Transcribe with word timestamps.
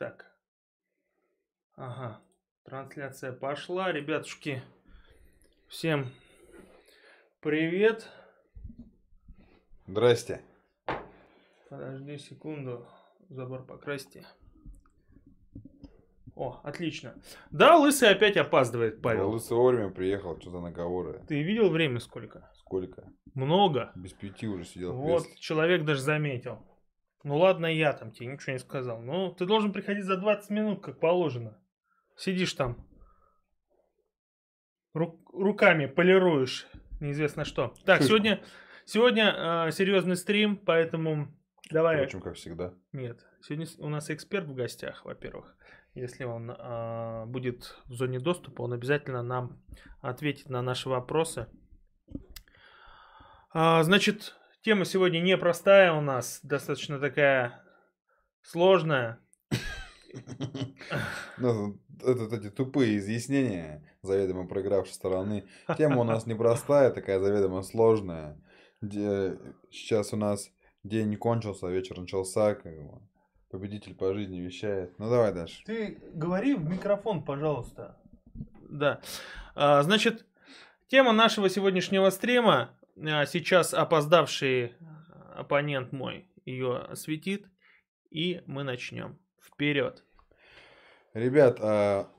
Так. 0.00 0.24
Ага. 1.76 2.22
Трансляция 2.64 3.32
пошла. 3.32 3.92
Ребятушки, 3.92 4.62
всем 5.68 6.06
привет. 7.40 8.08
Здрасте. 9.86 10.40
Подожди 11.68 12.16
секунду. 12.16 12.86
Забор 13.28 13.66
покрасьте. 13.66 14.24
О, 16.34 16.62
отлично. 16.64 17.14
Да, 17.50 17.76
Лысый 17.76 18.08
опять 18.08 18.38
опаздывает, 18.38 19.02
Павел. 19.02 19.28
Лысый 19.28 19.54
вовремя 19.54 19.90
приехал, 19.90 20.40
что 20.40 20.48
за 20.48 20.60
наговоры. 20.60 21.22
Ты 21.28 21.42
видел 21.42 21.68
время 21.68 22.00
сколько? 22.00 22.50
Сколько? 22.54 23.12
Много. 23.34 23.92
Без 23.96 24.14
пяти 24.14 24.48
уже 24.48 24.64
сидел 24.64 24.94
Вот, 24.94 25.26
человек 25.38 25.84
даже 25.84 26.00
заметил. 26.00 26.64
Ну 27.22 27.36
ладно, 27.36 27.66
я 27.66 27.92
там 27.92 28.12
тебе 28.12 28.26
ничего 28.28 28.52
не 28.54 28.58
сказал. 28.58 29.02
Ну, 29.02 29.32
ты 29.32 29.44
должен 29.44 29.72
приходить 29.72 30.04
за 30.04 30.16
20 30.16 30.50
минут, 30.50 30.82
как 30.82 31.00
положено. 31.00 31.58
Сидишь 32.16 32.54
там. 32.54 32.86
ру- 34.94 35.20
руками 35.32 35.86
полируешь. 35.86 36.66
Неизвестно 37.00 37.44
что. 37.44 37.74
Так, 37.84 37.98
Шишку. 37.98 38.08
сегодня, 38.08 38.42
сегодня 38.84 39.66
э, 39.66 39.70
серьезный 39.72 40.16
стрим, 40.16 40.56
поэтому 40.56 41.28
давай. 41.70 41.96
Впрочем, 41.96 42.20
как 42.20 42.34
всегда. 42.34 42.74
Нет, 42.92 43.26
сегодня 43.42 43.66
у 43.78 43.88
нас 43.88 44.10
эксперт 44.10 44.46
в 44.46 44.54
гостях, 44.54 45.04
во-первых. 45.04 45.56
Если 45.94 46.22
он 46.24 46.54
а, 46.56 47.26
будет 47.26 47.76
в 47.86 47.94
зоне 47.94 48.20
доступа, 48.20 48.62
он 48.62 48.72
обязательно 48.72 49.22
нам 49.22 49.60
ответит 50.00 50.48
на 50.48 50.62
наши 50.62 50.88
вопросы. 50.88 51.48
А, 53.52 53.82
значит, 53.82 54.36
тема 54.62 54.84
сегодня 54.84 55.20
непростая 55.20 55.92
у 55.92 56.00
нас, 56.00 56.40
достаточно 56.42 56.98
такая 56.98 57.62
сложная. 58.42 59.18
Ну, 61.38 61.78
это 62.04 62.34
эти 62.36 62.50
тупые 62.50 62.98
изъяснения 62.98 63.84
заведомо 64.02 64.46
проигравшей 64.46 64.94
стороны. 64.94 65.46
Тема 65.76 66.00
у 66.00 66.04
нас 66.04 66.26
непростая, 66.26 66.90
такая 66.90 67.20
заведомо 67.20 67.62
сложная. 67.62 68.40
Сейчас 68.82 70.12
у 70.12 70.16
нас 70.16 70.50
день 70.82 71.16
кончился, 71.16 71.68
вечер 71.68 71.98
начался. 71.98 72.54
Как 72.54 72.74
бы. 72.74 73.00
Победитель 73.50 73.96
по 73.96 74.14
жизни 74.14 74.38
вещает. 74.38 74.96
Ну 74.98 75.10
давай 75.10 75.34
дальше. 75.34 75.64
Ты 75.64 75.98
говори 76.12 76.54
в 76.54 76.64
микрофон, 76.64 77.24
пожалуйста. 77.24 77.96
Да. 78.68 79.00
А, 79.56 79.82
значит, 79.82 80.24
тема 80.86 81.12
нашего 81.12 81.48
сегодняшнего 81.48 82.10
стрима, 82.10 82.70
а, 82.70 82.79
сейчас 83.26 83.72
опоздавший 83.72 84.74
оппонент 85.34 85.92
мой 85.92 86.28
ее 86.44 86.76
осветит, 86.76 87.46
и 88.10 88.42
мы 88.46 88.62
начнем. 88.62 89.18
Вперед. 89.40 90.04
Ребят, 91.14 91.58
а, 91.60 92.10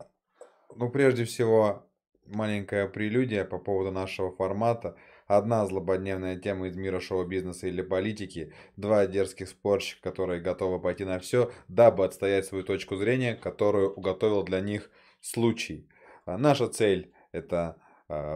ну 0.76 0.90
прежде 0.90 1.26
всего 1.26 1.88
маленькая 2.26 2.88
прелюдия 2.88 3.46
по 3.46 3.60
поводу 3.60 3.92
нашего 3.92 4.32
формата. 4.36 4.98
Одна 5.28 5.66
злободневная 5.66 6.38
тема 6.38 6.68
из 6.68 6.76
мира 6.76 7.00
шоу-бизнеса 7.00 7.68
или 7.68 7.82
политики, 7.82 8.54
два 8.76 9.06
дерзких 9.06 9.48
спорщика, 9.48 10.02
которые 10.10 10.42
готовы 10.42 10.82
пойти 10.82 11.06
на 11.06 11.20
все, 11.20 11.52
дабы 11.68 12.06
отстоять 12.06 12.46
свою 12.46 12.64
точку 12.64 12.96
зрения, 12.96 13.36
которую 13.36 13.94
уготовил 13.94 14.44
для 14.44 14.60
них 14.60 14.92
случай. 15.22 15.88
А 16.26 16.38
Наша 16.38 16.68
цель– 16.68 17.14
это 17.32 17.58
а, 17.58 17.91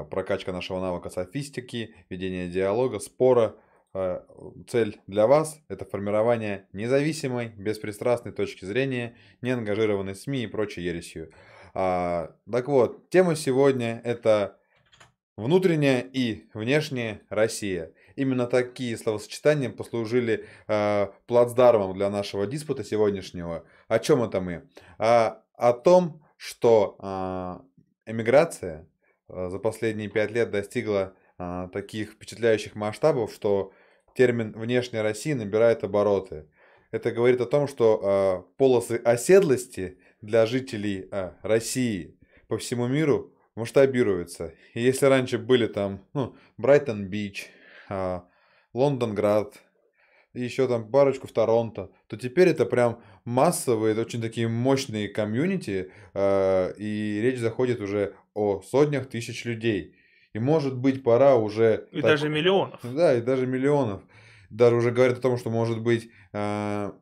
прокачка 0.09 0.52
нашего 0.52 0.80
навыка 0.80 1.09
софистики, 1.09 1.95
ведение 2.09 2.48
диалога, 2.48 3.00
спора. 3.00 3.56
А, 3.94 4.26
Цель 4.68 5.00
для 5.08 5.26
вас– 5.26 5.59
это 5.70 5.86
формирование 5.86 6.68
независимой, 6.73 7.54
беспристрастной 7.56 8.34
точки 8.34 8.66
зрения, 8.66 9.16
не 9.42 9.52
ангажированной 9.52 10.16
СМИ 10.16 10.44
и 10.44 10.48
прочей 10.48 10.81
ересью. 10.81 11.31
А, 11.73 12.36
так 12.52 12.68
вот, 12.68 13.09
тема 13.09 13.36
сегодня– 13.36 14.02
это 14.03 14.58
внутренняя 15.38 16.02
и 16.02 16.46
внешняя 16.53 17.22
Россия. 17.30 17.94
Именно 18.18 18.47
такие 18.47 18.97
словосочетания 18.97 19.69
послужили 19.69 20.46
а, 20.68 21.13
плацдармом 21.25 21.94
для 21.94 22.09
нашего 22.09 22.46
диспута 22.46 22.84
сегодняшнего. 22.84 23.63
О 23.88 24.00
чем 24.00 24.24
это 24.24 24.42
мы? 24.42 24.68
А, 24.97 25.42
о 25.53 25.72
том, 25.72 26.22
что 26.38 26.97
а, 27.00 27.62
эмиграция 28.06 28.81
а, 28.81 28.94
за 29.50 29.59
последние 29.59 30.09
пять 30.09 30.31
лет 30.31 30.51
достигла 30.51 31.13
а, 31.38 31.68
таких 31.69 32.13
впечатляющих 32.13 32.75
масштабов, 32.75 33.34
что 33.34 33.73
термин 34.16 34.53
«внешняя 34.53 35.01
Россия» 35.01 35.35
набирает 35.35 35.84
обороты. 35.84 36.47
Это 36.91 37.12
говорит 37.12 37.41
о 37.41 37.45
том, 37.45 37.68
что 37.68 38.00
а, 38.01 38.45
полосы 38.57 39.01
оседлости 39.03 39.97
для 40.22 40.45
жителей 40.45 41.07
а, 41.12 41.38
России 41.41 42.18
по 42.47 42.57
всему 42.57 42.88
миру 42.88 43.34
масштабируются. 43.56 44.53
И 44.74 44.81
если 44.81 45.07
раньше 45.07 45.38
были 45.38 45.68
там, 45.68 46.06
ну, 46.13 46.35
Брайтон-Бич, 46.57 47.50
а, 47.90 48.25
Лондонград, 48.74 49.62
еще 50.35 50.68
там 50.68 50.90
парочку 50.91 51.28
в 51.28 51.31
Торонто, 51.31 51.90
то 52.07 52.18
теперь 52.18 52.50
это 52.50 52.66
прям 52.66 53.01
массовые, 53.23 54.00
очень 54.00 54.22
такие 54.22 54.47
мощные 54.47 55.09
комьюнити, 55.09 55.91
а, 56.13 56.72
и 56.78 57.19
речь 57.22 57.40
заходит 57.40 57.81
уже 57.81 58.16
о 58.34 58.62
сотнях 58.62 59.07
тысяч 59.07 59.45
людей. 59.45 59.95
И 60.34 60.40
может 60.40 60.78
быть 60.78 61.03
пора 61.03 61.35
уже... 61.35 61.88
И 61.91 62.01
так- 62.01 62.12
даже 62.12 62.29
миллионов. 62.29 62.79
да, 62.84 63.16
и 63.16 63.22
даже 63.22 63.47
миллионов. 63.47 64.01
Даже 64.50 64.75
уже 64.75 64.91
говорят 64.91 65.18
о 65.18 65.22
том, 65.22 65.38
что 65.38 65.50
может 65.50 65.81
быть, 65.81 66.09
а, 66.34 66.94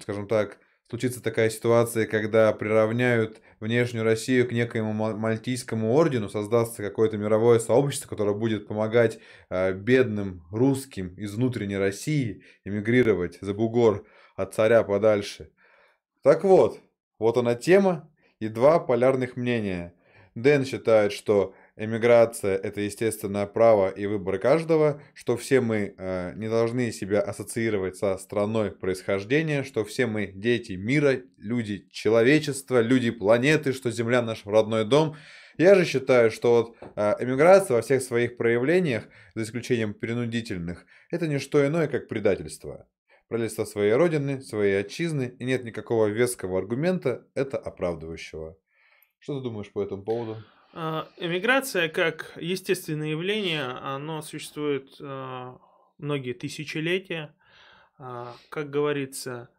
скажем 0.00 0.26
так, 0.26 0.58
случится 0.90 1.22
такая 1.22 1.50
ситуация, 1.50 2.04
когда 2.04 2.52
приравняют 2.52 3.40
внешнюю 3.60 4.04
Россию 4.04 4.48
к 4.48 4.52
некоему 4.52 4.92
ма- 4.92 5.16
мальтийскому 5.16 5.94
ордену, 5.94 6.28
создастся 6.28 6.82
какое-то 6.82 7.16
мировое 7.16 7.60
сообщество, 7.60 8.08
которое 8.08 8.34
будет 8.34 8.66
помогать 8.66 9.20
а, 9.48 9.72
бедным 9.72 10.42
русским 10.50 11.14
из 11.14 11.34
внутренней 11.34 11.76
России 11.76 12.42
эмигрировать 12.64 13.38
за 13.40 13.54
бугор 13.54 14.04
от 14.34 14.52
царя 14.52 14.82
подальше. 14.82 15.52
Так 16.22 16.42
вот, 16.42 16.80
вот 17.20 17.36
она 17.36 17.54
тема 17.54 18.10
и 18.40 18.48
два 18.48 18.80
полярных 18.80 19.36
мнения. 19.36 19.94
Дэн 20.34 20.64
считает, 20.64 21.12
что 21.12 21.54
эмиграция– 21.80 22.56
это 22.62 22.82
естественное 22.82 23.46
право 23.46 23.88
и 23.88 24.04
выбор 24.04 24.38
каждого, 24.38 25.02
что 25.14 25.36
все 25.38 25.62
мы 25.62 25.94
э, 25.96 26.34
не 26.36 26.48
должны 26.48 26.92
себя 26.92 27.22
ассоциировать 27.22 27.96
со 27.96 28.18
страной 28.18 28.70
происхождения, 28.70 29.64
что 29.64 29.84
все 29.84 30.06
мы 30.06 30.26
дети 30.26 30.72
мира, 30.72 31.22
люди 31.38 31.88
человечества, 31.90 32.82
люди 32.82 33.10
планеты, 33.10 33.72
что 33.72 33.90
Земля 33.90 34.20
наш 34.20 34.44
родной 34.44 34.84
дом. 34.84 35.16
Я 35.56 35.74
же 35.74 35.86
считаю, 35.86 36.30
что 36.30 36.52
вот 36.52 36.76
э, 36.96 37.14
эмиграция 37.18 37.76
во 37.76 37.82
всех 37.82 38.02
своих 38.02 38.36
проявлениях, 38.36 39.04
за 39.34 39.44
исключением 39.44 39.94
принудительных, 39.94 40.84
это 41.10 41.26
не 41.26 41.38
что 41.38 41.66
иное, 41.66 41.88
как 41.88 42.08
предательство. 42.08 42.86
Предательство 43.28 43.64
своей 43.64 43.94
родины, 43.94 44.42
своей 44.42 44.80
отчизны, 44.80 45.34
и 45.38 45.44
нет 45.44 45.64
никакого 45.64 46.08
веского 46.08 46.58
аргумента, 46.58 47.26
это 47.34 47.56
оправдывающего. 47.56 48.58
Что 49.18 49.38
ты 49.38 49.44
думаешь 49.44 49.72
по 49.72 49.82
этому 49.82 50.02
поводу? 50.02 50.44
А, 50.72 51.08
Эмиграция 51.16 51.88
как 51.88 52.32
естественное 52.36 53.08
явление, 53.08 53.64
оно 53.64 54.22
существует 54.22 54.96
а, 55.00 55.58
многие 55.98 56.32
тысячелетия. 56.32 57.34
А, 57.98 58.34
Как 58.50 58.70
говорится, 58.70 59.50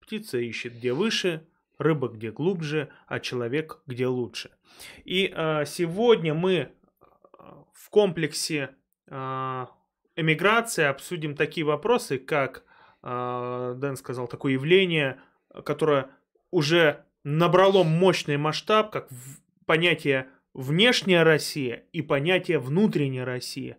птица 0.00 0.38
ищет 0.38 0.74
где 0.74 0.92
выше, 0.92 1.46
рыба 1.78 2.08
где 2.08 2.32
глубже, 2.32 2.90
а 3.06 3.20
человек 3.20 3.80
где 3.86 4.06
лучше. 4.06 4.50
И 5.04 5.32
сегодня 5.66 6.34
мы 6.34 6.72
в 7.72 7.90
комплексе 7.90 8.74
эмиграции 9.08 10.84
обсудим 10.84 11.34
такие 11.34 11.64
вопросы, 11.66 12.18
как 12.18 12.64
Дэн 13.02 13.96
сказал, 13.96 14.26
такое 14.26 14.54
явление, 14.54 15.20
которое 15.64 16.10
уже 16.50 17.04
набрало 17.24 17.82
мощный 17.84 18.38
масштаб, 18.38 18.90
как 18.90 19.08
понятие 19.66 20.28
внешняя 20.56 21.22
Россия 21.22 21.84
и 21.92 22.00
понятие 22.00 22.58
внутренняя 22.58 23.26
Россия. 23.26 23.76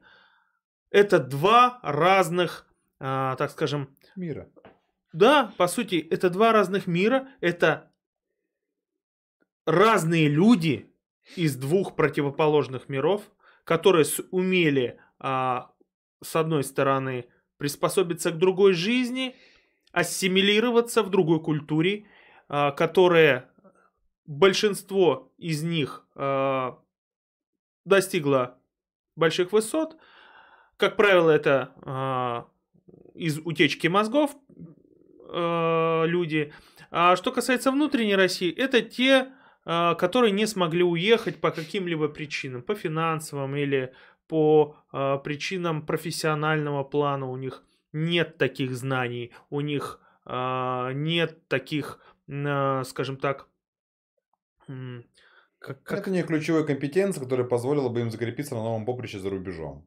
Это 0.92 1.20
два 1.20 1.80
разных, 1.82 2.68
а, 3.00 3.36
так 3.36 3.52
скажем, 3.52 3.90
Мира. 4.16 4.48
да, 5.12 5.54
по 5.58 5.68
сути, 5.68 5.96
это 5.96 6.30
два 6.30 6.54
разных 6.54 6.86
мира, 6.86 7.28
это 7.42 7.92
разные 9.66 10.30
люди 10.30 10.94
из 11.36 11.56
двух 11.56 11.96
противоположных 11.96 12.90
миров, 12.90 13.24
которые 13.64 14.06
умели, 14.32 15.00
а, 15.20 15.72
с 16.24 16.36
одной 16.36 16.64
стороны, 16.64 17.26
приспособиться 17.58 18.32
к 18.32 18.38
другой 18.38 18.74
жизни, 18.74 19.36
ассимилироваться 19.92 21.02
в 21.02 21.10
другой 21.10 21.42
культуре, 21.42 22.06
а, 22.50 22.72
которые 22.72 23.50
большинство 24.28 25.32
из 25.38 25.64
них 25.64 26.06
а, 26.16 26.80
достигло 27.86 28.60
больших 29.16 29.52
высот. 29.52 29.98
Как 30.78 30.96
правило, 30.96 31.32
это 31.32 31.74
а, 31.82 32.48
из 33.16 33.40
утечки 33.40 33.88
мозгов 33.88 34.36
э, 35.30 36.04
люди. 36.06 36.54
А 36.92 37.16
что 37.16 37.32
касается 37.32 37.72
внутренней 37.72 38.16
России, 38.16 38.54
это 38.54 38.82
те, 38.82 39.30
э, 39.66 39.96
которые 39.96 40.32
не 40.32 40.46
смогли 40.46 40.84
уехать 40.84 41.42
по 41.42 41.52
каким-либо 41.52 42.08
причинам, 42.10 42.62
по 42.62 42.76
финансовым 42.76 43.56
или 43.56 43.94
по 44.28 44.78
э, 44.94 45.18
причинам 45.24 45.86
профессионального 45.86 46.84
плана. 46.84 47.30
У 47.30 47.38
них 47.38 47.64
нет 47.92 48.38
таких 48.38 48.76
знаний, 48.76 49.32
у 49.50 49.62
них 49.62 50.00
э, 50.26 50.92
нет 50.94 51.48
таких, 51.48 52.00
э, 52.28 52.84
скажем 52.86 53.18
так, 53.18 53.48
как, 55.60 55.84
как... 55.84 56.00
Это 56.00 56.12
не 56.12 56.24
ключевой 56.24 56.66
компетенции, 56.66 57.20
которая 57.20 57.48
позволила 57.48 57.90
бы 57.90 58.02
им 58.02 58.12
закрепиться 58.12 58.56
на 58.56 58.64
новом 58.64 58.86
поприще 58.86 59.20
за 59.20 59.30
рубежом. 59.30 59.86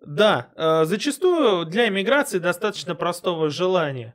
Да, 0.00 0.48
э, 0.56 0.84
зачастую 0.84 1.64
для 1.66 1.88
иммиграции 1.88 2.38
достаточно 2.38 2.94
простого 2.94 3.50
желания. 3.50 4.14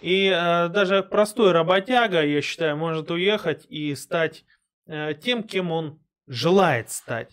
И 0.00 0.26
э, 0.26 0.68
даже 0.68 1.02
простой 1.02 1.52
работяга, 1.52 2.24
я 2.24 2.42
считаю, 2.42 2.76
может 2.76 3.10
уехать 3.10 3.64
и 3.68 3.94
стать 3.94 4.44
э, 4.86 5.14
тем, 5.14 5.44
кем 5.44 5.70
он 5.70 6.00
желает 6.26 6.90
стать. 6.90 7.32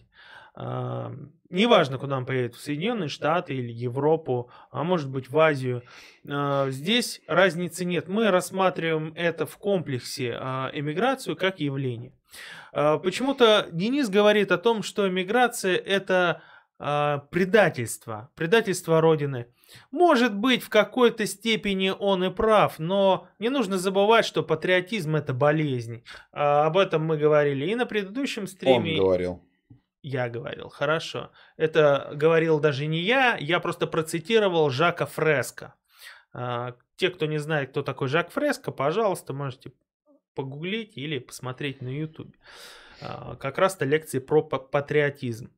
Неважно, 1.49 1.97
куда 1.97 2.17
он 2.17 2.25
поедет, 2.25 2.55
в 2.55 2.61
Соединенные 2.61 3.07
Штаты 3.07 3.53
или 3.53 3.71
Европу, 3.71 4.49
а 4.71 4.83
может 4.83 5.09
быть 5.09 5.29
в 5.29 5.37
Азию. 5.37 5.83
Э, 6.27 6.67
здесь 6.69 7.21
разницы 7.27 7.85
нет. 7.85 8.07
Мы 8.07 8.31
рассматриваем 8.31 9.13
это 9.15 9.45
в 9.45 9.57
комплексе 9.57 10.37
э, 10.39 10.69
эмиграцию 10.73 11.35
как 11.35 11.59
явление. 11.59 12.13
Э, 12.73 12.97
почему-то 13.01 13.67
Денис 13.71 14.09
говорит 14.09 14.51
о 14.51 14.57
том, 14.57 14.81
что 14.81 15.07
эмиграция 15.07 15.75
это 15.75 16.41
предательство, 16.77 18.29
предательство 18.35 18.99
Родины. 18.99 19.47
Может 19.91 20.35
быть, 20.35 20.61
в 20.61 20.67
какой-то 20.67 21.25
степени 21.25 21.93
он 21.97 22.25
и 22.25 22.29
прав, 22.29 22.79
но 22.79 23.29
не 23.39 23.47
нужно 23.47 23.77
забывать, 23.77 24.25
что 24.25 24.43
патриотизм 24.43 25.15
это 25.15 25.33
болезнь. 25.33 26.03
А, 26.33 26.65
об 26.65 26.77
этом 26.77 27.05
мы 27.05 27.17
говорили 27.17 27.65
и 27.65 27.75
на 27.75 27.85
предыдущем 27.85 28.45
стриме. 28.47 28.93
Он 28.93 28.97
говорил. 28.97 29.41
Я 30.07 30.29
говорил, 30.29 30.69
хорошо. 30.69 31.31
Это 31.57 32.11
говорил 32.13 32.59
даже 32.59 32.85
не 32.85 32.99
я, 32.99 33.37
я 33.37 33.59
просто 33.59 33.87
процитировал 33.87 34.69
Жака 34.69 35.07
Фреско. 35.07 35.73
А, 36.31 36.75
те, 36.95 37.09
кто 37.09 37.25
не 37.25 37.39
знает, 37.39 37.71
кто 37.71 37.81
такой 37.81 38.07
Жак 38.07 38.29
Фреско, 38.29 38.71
пожалуйста, 38.71 39.33
можете 39.33 39.71
погуглить 40.35 40.95
или 40.95 41.17
посмотреть 41.17 41.81
на 41.81 41.87
YouTube. 41.87 42.35
А, 43.01 43.35
как 43.37 43.57
раз-то 43.57 43.83
лекции 43.83 44.19
про 44.19 44.43
патриотизм. 44.43 45.51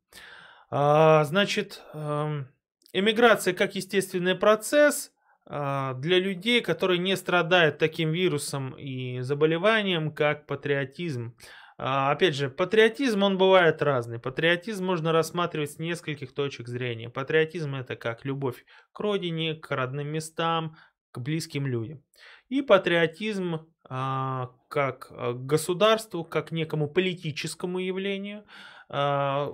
А, 0.70 1.26
значит, 1.26 1.82
эм, 1.94 2.48
эмиграция 2.94 3.54
как 3.54 3.76
естественный 3.76 4.36
процесс 4.36 5.12
для 5.46 6.20
людей, 6.20 6.60
которые 6.60 7.00
не 7.00 7.16
страдают 7.16 7.78
таким 7.78 8.12
вирусом 8.12 8.72
и 8.78 9.22
заболеванием, 9.22 10.12
как 10.12 10.46
патриотизм. 10.46 11.36
Опять 11.78 12.34
же, 12.34 12.50
патриотизм, 12.50 13.22
он 13.22 13.38
бывает 13.38 13.84
разный. 13.84 14.18
Патриотизм 14.20 14.84
можно 14.84 15.12
рассматривать 15.12 15.72
с 15.72 15.80
нескольких 15.80 16.34
точек 16.34 16.68
зрения. 16.68 17.10
Патриотизм 17.10 17.76
это 17.76 17.96
как 17.96 18.26
любовь 18.26 18.66
к 18.94 19.00
родине, 19.00 19.54
к 19.54 19.70
родным 19.70 20.08
местам, 20.08 20.76
к 21.12 21.20
близким 21.20 21.68
людям. 21.68 22.04
И 22.50 22.64
патриотизм 22.64 23.68
а, 23.90 24.52
как 24.70 25.08
а, 25.12 25.34
государству, 25.34 26.24
как 26.24 26.52
некому 26.52 26.90
политическому 26.90 27.80
явлению, 27.80 28.44
а, 28.90 29.54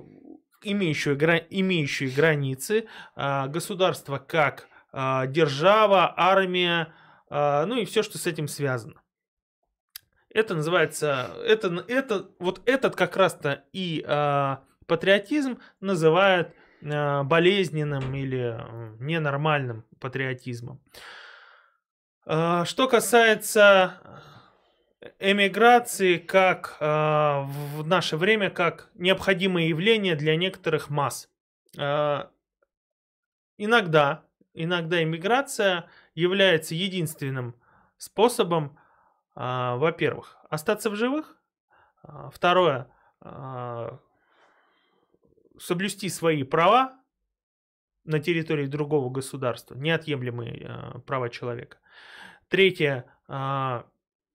имеющую, 0.63 1.17
имеющую 1.49 2.13
границы, 2.15 2.87
государство 3.17 4.17
как 4.17 4.69
держава, 4.93 6.13
армия, 6.15 6.93
ну 7.29 7.75
и 7.75 7.83
все, 7.83 8.01
что 8.01 8.17
с 8.17 8.27
этим 8.27 8.47
связано. 8.47 9.02
Это 10.33 10.55
называется, 10.55 11.29
это, 11.45 11.85
это, 11.87 12.29
вот 12.39 12.61
этот 12.65 12.95
как 12.95 13.15
раз-то 13.17 13.63
и 13.71 14.03
патриотизм 14.87 15.59
называют 15.79 16.49
болезненным 16.81 18.13
или 18.13 18.57
ненормальным 18.99 19.85
патриотизмом. 19.99 20.81
А, 22.25 22.65
что 22.65 22.87
касается 22.87 23.99
эмиграции 25.19 26.17
как 26.17 26.77
а, 26.79 27.41
в 27.41 27.85
наше 27.85 28.15
время 28.17 28.49
как 28.49 28.89
необходимое 28.95 29.67
явление 29.67 30.15
для 30.15 30.35
некоторых 30.35 30.89
масс. 30.89 31.29
А, 31.77 32.31
иногда, 33.57 34.25
иногда 34.53 35.03
эмиграция 35.03 35.89
является 36.15 36.75
единственным 36.75 37.55
способом, 37.97 38.77
во-первых, 39.35 40.37
остаться 40.49 40.89
в 40.89 40.95
живых, 40.95 41.41
второе, 42.31 42.91
соблюсти 45.57 46.09
свои 46.09 46.43
права 46.43 46.93
на 48.03 48.19
территории 48.19 48.67
другого 48.67 49.09
государства, 49.09 49.75
неотъемлемые 49.75 51.01
права 51.05 51.29
человека. 51.29 51.77
Третье. 52.49 53.05
А, 53.27 53.87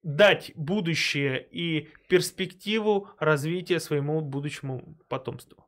дать 0.03 0.53
будущее 0.55 1.47
и 1.51 1.89
перспективу 2.09 3.09
развития 3.19 3.81
своему 3.81 4.21
будущему 4.21 4.97
потомству. 5.09 5.67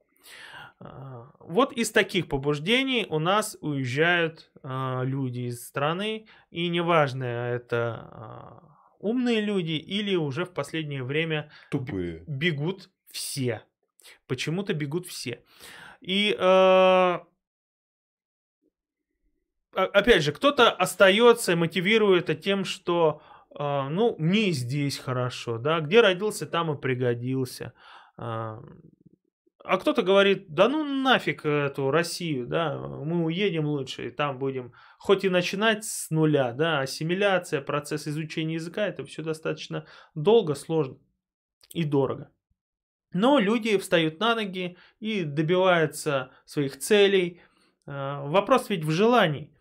А, 0.78 1.30
вот 1.38 1.72
из 1.72 1.90
таких 1.92 2.28
побуждений 2.28 3.06
у 3.08 3.18
нас 3.18 3.56
уезжают 3.60 4.50
а, 4.62 5.02
люди 5.04 5.40
из 5.40 5.64
страны, 5.66 6.26
и 6.50 6.68
неважно, 6.68 7.24
это 7.24 8.62
умные 9.00 9.40
люди 9.40 9.72
или 9.72 10.14
уже 10.14 10.44
в 10.44 10.52
последнее 10.52 11.02
время 11.02 11.50
Тупые. 11.70 12.24
бегут 12.26 12.90
все. 13.10 13.62
Почему-то 14.26 14.72
бегут 14.74 15.06
все. 15.06 15.42
И 16.00 16.34
опять 19.72 20.22
же, 20.22 20.32
кто-то 20.32 20.70
остается, 20.70 21.56
мотивирует 21.56 22.28
это 22.28 22.40
тем, 22.40 22.64
что, 22.64 23.22
э, 23.56 23.88
ну, 23.88 24.16
мне 24.18 24.50
здесь 24.50 24.98
хорошо, 24.98 25.58
да, 25.58 25.80
где 25.80 26.00
родился, 26.00 26.46
там 26.46 26.72
и 26.72 26.80
пригодился. 26.80 27.72
Э, 28.18 28.58
а 29.62 29.78
кто-то 29.78 30.02
говорит, 30.02 30.46
да 30.48 30.68
ну 30.68 30.84
нафиг 30.84 31.44
эту 31.44 31.90
Россию, 31.90 32.46
да, 32.46 32.78
мы 32.78 33.24
уедем 33.24 33.66
лучше, 33.66 34.08
и 34.08 34.10
там 34.10 34.38
будем, 34.38 34.72
хоть 34.98 35.24
и 35.24 35.28
начинать 35.28 35.84
с 35.84 36.10
нуля, 36.10 36.52
да, 36.52 36.80
ассимиляция, 36.80 37.60
процесс 37.60 38.08
изучения 38.08 38.54
языка, 38.54 38.86
это 38.86 39.04
все 39.04 39.22
достаточно 39.22 39.86
долго, 40.14 40.54
сложно 40.54 40.98
и 41.72 41.84
дорого. 41.84 42.30
Но 43.12 43.38
люди 43.38 43.76
встают 43.76 44.20
на 44.20 44.34
ноги 44.34 44.76
и 45.00 45.24
добиваются 45.24 46.30
своих 46.44 46.78
целей. 46.78 47.40
Вопрос 47.86 48.70
ведь 48.70 48.84
в 48.84 48.90
желании. 48.90 49.52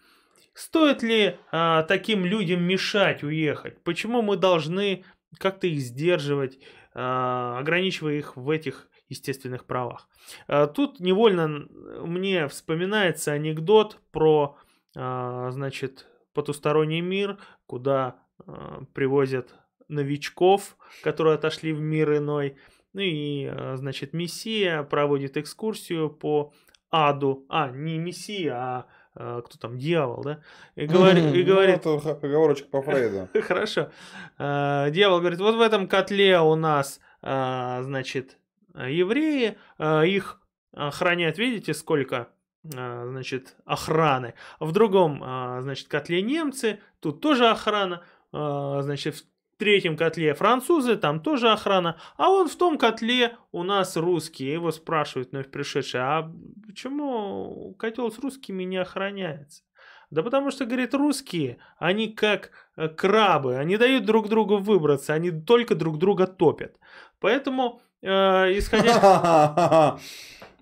Стоит 0.53 1.03
ли 1.03 1.37
а, 1.51 1.83
таким 1.83 2.25
людям 2.25 2.61
мешать 2.63 3.23
уехать? 3.23 3.81
Почему 3.83 4.21
мы 4.21 4.35
должны 4.35 5.05
как-то 5.37 5.67
их 5.67 5.79
сдерживать, 5.79 6.59
а, 6.93 7.57
ограничивая 7.59 8.15
их 8.15 8.35
в 8.35 8.49
этих 8.49 8.89
естественных 9.09 9.65
правах? 9.65 10.07
А, 10.47 10.67
тут 10.67 10.99
невольно 10.99 11.67
мне 12.05 12.47
вспоминается 12.47 13.33
анекдот 13.33 13.99
про, 14.11 14.57
а, 14.95 15.51
значит, 15.51 16.07
потусторонний 16.33 17.01
мир, 17.01 17.37
куда 17.65 18.15
а, 18.45 18.83
привозят 18.93 19.53
новичков, 19.87 20.77
которые 21.03 21.35
отошли 21.35 21.73
в 21.73 21.81
мир 21.81 22.17
иной. 22.17 22.55
Ну 22.93 23.01
и, 23.01 23.51
значит, 23.75 24.13
Мессия 24.13 24.81
проводит 24.83 25.37
экскурсию 25.37 26.09
по 26.09 26.53
аду. 26.89 27.45
А, 27.49 27.69
не 27.69 27.97
Мессия, 27.97 28.55
а 28.55 28.85
кто 29.13 29.57
там, 29.59 29.77
дьявол, 29.77 30.23
да? 30.23 30.41
И, 30.75 30.85
говори, 30.85 31.21
и 31.39 31.43
говорит... 31.43 31.83
Ну, 31.83 31.97
это 31.97 32.11
оговорочка 32.11 32.67
по 32.69 32.81
Фрейду. 32.81 33.27
Хорошо. 33.41 33.89
Дьявол 34.37 35.19
говорит, 35.19 35.39
вот 35.39 35.55
в 35.55 35.61
этом 35.61 35.87
котле 35.87 36.39
у 36.39 36.55
нас, 36.55 36.99
значит, 37.21 38.39
евреи, 38.87 39.57
их 39.79 40.41
охраняют, 40.73 41.37
видите, 41.37 41.73
сколько 41.73 42.29
значит, 42.63 43.55
охраны. 43.65 44.33
В 44.59 44.71
другом, 44.71 45.17
значит, 45.61 45.87
котле 45.87 46.21
немцы, 46.21 46.79
тут 46.99 47.21
тоже 47.21 47.47
охрана. 47.47 48.03
Значит, 48.31 49.15
в 49.15 49.23
третьем 49.57 49.97
котле 49.97 50.33
французы, 50.33 50.95
там 50.95 51.19
тоже 51.19 51.49
охрана, 51.49 51.97
а 52.15 52.29
он 52.29 52.47
в 52.47 52.55
том 52.55 52.77
котле 52.77 53.35
у 53.51 53.63
нас 53.63 53.97
русские. 53.97 54.53
Его 54.53 54.71
спрашивают 54.71 55.31
вновь 55.31 55.49
пришедшие, 55.51 56.01
а 56.01 56.31
почему 56.65 57.73
котел 57.77 58.11
с 58.11 58.19
русскими 58.19 58.63
не 58.63 58.77
охраняется? 58.77 59.63
Да 60.11 60.23
потому 60.23 60.49
что, 60.49 60.65
говорит, 60.65 60.93
русские, 60.93 61.57
они 61.77 62.07
как 62.13 62.51
э, 62.77 62.87
крабы, 62.87 63.57
они 63.57 63.77
дают 63.77 64.05
друг 64.05 64.27
другу 64.27 64.57
выбраться, 64.57 65.13
они 65.13 65.29
только 65.29 65.75
друг 65.75 65.97
друга 65.99 66.25
топят. 66.25 66.79
Поэтому, 67.19 67.81
э, 68.01 68.57
исходя... 68.57 69.99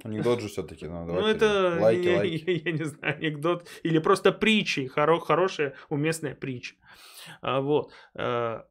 Анекдот 0.04 0.42
же 0.42 0.48
все-таки. 0.48 0.88
Ну, 0.88 1.06
ну 1.06 1.28
это, 1.28 1.78
лайки, 1.80 2.08
я, 2.08 2.18
лайки. 2.18 2.44
Я, 2.50 2.62
я 2.66 2.72
не 2.72 2.84
знаю, 2.86 3.16
анекдот. 3.18 3.68
Или 3.84 4.00
просто 4.00 4.32
притчи, 4.32 4.88
хоро, 4.88 5.20
хорошая, 5.20 5.76
уместная 5.90 6.36
притча. 6.36 6.76
А, 7.42 7.62
вот. 7.62 7.92
А, 8.16 8.66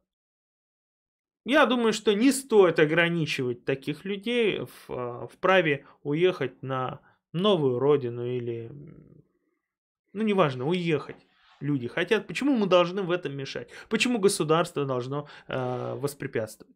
я 1.45 1.65
думаю, 1.65 1.93
что 1.93 2.13
не 2.13 2.31
стоит 2.31 2.79
ограничивать 2.79 3.65
таких 3.65 4.05
людей 4.05 4.59
в, 4.59 4.89
а, 4.89 5.27
в 5.27 5.37
праве 5.37 5.85
уехать 6.03 6.63
на 6.63 7.01
новую 7.33 7.79
родину 7.79 8.25
или, 8.25 8.71
ну, 10.13 10.23
неважно, 10.23 10.65
уехать. 10.67 11.17
Люди 11.59 11.87
хотят. 11.87 12.27
Почему 12.27 12.55
мы 12.55 12.67
должны 12.67 13.01
в 13.01 13.09
этом 13.09 13.35
мешать? 13.35 13.69
Почему 13.89 14.19
государство 14.19 14.85
должно 14.85 15.27
э, 15.47 15.95
воспрепятствовать? 15.95 16.75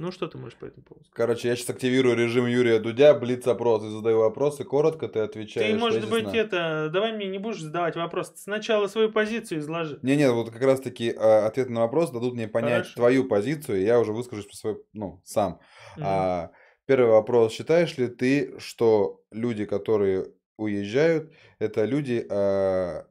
Ну, 0.00 0.12
что 0.12 0.28
ты 0.28 0.38
можешь 0.38 0.56
по 0.56 0.64
этому 0.64 0.82
поводу 0.82 1.06
Короче, 1.12 1.48
я 1.48 1.56
сейчас 1.56 1.68
активирую 1.68 2.16
режим 2.16 2.46
Юрия 2.46 2.78
Дудя, 2.78 3.12
блиц-опрос, 3.12 3.84
и 3.84 3.90
задаю 3.90 4.20
вопросы, 4.20 4.64
коротко 4.64 5.08
ты 5.08 5.18
отвечаешь. 5.18 5.72
Ты, 5.72 5.78
может 5.78 6.08
быть, 6.08 6.22
знаю. 6.22 6.46
это, 6.46 6.90
давай 6.90 7.12
мне 7.12 7.26
не 7.26 7.36
будешь 7.36 7.60
задавать 7.60 7.96
вопрос, 7.96 8.32
сначала 8.36 8.86
свою 8.86 9.12
позицию 9.12 9.60
изложи. 9.60 9.98
Не-не, 10.02 10.32
вот 10.32 10.50
как 10.50 10.62
раз-таки 10.62 11.10
э, 11.10 11.14
ответы 11.14 11.70
на 11.70 11.80
вопрос 11.80 12.10
дадут 12.10 12.32
мне 12.32 12.48
понять 12.48 12.84
Хорошо. 12.84 12.94
твою 12.94 13.24
позицию, 13.28 13.80
и 13.80 13.84
я 13.84 14.00
уже 14.00 14.12
выскажусь 14.12 14.46
по 14.46 14.56
свой, 14.56 14.82
ну, 14.94 15.20
сам. 15.22 15.60
Mm. 15.98 16.02
А, 16.02 16.50
первый 16.86 17.10
вопрос, 17.10 17.52
считаешь 17.52 17.98
ли 17.98 18.08
ты, 18.08 18.58
что 18.58 19.20
люди, 19.30 19.66
которые 19.66 20.28
уезжают, 20.56 21.30
это 21.58 21.84
люди... 21.84 22.26
А, 22.30 23.04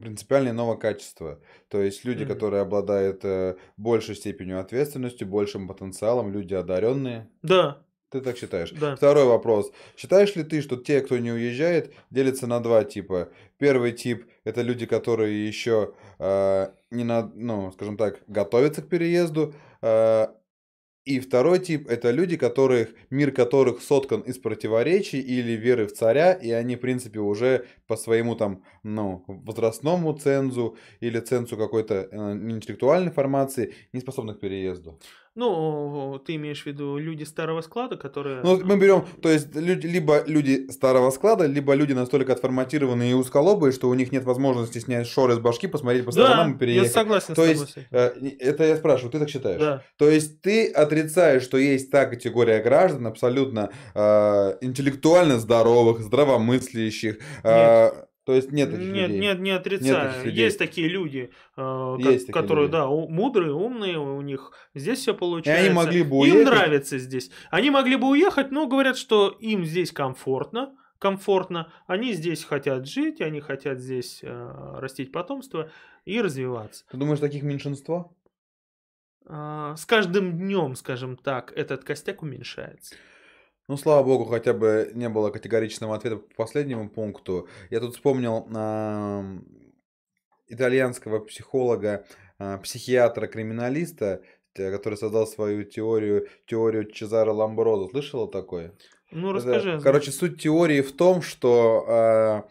принципиально 0.00 0.50
иного 0.50 0.76
качества. 0.76 1.40
То 1.68 1.82
есть 1.82 2.04
люди, 2.04 2.24
mm-hmm. 2.24 2.28
которые 2.28 2.62
обладают 2.62 3.24
э, 3.24 3.56
большей 3.76 4.14
степенью 4.14 4.60
ответственности, 4.60 5.24
большим 5.24 5.68
потенциалом, 5.68 6.32
люди 6.32 6.54
одаренные. 6.54 7.28
Да. 7.42 7.84
Ты 8.10 8.20
так 8.20 8.36
считаешь? 8.36 8.70
Да. 8.70 8.94
Второй 8.94 9.24
вопрос. 9.24 9.72
Считаешь 9.96 10.36
ли 10.36 10.44
ты, 10.44 10.62
что 10.62 10.76
те, 10.76 11.00
кто 11.00 11.18
не 11.18 11.32
уезжает, 11.32 11.92
делятся 12.10 12.46
на 12.46 12.60
два 12.60 12.84
типа? 12.84 13.30
Первый 13.58 13.92
тип 13.92 14.26
это 14.44 14.62
люди, 14.62 14.86
которые 14.86 15.46
еще 15.46 15.94
э, 16.18 16.68
не 16.90 17.02
на, 17.02 17.30
ну, 17.34 17.72
скажем 17.72 17.96
так, 17.96 18.22
готовятся 18.28 18.82
к 18.82 18.88
переезду, 18.88 19.54
э, 19.82 20.28
и 21.04 21.20
второй 21.20 21.58
тип– 21.58 21.86
это 21.88 22.10
люди, 22.10 22.36
которых, 22.36 22.88
мир 23.10 23.30
которых 23.30 23.82
соткан 23.82 24.20
из 24.20 24.38
противоречий 24.38 25.20
или 25.20 25.52
веры 25.52 25.86
в 25.86 25.92
царя, 25.92 26.32
и 26.32 26.50
они, 26.50 26.76
в 26.76 26.80
принципе, 26.80 27.20
уже 27.20 27.66
по 27.86 27.96
своему 27.96 28.36
там, 28.36 28.62
ну, 28.82 29.22
возрастному 29.26 30.14
цензу 30.14 30.76
или 31.00 31.20
цензу 31.20 31.58
какой-то 31.58 32.08
э, 32.10 32.32
интеллектуальной 32.32 33.12
формации 33.12 33.74
не 33.92 34.00
способны 34.00 34.34
к 34.34 34.40
переезду. 34.40 34.98
Ну, 35.36 36.22
ты 36.24 36.36
имеешь 36.36 36.62
в 36.62 36.66
виду 36.66 36.96
люди 36.96 37.24
старого 37.24 37.60
склада, 37.60 37.96
которые... 37.96 38.40
Ну, 38.42 38.60
мы 38.64 38.78
берем, 38.78 39.04
то 39.20 39.28
есть, 39.28 39.54
люди, 39.56 39.86
либо 39.86 40.22
люди 40.26 40.70
старого 40.70 41.10
склада, 41.10 41.46
либо 41.46 41.74
люди 41.74 41.92
настолько 41.92 42.32
отформатированные 42.32 43.10
и 43.10 43.14
узколобые, 43.14 43.72
что 43.72 43.88
у 43.88 43.94
них 43.94 44.12
нет 44.12 44.22
возможности 44.24 44.78
снять 44.78 45.08
шоры 45.08 45.34
с 45.34 45.38
башки, 45.40 45.66
посмотреть 45.66 46.04
по 46.04 46.12
сторонам 46.12 46.50
да, 46.50 46.54
и 46.54 46.58
переехать. 46.58 46.88
я 46.88 46.92
согласен 46.92 47.34
то 47.34 47.44
с 47.44 47.48
есть, 47.48 47.78
э, 47.90 48.12
это 48.38 48.64
я 48.64 48.76
спрашиваю, 48.76 49.10
ты 49.10 49.18
так 49.18 49.28
считаешь? 49.28 49.60
Да. 49.60 49.82
То 49.96 50.08
есть, 50.08 50.40
ты 50.40 50.68
отрицаешь, 50.68 51.42
что 51.42 51.58
есть 51.58 51.90
та 51.90 52.06
категория 52.06 52.62
граждан, 52.62 53.06
абсолютно 53.08 53.70
э, 53.94 54.56
интеллектуально 54.60 55.40
здоровых, 55.40 56.00
здравомыслящих, 56.00 57.18
э, 57.42 57.90
то 58.24 58.32
есть 58.32 58.52
нет 58.52 58.70
таких 58.70 58.86
нет, 58.86 59.08
людей. 59.08 59.20
Нет, 59.20 59.38
не 59.40 59.50
отрицаю. 59.50 60.24
Нет 60.24 60.34
есть 60.34 60.58
такие 60.58 60.88
люди, 60.88 61.30
э, 61.56 61.96
есть 62.00 62.26
как, 62.26 62.42
которые, 62.42 62.66
люди. 62.66 62.72
да, 62.72 62.86
мудрые, 62.86 63.52
умные, 63.52 63.98
у 63.98 64.22
них 64.22 64.52
здесь 64.74 65.00
все 65.00 65.14
получается. 65.14 65.62
И 65.62 65.66
они 65.66 65.74
могли 65.74 66.02
бы 66.02 66.18
уехать. 66.18 66.40
Им 66.40 66.46
нравится 66.46 66.98
здесь. 66.98 67.30
Они 67.50 67.70
могли 67.70 67.96
бы 67.96 68.08
уехать, 68.08 68.50
но 68.50 68.66
говорят, 68.66 68.96
что 68.96 69.28
им 69.40 69.66
здесь 69.66 69.92
комфортно, 69.92 70.74
комфортно. 70.98 71.70
Они 71.86 72.14
здесь 72.14 72.44
хотят 72.44 72.88
жить, 72.88 73.20
они 73.20 73.40
хотят 73.40 73.78
здесь 73.78 74.20
э, 74.22 74.74
растить 74.78 75.12
потомство 75.12 75.70
и 76.06 76.20
развиваться. 76.22 76.86
Ты 76.90 76.96
думаешь, 76.96 77.20
таких 77.20 77.42
меньшинство? 77.42 78.16
Э, 79.26 79.74
с 79.76 79.84
каждым 79.84 80.38
днем, 80.38 80.76
скажем 80.76 81.18
так, 81.18 81.52
этот 81.54 81.84
костяк 81.84 82.22
уменьшается. 82.22 82.94
Ну, 83.66 83.78
слава 83.78 84.02
богу, 84.02 84.26
хотя 84.26 84.52
бы 84.52 84.90
не 84.94 85.08
было 85.08 85.30
категоричного 85.30 85.96
ответа 85.96 86.16
по 86.16 86.34
последнему 86.34 86.90
пункту. 86.90 87.48
Я 87.70 87.80
тут 87.80 87.94
вспомнил 87.94 88.46
э, 88.54 89.38
итальянского 90.48 91.20
психолога, 91.20 92.04
э, 92.38 92.58
психиатра-криминалиста, 92.58 94.22
который 94.54 94.98
создал 94.98 95.26
свою 95.26 95.64
теорию, 95.64 96.28
теорию 96.46 96.90
Чезаро 96.90 97.32
Ламброзо. 97.32 97.88
Слышала 97.88 98.30
такое? 98.30 98.74
Ну, 99.10 99.32
расскажи. 99.32 99.72
Это, 99.72 99.82
короче, 99.82 100.10
суть 100.10 100.42
теории 100.42 100.82
в 100.82 100.92
том, 100.92 101.22
что 101.22 101.86
э, 101.88 102.42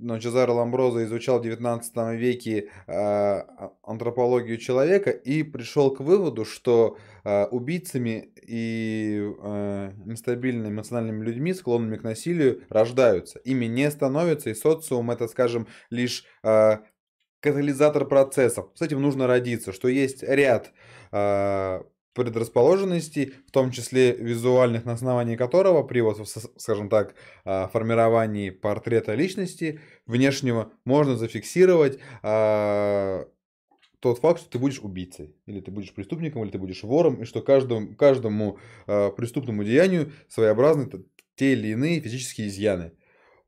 ну, 0.00 0.18
Чезаро 0.18 0.52
Ламброзо 0.52 1.04
изучал 1.04 1.38
в 1.38 1.42
19 1.42 1.96
веке 2.18 2.70
э, 2.86 3.42
антропологию 3.82 4.58
человека 4.58 5.10
и 5.10 5.42
пришел 5.42 5.94
к 5.94 6.00
выводу, 6.00 6.44
что 6.44 6.96
э, 7.24 7.44
убийцами 7.46 8.32
и 8.42 9.20
э, 9.20 9.92
нестабильными 10.04 10.72
эмоциональными 10.72 11.24
людьми, 11.24 11.54
склонными 11.54 11.96
к 11.96 12.02
насилию, 12.02 12.62
рождаются. 12.68 13.38
Ими 13.40 13.66
не 13.66 13.90
становятся, 13.90 14.50
и 14.50 14.54
социум 14.54 15.10
это, 15.10 15.28
скажем, 15.28 15.66
лишь 15.90 16.24
э, 16.42 16.78
катализатор 17.40 18.06
процессов. 18.06 18.70
С 18.74 18.82
этим 18.82 19.02
нужно 19.02 19.26
родиться, 19.26 19.72
что 19.72 19.88
есть 19.88 20.22
ряд 20.22 20.72
э, 21.12 21.80
предрасположенностей, 22.24 23.34
в 23.46 23.50
том 23.50 23.70
числе 23.70 24.12
визуальных, 24.12 24.84
на 24.84 24.92
основании 24.92 25.36
которого 25.36 25.82
при, 25.82 26.00
вот, 26.00 26.18
скажем 26.56 26.88
так, 26.88 27.14
а, 27.44 27.68
формировании 27.68 28.50
портрета 28.50 29.14
личности 29.14 29.80
внешнего 30.06 30.72
можно 30.84 31.16
зафиксировать 31.16 31.98
а, 32.22 33.26
тот 34.00 34.18
факт, 34.18 34.40
что 34.40 34.50
ты 34.50 34.58
будешь 34.58 34.80
убийцей, 34.80 35.34
или 35.46 35.60
ты 35.60 35.70
будешь 35.70 35.92
преступником, 35.92 36.44
или 36.44 36.50
ты 36.50 36.58
будешь 36.58 36.82
вором, 36.82 37.22
и 37.22 37.24
что 37.24 37.42
каждому, 37.42 37.94
каждому 37.96 38.58
э, 38.86 39.10
преступному 39.10 39.64
деянию 39.64 40.12
своеобразны 40.28 40.88
те 41.34 41.52
или 41.52 41.68
иные 41.68 42.00
физические 42.00 42.46
изъяны. 42.46 42.92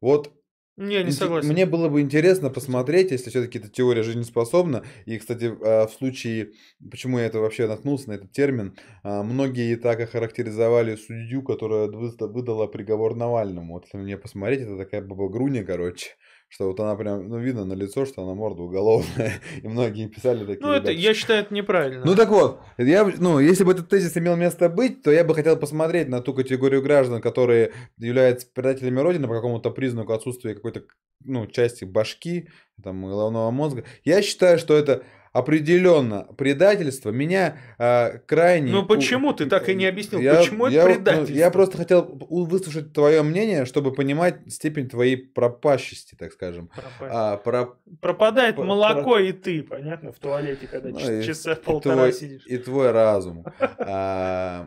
Вот 0.00 0.32
не, 0.80 1.04
не 1.04 1.12
согласен. 1.12 1.48
Мне 1.48 1.66
было 1.66 1.88
бы 1.88 2.00
интересно 2.00 2.48
посмотреть, 2.48 3.10
если 3.10 3.28
все-таки 3.28 3.58
эта 3.58 3.68
теория 3.68 4.02
жизнеспособна. 4.02 4.82
И, 5.04 5.18
кстати, 5.18 5.52
а, 5.62 5.86
в 5.86 5.92
случае, 5.92 6.52
почему 6.90 7.18
я 7.18 7.26
это 7.26 7.38
вообще 7.38 7.68
наткнулся 7.68 8.08
на 8.08 8.14
этот 8.14 8.32
термин, 8.32 8.76
а, 9.02 9.22
многие 9.22 9.76
так 9.76 10.00
охарактеризовали 10.00 10.96
судью, 10.96 11.42
которая 11.42 11.86
выдала 11.86 12.66
приговор 12.66 13.14
Навальному. 13.14 13.74
Вот 13.74 13.84
если 13.84 13.98
мне 13.98 14.16
посмотреть, 14.16 14.62
это 14.62 14.78
такая 14.78 15.02
баба-груня, 15.02 15.64
короче 15.64 16.16
что 16.50 16.66
вот 16.66 16.80
она 16.80 16.96
прям, 16.96 17.28
ну, 17.28 17.38
видно 17.38 17.64
на 17.64 17.74
лицо, 17.74 18.04
что 18.04 18.24
она 18.24 18.34
морда 18.34 18.62
уголовная, 18.62 19.34
и 19.62 19.68
многие 19.68 20.08
писали 20.08 20.44
такие. 20.44 20.66
Ну, 20.66 20.72
это, 20.72 20.90
я 20.90 21.14
считаю, 21.14 21.44
это 21.44 21.54
неправильно. 21.54 22.04
Ну, 22.04 22.16
так 22.16 22.28
вот, 22.28 22.60
я, 22.76 23.08
ну, 23.18 23.38
если 23.38 23.62
бы 23.62 23.70
этот 23.70 23.88
тезис 23.88 24.16
имел 24.16 24.34
место 24.34 24.68
быть, 24.68 25.02
то 25.02 25.12
я 25.12 25.24
бы 25.24 25.34
хотел 25.34 25.56
посмотреть 25.56 26.08
на 26.08 26.20
ту 26.20 26.34
категорию 26.34 26.82
граждан, 26.82 27.20
которые 27.20 27.72
являются 27.98 28.48
предателями 28.52 28.98
Родины 28.98 29.28
по 29.28 29.34
какому-то 29.34 29.70
признаку 29.70 30.12
отсутствия 30.12 30.54
какой-то, 30.54 30.82
ну, 31.24 31.46
части 31.46 31.84
башки, 31.84 32.48
там, 32.82 33.06
головного 33.06 33.52
мозга. 33.52 33.84
Я 34.02 34.20
считаю, 34.20 34.58
что 34.58 34.76
это 34.76 35.04
определенно 35.32 36.24
предательство 36.36 37.10
меня 37.10 37.58
э, 37.78 38.18
крайне... 38.26 38.72
Ну 38.72 38.84
почему 38.84 39.32
ты 39.32 39.46
так 39.46 39.68
и 39.68 39.74
не 39.74 39.86
объяснил, 39.86 40.20
я, 40.20 40.36
почему 40.36 40.66
я, 40.66 40.82
это 40.82 40.94
предательство? 40.94 41.32
Ну, 41.32 41.38
я 41.38 41.50
просто 41.50 41.76
хотел 41.76 42.02
выслушать 42.02 42.92
твое 42.92 43.22
мнение, 43.22 43.64
чтобы 43.64 43.92
понимать 43.92 44.40
степень 44.52 44.88
твоей 44.88 45.16
пропащести, 45.16 46.16
так 46.16 46.32
скажем. 46.32 46.70
А, 47.00 47.36
про... 47.36 47.76
Пропадает 48.00 48.56
про... 48.56 48.64
молоко 48.64 49.12
про... 49.12 49.22
и 49.22 49.32
ты, 49.32 49.62
понятно, 49.62 50.12
в 50.12 50.18
туалете, 50.18 50.66
когда 50.66 50.88
ну, 50.88 51.22
часа 51.22 51.54
полтора 51.54 51.96
твой, 51.96 52.12
сидишь. 52.12 52.46
И 52.46 52.58
твой 52.58 52.90
разум, 52.90 53.46
а, 53.60 54.66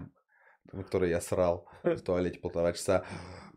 который 0.71 1.09
я 1.09 1.19
срал 1.19 1.67
в 1.83 1.99
туалете 1.99 2.39
полтора 2.39 2.71
часа. 2.71 3.03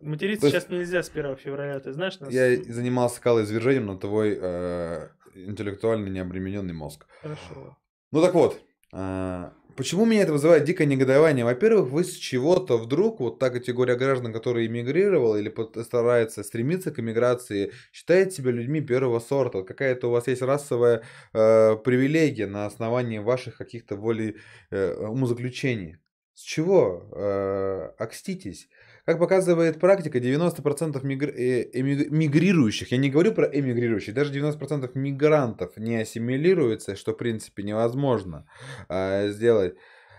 Материться 0.01 0.51
сейчас 0.51 0.69
нельзя 0.69 1.03
с 1.03 1.09
1 1.09 1.37
февраля, 1.37 1.79
ты 1.81 1.93
знаешь? 1.93 2.19
Я 2.29 2.57
занимался 2.57 3.17
скалоизвержением 3.17 3.87
на 3.87 3.97
твой 3.97 4.39
э, 4.41 5.09
интеллектуально 5.37 6.09
необремененный 6.09 6.75
мозг. 6.75 7.07
Хорошо. 7.23 7.77
Ну 8.13 8.23
так 8.23 8.35
вот, 8.35 8.61
а, 8.93 9.53
почему 9.77 10.05
меня 10.05 10.23
это 10.23 10.33
вызывает 10.33 10.65
дикое 10.65 10.87
негодование? 10.87 11.45
Во-первых, 11.45 11.91
вы 11.91 12.05
с 12.05 12.15
чего-то 12.15 12.79
вдруг, 12.79 13.21
вот 13.21 13.39
та 13.39 13.51
категория 13.51 13.97
граждан, 13.97 14.33
которая 14.33 14.67
эмигрировала 14.67 15.37
или 15.37 15.53
старается 15.83 16.43
стремиться 16.43 16.91
к 16.91 17.01
эмиграции, 17.01 17.73
считает 17.93 18.33
себя 18.33 18.53
людьми 18.53 18.81
первого 18.81 19.21
сорта. 19.21 19.63
Какая-то 19.63 20.09
у 20.09 20.13
вас 20.13 20.29
есть 20.29 20.43
расовая 20.43 21.03
э, 21.33 21.77
привилегия 21.85 22.47
на 22.47 22.67
основании 22.67 23.19
ваших 23.19 23.59
каких-то 23.59 23.97
воли 23.97 24.37
э, 24.71 24.95
умозаключений. 24.95 25.97
С 26.35 26.43
чего? 26.43 27.11
Э, 27.13 27.91
окститесь. 27.99 28.69
Как 29.07 29.21
показывает 29.21 29.79
практика, 29.79 30.19
90% 30.19 31.01
мигр... 31.05 31.29
э, 31.29 31.71
мигрирующих, 31.81 32.91
я 32.91 32.99
не 32.99 33.09
говорю 33.09 33.33
про 33.35 33.47
эмигрирующих, 33.47 34.13
даже 34.15 34.33
90% 34.33 34.91
мигрантов 34.95 35.77
не 35.77 35.97
ассимилируются, 35.97 36.97
что 36.97 37.13
в 37.13 37.17
принципе 37.17 37.63
невозможно 37.63 38.47
э, 38.89 39.31
сделать. 39.31 39.77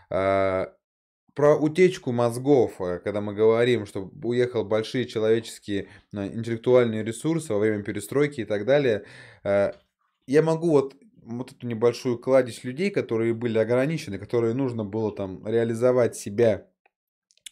Э, 0.09 0.67
про 1.35 1.57
утечку 1.57 2.13
мозгов, 2.13 2.79
э, 2.79 2.99
когда 3.03 3.19
мы 3.19 3.33
говорим, 3.33 3.85
что 3.85 4.09
уехал 4.23 4.63
большие 4.63 5.05
человеческие 5.05 5.89
э, 6.13 6.27
интеллектуальные 6.27 7.03
ресурсы 7.03 7.53
во 7.53 7.59
время 7.59 7.83
перестройки 7.83 8.41
и 8.41 8.45
так 8.45 8.65
далее, 8.65 9.03
э, 9.43 9.73
я 10.27 10.41
могу 10.41 10.71
вот 10.71 10.95
вот 11.27 11.51
эту 11.51 11.67
небольшую 11.67 12.19
кладезь 12.19 12.63
людей, 12.63 12.89
которые 12.89 13.33
были 13.33 13.57
ограничены, 13.57 14.17
которые 14.17 14.53
нужно 14.53 14.85
было 14.85 15.13
там 15.13 15.45
реализовать 15.45 16.15
себя 16.15 16.67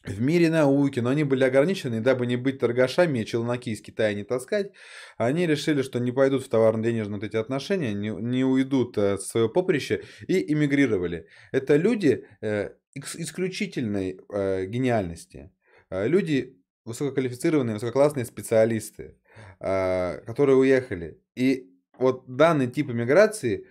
в 0.07 0.21
мире 0.21 0.49
науки, 0.49 0.99
но 0.99 1.09
они 1.09 1.23
были 1.23 1.43
ограничены, 1.43 1.95
и 1.95 1.99
дабы 1.99 2.25
не 2.25 2.37
быть 2.37 2.59
торгашами 2.59 3.19
и 3.19 3.25
челноки 3.25 3.71
из 3.71 3.81
Китая 3.81 4.13
не 4.13 4.23
таскать, 4.23 4.71
они 5.17 5.47
решили, 5.47 5.81
что 5.81 5.99
не 5.99 6.11
пойдут 6.11 6.43
в 6.43 6.49
товарно-денежные 6.49 7.15
вот 7.15 7.23
эти 7.23 7.37
отношения, 7.37 7.93
не, 7.93 8.09
не 8.09 8.43
уйдут 8.43 8.97
э, 8.97 9.17
с 9.17 9.27
своего 9.27 9.49
поприща 9.49 10.01
и 10.27 10.53
эмигрировали. 10.53 11.27
Это 11.51 11.75
люди 11.75 12.25
э, 12.41 12.71
исключительной 12.95 14.19
э, 14.29 14.65
гениальности. 14.65 15.51
Э, 15.89 16.07
люди 16.07 16.57
высококвалифицированные, 16.85 17.75
высококлассные 17.75 18.25
специалисты, 18.25 19.17
э, 19.59 20.21
которые 20.25 20.55
уехали. 20.55 21.19
И 21.35 21.71
вот 21.97 22.23
данный 22.27 22.67
тип 22.67 22.89
иммиграции, 22.89 23.61
э, 23.61 23.65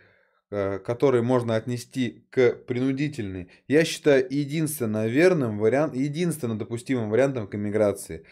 который 0.50 1.22
можно 1.22 1.56
отнести 1.56 2.26
к 2.30 2.54
принудительной, 2.66 3.48
я 3.66 3.84
считаю 3.84 4.26
единственно 4.28 5.06
верным 5.06 5.58
вариантом, 5.58 6.00
единственно 6.00 6.58
допустимым 6.58 7.10
вариантом 7.10 7.48
к 7.48 7.54
иммиграции. 7.54 8.24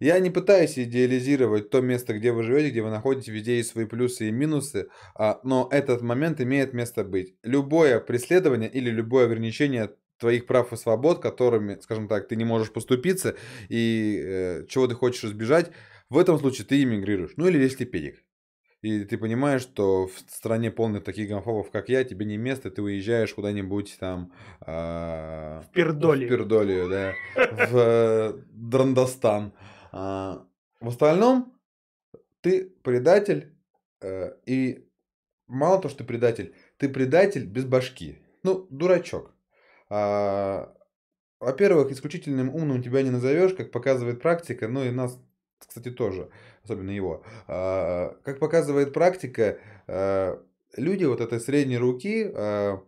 Я 0.00 0.18
не 0.18 0.30
пытаюсь 0.30 0.78
идеализировать 0.78 1.68
то 1.68 1.82
место, 1.82 2.14
где 2.14 2.32
вы 2.32 2.42
живете, 2.42 2.70
где 2.70 2.82
вы 2.82 2.88
находитесь, 2.88 3.28
везде 3.28 3.58
есть 3.58 3.70
свои 3.70 3.84
плюсы 3.84 4.28
и 4.28 4.30
минусы, 4.30 4.88
а, 5.14 5.40
но 5.44 5.68
этот 5.70 6.00
момент 6.00 6.40
имеет 6.40 6.72
место 6.72 7.04
быть. 7.04 7.34
Любое 7.42 8.00
преследование 8.00 8.70
или 8.70 8.88
любое 8.88 9.26
ограничение 9.26 9.90
твоих 10.18 10.46
прав 10.46 10.72
и 10.72 10.76
свобод, 10.76 11.20
которыми, 11.20 11.78
скажем 11.82 12.08
так, 12.08 12.28
ты 12.28 12.36
не 12.36 12.44
можешь 12.44 12.72
поступиться 12.72 13.36
и 13.68 14.22
э, 14.22 14.66
чего 14.68 14.86
ты 14.86 14.94
хочешь 14.94 15.24
избежать, 15.24 15.70
в 16.08 16.16
этом 16.16 16.38
случае 16.38 16.66
ты 16.66 16.82
иммигрируешь. 16.82 17.32
Ну 17.36 17.48
или 17.48 17.58
если 17.58 17.84
педик 17.84 18.22
и 18.82 19.04
ты 19.04 19.18
понимаешь, 19.18 19.62
что 19.62 20.06
в 20.06 20.18
стране 20.28 20.70
полной 20.70 21.00
таких 21.00 21.28
гомофобов, 21.28 21.70
как 21.70 21.88
я, 21.90 22.02
тебе 22.04 22.24
не 22.24 22.38
место, 22.38 22.70
ты 22.70 22.80
уезжаешь 22.80 23.34
куда-нибудь 23.34 23.96
там... 24.00 24.32
Э, 24.66 25.60
в 25.60 25.70
Пердоле. 25.72 26.26
В 26.26 26.30
Пердоле, 26.30 26.88
да. 26.88 27.14
В 27.66 27.76
э, 27.76 28.32
Драндостан. 28.52 29.52
А, 29.92 30.46
в 30.80 30.88
остальном, 30.88 31.52
ты 32.40 32.70
предатель, 32.82 33.52
э, 34.00 34.32
и 34.46 34.88
мало 35.46 35.82
то, 35.82 35.90
что 35.90 35.98
ты 35.98 36.04
предатель, 36.04 36.54
ты 36.78 36.88
предатель 36.88 37.44
без 37.44 37.66
башки. 37.66 38.18
Ну, 38.42 38.66
дурачок. 38.70 39.34
А, 39.90 40.74
во-первых, 41.38 41.90
исключительным 41.90 42.54
умным 42.54 42.82
тебя 42.82 43.02
не 43.02 43.10
назовешь, 43.10 43.52
как 43.52 43.72
показывает 43.72 44.22
практика, 44.22 44.68
ну 44.68 44.84
и 44.84 44.90
нас 44.90 45.18
кстати, 45.66 45.90
тоже, 45.90 46.30
особенно 46.64 46.90
его. 46.90 47.22
А, 47.46 48.16
как 48.24 48.38
показывает 48.38 48.92
практика, 48.92 49.58
а, 49.86 50.42
люди 50.76 51.04
вот 51.04 51.20
этой 51.20 51.40
средней 51.40 51.78
руки, 51.78 52.30
а, 52.34 52.82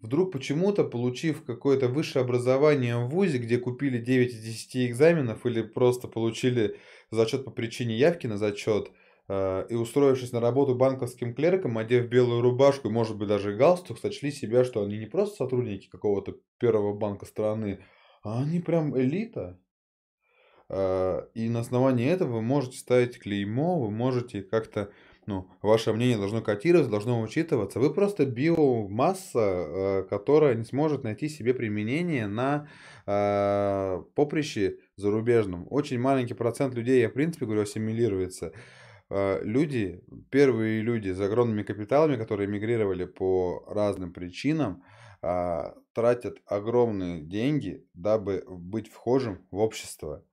вдруг 0.00 0.32
почему-то, 0.32 0.84
получив 0.84 1.44
какое-то 1.44 1.88
высшее 1.88 2.24
образование 2.24 2.96
в 2.98 3.08
ВУЗе, 3.08 3.38
где 3.38 3.58
купили 3.58 3.98
9 3.98 4.32
из 4.32 4.40
10 4.40 4.86
экзаменов 4.86 5.46
или 5.46 5.62
просто 5.62 6.08
получили 6.08 6.76
зачет 7.10 7.44
по 7.44 7.50
причине 7.50 7.96
явки 7.96 8.26
на 8.26 8.36
зачет, 8.36 8.90
и 9.26 9.74
устроившись 9.74 10.32
на 10.32 10.40
работу 10.40 10.74
банковским 10.74 11.34
клерком, 11.34 11.78
одев 11.78 12.08
белую 12.08 12.42
рубашку 12.42 12.88
и, 12.88 12.90
может 12.90 13.16
быть, 13.16 13.28
даже 13.28 13.54
галстук, 13.54 13.98
сочли 13.98 14.30
себя, 14.30 14.64
что 14.64 14.82
они 14.82 14.98
не 14.98 15.06
просто 15.06 15.36
сотрудники 15.36 15.88
какого-то 15.88 16.34
первого 16.58 16.92
банка 16.92 17.24
страны, 17.24 17.82
а 18.22 18.42
они 18.42 18.60
прям 18.60 18.98
элита. 18.98 19.58
А, 20.70 21.28
и 21.34 21.48
на 21.48 21.60
основании 21.60 22.08
этого 22.08 22.36
вы 22.36 22.42
можете 22.42 22.78
ставить 22.78 23.18
клеймо, 23.18 23.78
вы 23.80 23.90
можете 23.90 24.42
как-то, 24.42 24.90
ну, 25.26 25.48
ваше 25.62 25.92
мнение 25.92 26.16
должно 26.16 26.42
котироваться, 26.42 26.90
должно 26.90 27.20
учитываться. 27.20 27.80
Вы 27.80 27.92
просто 27.92 28.24
биомасса, 28.24 29.40
а, 29.40 30.02
которая 30.08 30.54
не 30.54 30.64
сможет 30.64 31.04
найти 31.04 31.28
себе 31.28 31.54
применение 31.54 32.26
на 32.26 32.68
а, 33.06 34.02
поприще 34.14 34.78
зарубежном. 34.96 35.66
Очень 35.70 36.00
маленький 36.00 36.34
процент 36.34 36.74
людей, 36.74 37.02
я 37.02 37.08
в 37.08 37.14
принципе 37.14 37.44
говорю, 37.46 37.62
ассимилируется. 37.62 38.52
Люди, 39.10 40.02
первые 40.30 40.80
люди 40.80 41.10
с 41.10 41.20
огромными 41.20 41.62
капиталами, 41.62 42.16
которые 42.16 42.48
мигрировали 42.48 43.04
по 43.04 43.62
разным 43.68 44.14
причинам, 44.14 44.82
тратят 45.20 46.38
огромные 46.46 47.20
деньги, 47.20 47.86
дабы 47.92 48.42
быть 48.48 48.88
вхожим 48.88 49.46
в 49.50 49.58
общество 49.58 50.24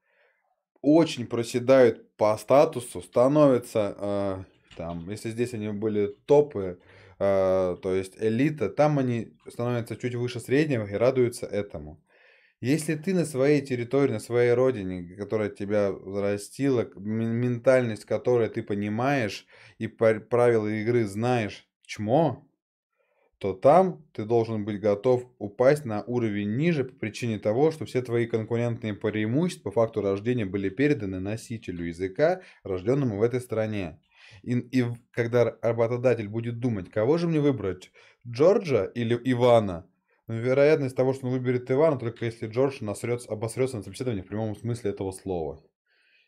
очень 0.81 1.27
проседают 1.27 2.15
по 2.17 2.37
статусу, 2.37 3.01
становятся, 3.01 3.95
э, 3.97 4.43
там, 4.77 5.09
если 5.09 5.29
здесь 5.29 5.53
они 5.53 5.69
были 5.69 6.15
топы, 6.25 6.79
э, 7.19 7.77
то 7.81 7.93
есть 7.93 8.13
элита, 8.19 8.69
там 8.69 8.99
они 8.99 9.33
становятся 9.47 9.95
чуть 9.95 10.15
выше 10.15 10.39
среднего 10.39 10.85
и 10.85 10.93
радуются 10.93 11.45
этому. 11.45 12.01
Если 12.61 12.93
ты 12.93 13.15
на 13.15 13.25
своей 13.25 13.61
территории, 13.61 14.11
на 14.11 14.19
своей 14.19 14.53
родине, 14.53 15.15
которая 15.15 15.49
тебя 15.49 15.91
взрастила, 15.91 16.87
ментальность 16.95 18.05
которой 18.05 18.49
ты 18.49 18.61
понимаешь 18.61 19.47
и 19.79 19.87
правила 19.87 20.67
игры 20.67 21.05
знаешь, 21.05 21.67
чмо, 21.87 22.47
то 23.41 23.53
там 23.53 24.05
ты 24.13 24.23
должен 24.23 24.65
быть 24.65 24.79
готов 24.79 25.25
упасть 25.39 25.83
на 25.83 26.03
уровень 26.03 26.57
ниже 26.57 26.83
по 26.83 26.93
причине 26.93 27.39
того, 27.39 27.71
что 27.71 27.85
все 27.85 28.03
твои 28.03 28.27
конкурентные 28.27 28.93
преимущества 28.93 29.71
по 29.71 29.81
факту 29.81 30.01
рождения 30.01 30.45
были 30.45 30.69
переданы 30.69 31.19
носителю 31.19 31.85
языка, 31.85 32.41
рожденному 32.63 33.17
в 33.17 33.23
этой 33.23 33.41
стране. 33.41 33.99
И, 34.43 34.59
и 34.59 34.85
когда 35.09 35.57
работодатель 35.63 36.27
будет 36.27 36.59
думать, 36.59 36.91
кого 36.91 37.17
же 37.17 37.27
мне 37.27 37.39
выбрать, 37.39 37.91
Джорджа 38.27 38.85
или 38.85 39.19
Ивана, 39.23 39.89
ну, 40.27 40.35
вероятность 40.35 40.95
того, 40.95 41.13
что 41.13 41.25
он 41.25 41.33
выберет 41.33 41.71
Ивана, 41.71 41.97
только 41.97 42.25
если 42.25 42.45
Джордж 42.45 42.77
насрется, 42.81 43.27
обосрется 43.27 43.77
на 43.77 43.81
собеседовании 43.81 44.21
в 44.21 44.27
прямом 44.27 44.55
смысле 44.55 44.91
этого 44.91 45.11
слова. 45.13 45.63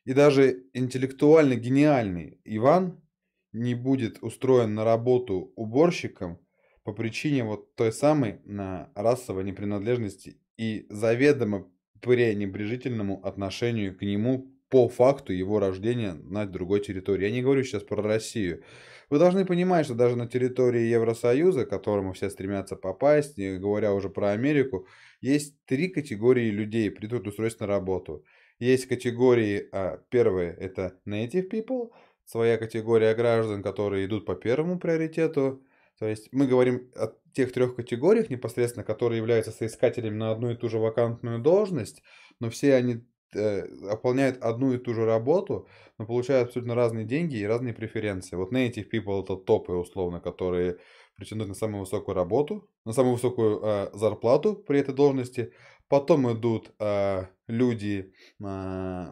И 0.03 0.13
даже 0.13 0.63
интеллектуально 0.73 1.57
гениальный 1.57 2.39
Иван 2.43 3.03
не 3.51 3.75
будет 3.75 4.17
устроен 4.23 4.73
на 4.73 4.83
работу 4.83 5.53
уборщиком, 5.55 6.39
по 6.83 6.93
причине 6.93 7.43
вот 7.43 7.75
той 7.75 7.91
самой 7.91 8.39
на 8.45 8.91
расовой 8.95 9.43
непринадлежности 9.43 10.37
и 10.57 10.85
заведомо 10.89 11.67
пренебрежительному 12.01 13.25
отношению 13.25 13.97
к 13.97 14.01
нему 14.01 14.53
по 14.69 14.89
факту 14.89 15.33
его 15.33 15.59
рождения 15.59 16.13
на 16.13 16.45
другой 16.45 16.81
территории. 16.81 17.25
Я 17.25 17.31
не 17.31 17.41
говорю 17.41 17.63
сейчас 17.63 17.83
про 17.83 18.01
Россию. 18.01 18.63
Вы 19.09 19.19
должны 19.19 19.45
понимать, 19.45 19.85
что 19.85 19.93
даже 19.93 20.15
на 20.15 20.27
территории 20.27 20.81
Евросоюза, 20.81 21.65
к 21.65 21.69
которому 21.69 22.13
все 22.13 22.29
стремятся 22.29 22.75
попасть, 22.75 23.37
не 23.37 23.59
говоря 23.59 23.93
уже 23.93 24.09
про 24.09 24.31
Америку, 24.31 24.87
есть 25.21 25.55
три 25.65 25.89
категории 25.89 26.49
людей 26.49 26.89
при 26.89 27.07
трудоустройстве 27.07 27.67
на 27.67 27.73
работу. 27.73 28.25
Есть 28.59 28.87
категории, 28.87 29.69
а, 29.71 29.99
первые 30.09 30.55
это 30.59 30.99
native 31.05 31.49
people, 31.51 31.91
своя 32.25 32.57
категория 32.57 33.13
граждан, 33.13 33.61
которые 33.61 34.05
идут 34.05 34.25
по 34.25 34.35
первому 34.35 34.79
приоритету, 34.79 35.63
то 36.03 36.09
есть 36.09 36.27
мы 36.33 36.47
говорим 36.47 36.91
о 36.97 37.13
тех 37.31 37.53
трех 37.53 37.77
категориях 37.77 38.29
непосредственно, 38.29 38.83
которые 38.83 39.19
являются 39.19 39.51
соискателями 39.53 40.17
на 40.17 40.31
одну 40.31 40.51
и 40.51 40.55
ту 40.57 40.67
же 40.67 40.77
вакантную 40.77 41.39
должность, 41.39 42.03
но 42.41 42.49
все 42.49 42.75
они 42.75 43.07
э, 43.33 43.65
выполняют 43.69 44.43
одну 44.43 44.73
и 44.73 44.77
ту 44.77 44.93
же 44.93 45.05
работу, 45.05 45.65
но 45.97 46.05
получают 46.05 46.49
абсолютно 46.49 46.75
разные 46.75 47.05
деньги 47.05 47.37
и 47.37 47.45
разные 47.45 47.73
преференции. 47.73 48.35
Вот 48.35 48.51
native 48.51 48.91
people 48.93 49.23
это 49.23 49.37
топы, 49.37 49.71
условно, 49.71 50.19
которые 50.19 50.77
претендуют 51.15 51.47
на 51.47 51.55
самую 51.55 51.79
высокую 51.79 52.15
работу, 52.15 52.69
на 52.83 52.91
самую 52.91 53.13
высокую 53.13 53.61
э, 53.63 53.89
зарплату 53.93 54.55
при 54.55 54.79
этой 54.79 54.93
должности. 54.93 55.53
Потом 55.87 56.29
идут 56.37 56.73
э, 56.79 57.27
люди 57.47 58.11
э, 58.43 59.11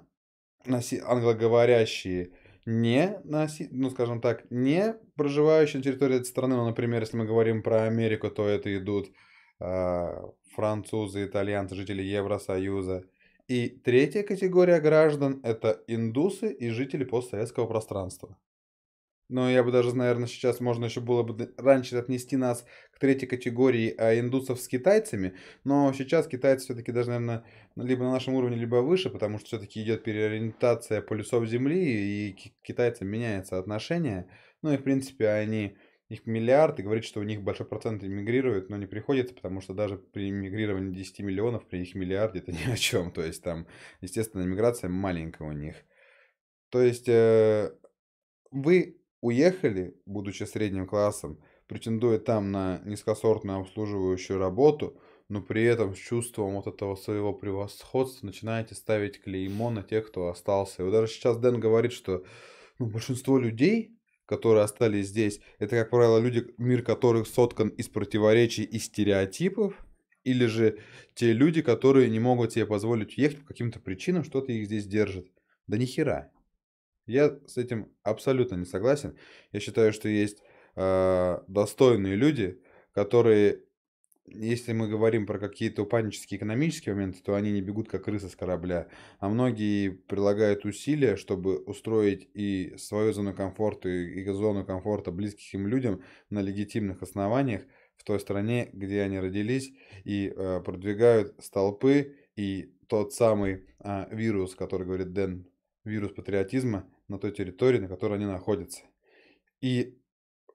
англоговорящие, 1.05 2.33
не 2.65 3.19
носи, 3.23 3.67
ну, 3.71 3.89
скажем 3.89 4.21
так, 4.21 4.49
не 4.51 4.95
проживающие 5.15 5.77
на 5.77 5.83
территории 5.83 6.17
этой 6.17 6.25
страны, 6.25 6.55
ну, 6.55 6.65
например, 6.65 7.01
если 7.01 7.17
мы 7.17 7.25
говорим 7.25 7.63
про 7.63 7.83
Америку, 7.83 8.29
то 8.29 8.47
это 8.47 8.75
идут 8.77 9.11
э, 9.59 10.07
французы, 10.55 11.25
итальянцы, 11.25 11.75
жители 11.75 12.03
Евросоюза. 12.03 13.03
И 13.47 13.69
третья 13.69 14.23
категория 14.23 14.79
граждан– 14.79 15.39
это 15.43 15.83
индусы 15.87 16.53
и 16.53 16.69
жители 16.69 17.03
постсоветского 17.03 17.67
пространства. 17.67 18.37
Но 19.31 19.49
я 19.49 19.63
бы 19.63 19.71
даже, 19.71 19.95
наверное, 19.95 20.27
сейчас 20.27 20.59
можно 20.59 20.85
еще 20.85 20.99
было 20.99 21.23
бы 21.23 21.53
раньше 21.57 21.95
отнести 21.95 22.35
нас 22.35 22.65
к 22.91 22.99
третьей 22.99 23.27
категории 23.27 23.95
а 23.97 24.19
индусов 24.19 24.59
с 24.59 24.67
китайцами. 24.67 25.35
Но 25.63 25.93
сейчас 25.93 26.27
китайцы 26.27 26.65
все-таки 26.65 26.91
даже, 26.91 27.11
наверное, 27.11 27.45
либо 27.77 28.03
на 28.03 28.11
нашем 28.11 28.33
уровне, 28.33 28.57
либо 28.57 28.75
выше, 28.81 29.09
потому 29.09 29.39
что 29.39 29.47
все-таки 29.47 29.81
идет 29.81 30.03
переориентация 30.03 31.01
полюсов 31.01 31.47
Земли, 31.47 31.79
и 31.79 32.33
к 32.33 32.65
китайцам 32.65 33.07
меняется 33.07 33.57
отношение. 33.57 34.27
Ну 34.61 34.73
и, 34.73 34.77
в 34.77 34.83
принципе, 34.83 35.29
они 35.29 35.77
их 36.09 36.25
миллиард, 36.25 36.77
и 36.79 36.83
говорит, 36.83 37.05
что 37.05 37.21
у 37.21 37.23
них 37.23 37.41
большой 37.41 37.65
процент 37.65 38.03
иммигрирует, 38.03 38.69
но 38.69 38.75
не 38.75 38.85
приходится, 38.85 39.33
потому 39.33 39.61
что 39.61 39.73
даже 39.73 39.97
при 39.97 40.29
иммигрировании 40.29 40.93
10 40.93 41.19
миллионов, 41.19 41.65
при 41.69 41.83
их 41.83 41.95
миллиарде, 41.95 42.39
это 42.39 42.51
ни 42.51 42.69
о 42.69 42.75
чем. 42.75 43.13
То 43.13 43.23
есть 43.23 43.41
там, 43.41 43.65
естественно, 44.01 44.43
иммиграция 44.43 44.89
маленькая 44.89 45.47
у 45.47 45.53
них. 45.53 45.77
То 46.69 46.81
есть 46.81 47.07
э, 47.07 47.71
вы 48.51 49.00
уехали, 49.21 49.95
будучи 50.05 50.43
средним 50.43 50.87
классом, 50.87 51.39
претендуя 51.67 52.19
там 52.19 52.51
на 52.51 52.81
низкосортную 52.83 53.59
обслуживающую 53.59 54.37
работу, 54.37 54.99
но 55.29 55.41
при 55.41 55.63
этом 55.63 55.95
с 55.95 55.97
чувством 55.97 56.55
вот 56.55 56.67
этого 56.67 56.95
своего 56.95 57.31
превосходства 57.33 58.25
начинаете 58.25 58.75
ставить 58.75 59.21
клеймо 59.21 59.69
на 59.69 59.83
тех, 59.83 60.07
кто 60.07 60.27
остался. 60.27 60.81
И 60.81 60.85
вот 60.85 60.91
даже 60.91 61.13
сейчас 61.13 61.37
Дэн 61.37 61.59
говорит, 61.59 61.93
что 61.93 62.25
ну, 62.79 62.87
большинство 62.87 63.37
людей, 63.37 63.97
которые 64.25 64.63
остались 64.63 65.07
здесь, 65.07 65.39
это, 65.59 65.77
как 65.77 65.91
правило, 65.91 66.17
люди, 66.17 66.53
мир 66.57 66.83
которых 66.83 67.27
соткан 67.27 67.69
из 67.69 67.87
противоречий 67.87 68.63
и 68.63 68.79
стереотипов, 68.79 69.73
или 70.23 70.45
же 70.45 70.79
те 71.15 71.31
люди, 71.31 71.61
которые 71.61 72.09
не 72.09 72.19
могут 72.19 72.53
себе 72.53 72.65
позволить 72.65 73.17
уехать 73.17 73.39
по 73.39 73.47
каким-то 73.47 73.79
причинам, 73.79 74.23
что-то 74.23 74.51
их 74.51 74.65
здесь 74.65 74.85
держит. 74.85 75.31
Да 75.67 75.77
ни 75.77 75.85
хера. 75.85 76.29
Я 77.05 77.39
с 77.47 77.57
этим 77.57 77.91
абсолютно 78.03 78.55
не 78.55 78.65
согласен. 78.65 79.17
Я 79.51 79.59
считаю, 79.59 79.93
что 79.93 80.07
есть 80.07 80.43
э, 80.75 81.39
достойные 81.47 82.15
люди, 82.15 82.61
которые 82.93 83.63
если 84.33 84.71
мы 84.73 84.87
говорим 84.87 85.25
про 85.25 85.39
какие-то 85.39 85.83
упаднические 85.83 86.37
экономические 86.37 86.95
моменты, 86.95 87.21
то 87.23 87.35
они 87.35 87.51
не 87.51 87.61
бегут 87.61 87.89
как 87.89 88.05
крысы 88.05 88.29
с 88.29 88.35
корабля, 88.35 88.87
а 89.19 89.29
многие 89.29 89.89
прилагают 89.89 90.63
усилия, 90.63 91.15
чтобы 91.15 91.57
устроить 91.57 92.29
и 92.33 92.75
свою 92.77 93.13
зону 93.13 93.33
комфорта, 93.33 93.89
и 93.89 94.23
зону 94.31 94.65
комфорта 94.65 95.11
близких 95.11 95.53
им 95.53 95.67
людям 95.67 96.01
на 96.29 96.41
легитимных 96.41 97.01
основаниях 97.01 97.63
в 97.97 98.03
той 98.03 98.19
стране, 98.19 98.69
где 98.73 99.01
они 99.01 99.19
родились, 99.19 99.73
и 100.03 100.33
э, 100.35 100.61
продвигают 100.63 101.35
столпы 101.43 102.15
и 102.35 102.73
тот 102.87 103.13
самый 103.13 103.65
э, 103.79 104.15
вирус, 104.15 104.55
который 104.55 104.85
говорит 104.85 105.13
Дэн, 105.13 105.45
вирус 105.83 106.11
патриотизма 106.11 106.89
на 107.07 107.17
той 107.17 107.31
территории, 107.31 107.79
на 107.79 107.87
которой 107.87 108.15
они 108.15 108.25
находятся. 108.25 108.81
И 109.61 109.97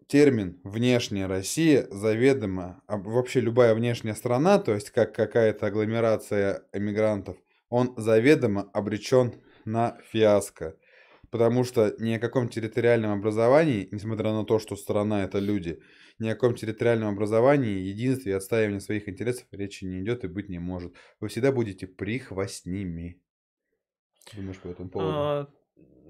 термин 0.06 0.60
«внешняя 0.64 1.26
Россия» 1.26 1.86
заведомо, 1.90 2.82
а 2.86 2.96
вообще 2.96 3.40
любая 3.40 3.74
внешняя 3.74 4.14
страна, 4.14 4.58
то 4.58 4.74
есть 4.74 4.90
как 4.90 5.14
какая-то 5.14 5.66
агломерация 5.66 6.64
эмигрантов, 6.72 7.36
он 7.68 7.94
заведомо 7.96 8.70
обречен 8.72 9.34
на 9.64 9.98
фиаско. 10.10 10.76
Потому 11.30 11.64
что 11.64 11.94
ни 11.98 12.12
о 12.12 12.20
каком 12.20 12.48
территориальном 12.48 13.12
образовании, 13.12 13.88
несмотря 13.90 14.32
на 14.32 14.44
то, 14.44 14.60
что 14.60 14.76
страна 14.76 15.24
это 15.24 15.40
люди, 15.40 15.80
ни 16.18 16.28
о 16.28 16.34
каком 16.34 16.54
территориальном 16.54 17.08
образовании, 17.08 17.80
единстве 17.80 18.32
и 18.32 18.34
отстаивании 18.36 18.78
своих 18.78 19.08
интересов 19.08 19.46
речи 19.50 19.84
не 19.84 20.00
идет 20.00 20.24
и 20.24 20.28
быть 20.28 20.48
не 20.48 20.58
может. 20.58 20.94
Вы 21.20 21.28
всегда 21.28 21.52
будете 21.52 21.86
прихвостнями. 21.86 23.20
Думаешь 24.34 24.58
по 24.58 24.68
этому 24.68 24.88
поводу? 24.88 25.12
А, 25.12 25.48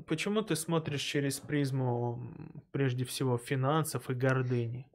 почему 0.06 0.42
ты 0.42 0.56
смотришь 0.56 1.02
через 1.02 1.38
призму, 1.38 2.20
прежде 2.72 3.04
всего, 3.04 3.38
финансов 3.38 4.10
и 4.10 4.14
гордыни? 4.14 4.86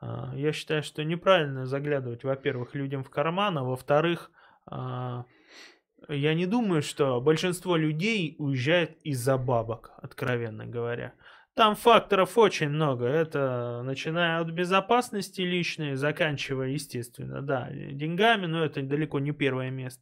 А, 0.00 0.32
я 0.34 0.52
считаю, 0.52 0.82
что 0.82 1.04
неправильно 1.04 1.66
заглядывать, 1.66 2.24
во-первых, 2.24 2.74
людям 2.74 3.04
в 3.04 3.10
карман, 3.10 3.58
а 3.58 3.64
во-вторых, 3.64 4.30
а, 4.66 5.24
я 6.08 6.34
не 6.34 6.46
думаю, 6.46 6.82
что 6.82 7.20
большинство 7.20 7.76
людей 7.76 8.34
уезжает 8.38 8.98
из-за 9.02 9.38
бабок, 9.38 9.92
откровенно 9.98 10.66
говоря. 10.66 11.14
Там 11.54 11.76
факторов 11.76 12.38
очень 12.38 12.70
много. 12.70 13.04
Это 13.04 13.82
начиная 13.84 14.40
от 14.40 14.50
безопасности 14.50 15.42
личной, 15.42 15.96
заканчивая, 15.96 16.68
естественно, 16.68 17.42
да, 17.42 17.68
деньгами, 17.70 18.46
но 18.46 18.64
это 18.64 18.80
далеко 18.82 19.20
не 19.20 19.32
первое 19.32 19.70
место. 19.70 20.00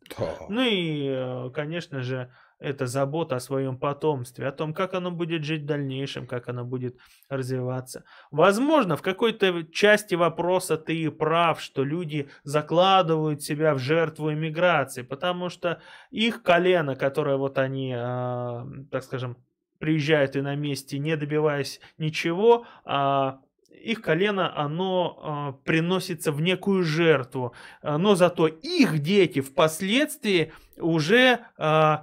Ну 0.49 0.63
и, 0.63 1.09
э, 1.09 1.51
конечно 1.53 2.03
же, 2.03 2.33
это 2.61 2.87
забота 2.87 3.37
о 3.37 3.41
своем 3.41 3.79
потомстве, 3.79 4.47
о 4.47 4.53
том, 4.53 4.75
как 4.75 4.95
оно 4.95 5.11
будет 5.11 5.45
жить 5.45 5.63
в 5.63 5.67
дальнейшем, 5.67 6.27
как 6.27 6.49
оно 6.49 6.65
будет 6.65 6.97
развиваться. 7.29 8.05
Возможно, 8.31 8.97
в 8.97 9.03
какой-то 9.03 9.65
части 9.73 10.15
вопроса 10.15 10.77
ты 10.77 10.95
и 10.95 11.09
прав, 11.09 11.61
что 11.61 11.83
люди 11.83 12.29
закладывают 12.45 13.43
себя 13.43 13.75
в 13.75 13.79
жертву 13.79 14.33
иммиграции, 14.33 15.03
потому 15.03 15.49
что 15.49 15.81
их 16.11 16.43
колено, 16.43 16.97
которое 16.97 17.37
вот 17.37 17.59
они, 17.59 17.95
э, 17.97 18.65
так 18.91 19.03
скажем, 19.05 19.39
приезжают 19.79 20.37
и 20.37 20.43
на 20.43 20.55
месте, 20.55 20.99
не 20.99 21.17
добиваясь 21.17 21.81
ничего, 21.97 22.67
э, 22.85 23.33
их 23.83 24.03
колено, 24.03 24.55
оно 24.55 25.55
э, 25.57 25.65
приносится 25.65 26.33
в 26.33 26.43
некую 26.43 26.83
жертву, 26.83 27.55
но 27.83 28.15
зато 28.15 28.47
их 28.47 28.99
дети 28.99 29.41
впоследствии 29.41 30.53
уже 30.77 31.41
э, 31.57 31.97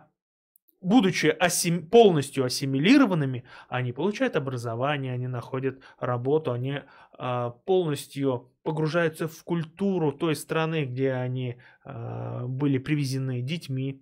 будучи 0.87 1.27
асим, 1.27 1.85
полностью 1.87 2.45
ассимилированными, 2.45 3.43
они 3.67 3.91
получают 3.91 4.35
образование, 4.35 5.13
они 5.13 5.27
находят 5.27 5.79
работу, 5.99 6.53
они 6.53 6.81
а, 7.17 7.49
полностью 7.65 8.49
погружаются 8.63 9.27
в 9.27 9.43
культуру 9.43 10.13
той 10.13 10.35
страны, 10.35 10.85
где 10.85 11.11
они 11.11 11.57
а, 11.83 12.45
были 12.47 12.77
привезены 12.77 13.41
детьми, 13.41 14.01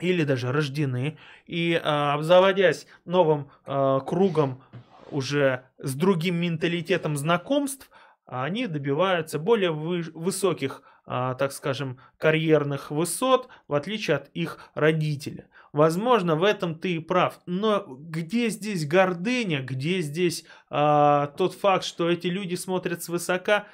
или 0.00 0.24
даже 0.24 0.52
рождены, 0.52 1.18
и 1.46 1.78
а, 1.82 2.14
обзаводясь 2.14 2.86
новым 3.04 3.50
а, 3.66 4.00
кругом 4.00 4.62
уже 5.10 5.64
с 5.78 5.94
другим 5.94 6.36
менталитетом 6.36 7.16
знакомств, 7.16 7.90
они 8.24 8.66
добиваются 8.66 9.38
более 9.38 9.70
вы, 9.70 10.02
высоких, 10.12 10.82
так 11.06 11.50
скажем, 11.52 11.98
карьерных 12.18 12.90
высот, 12.90 13.48
в 13.68 13.74
отличие 13.74 14.16
от 14.16 14.28
их 14.34 14.58
родителя. 14.74 15.48
Возможно, 15.78 16.34
в 16.34 16.42
этом 16.42 16.74
ты 16.74 16.96
и 16.96 16.98
прав. 16.98 17.38
Но 17.46 17.84
где 17.86 18.48
здесь 18.48 18.84
гордыня, 18.84 19.62
где 19.62 20.00
здесь 20.00 20.44
а, 20.70 21.28
тот 21.28 21.54
факт, 21.54 21.84
что 21.84 22.10
эти 22.10 22.26
люди 22.26 22.56
смотрят 22.56 23.04
свысока? 23.04 23.68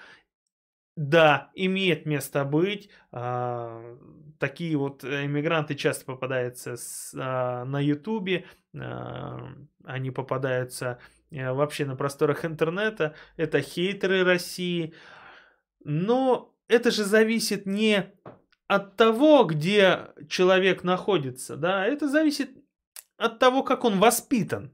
Да, 0.96 1.50
имеет 1.54 2.04
место 2.04 2.44
быть. 2.44 2.90
А, 3.10 3.96
такие 4.38 4.76
вот 4.76 5.02
иммигранты 5.02 5.76
часто 5.76 6.04
попадаются 6.04 6.76
с, 6.76 7.14
а, 7.18 7.64
на 7.64 7.80
Ютубе. 7.80 8.44
А, 8.78 9.54
они 9.84 10.10
попадаются 10.10 10.98
а, 11.32 11.54
вообще 11.54 11.86
на 11.86 11.96
просторах 11.96 12.44
интернета. 12.44 13.14
Это 13.38 13.62
хейтеры 13.62 14.24
России. 14.24 14.92
Но 15.82 16.54
это 16.68 16.90
же 16.90 17.04
зависит 17.04 17.64
не 17.64 18.12
от 18.66 18.96
того, 18.96 19.44
где 19.44 20.08
человек 20.28 20.84
находится, 20.84 21.56
да, 21.56 21.86
это 21.86 22.08
зависит 22.08 22.50
от 23.16 23.38
того, 23.38 23.62
как 23.62 23.84
он 23.84 23.98
воспитан. 23.98 24.72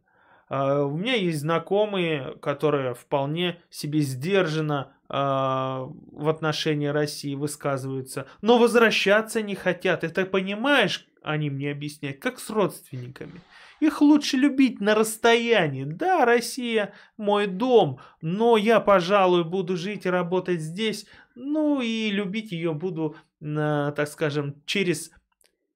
Uh, 0.48 0.82
у 0.82 0.96
меня 0.96 1.14
есть 1.14 1.40
знакомые, 1.40 2.36
которые 2.42 2.94
вполне 2.94 3.60
себе 3.70 4.00
сдержанно 4.00 4.92
uh, 5.08 5.88
в 6.10 6.28
отношении 6.28 6.88
России 6.88 7.36
высказываются, 7.36 8.26
но 8.42 8.58
возвращаться 8.58 9.42
не 9.42 9.54
хотят. 9.54 10.02
Это 10.02 10.26
понимаешь, 10.26 11.06
они 11.22 11.50
мне 11.50 11.70
объясняют, 11.70 12.18
как 12.18 12.40
с 12.40 12.50
родственниками. 12.50 13.40
Их 13.78 14.02
лучше 14.02 14.36
любить 14.36 14.80
на 14.80 14.94
расстоянии. 14.96 15.84
Да, 15.84 16.24
Россия 16.24 16.92
мой 17.16 17.46
дом, 17.46 18.00
но 18.20 18.56
я, 18.56 18.80
пожалуй, 18.80 19.44
буду 19.44 19.76
жить 19.76 20.04
и 20.04 20.10
работать 20.10 20.60
здесь, 20.60 21.06
ну 21.36 21.80
и 21.80 22.10
любить 22.10 22.50
ее 22.50 22.74
буду 22.74 23.16
так 23.40 24.08
скажем, 24.08 24.62
через 24.66 25.10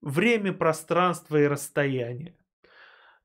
время, 0.00 0.52
пространство 0.52 1.36
и 1.36 1.46
расстояние. 1.46 2.36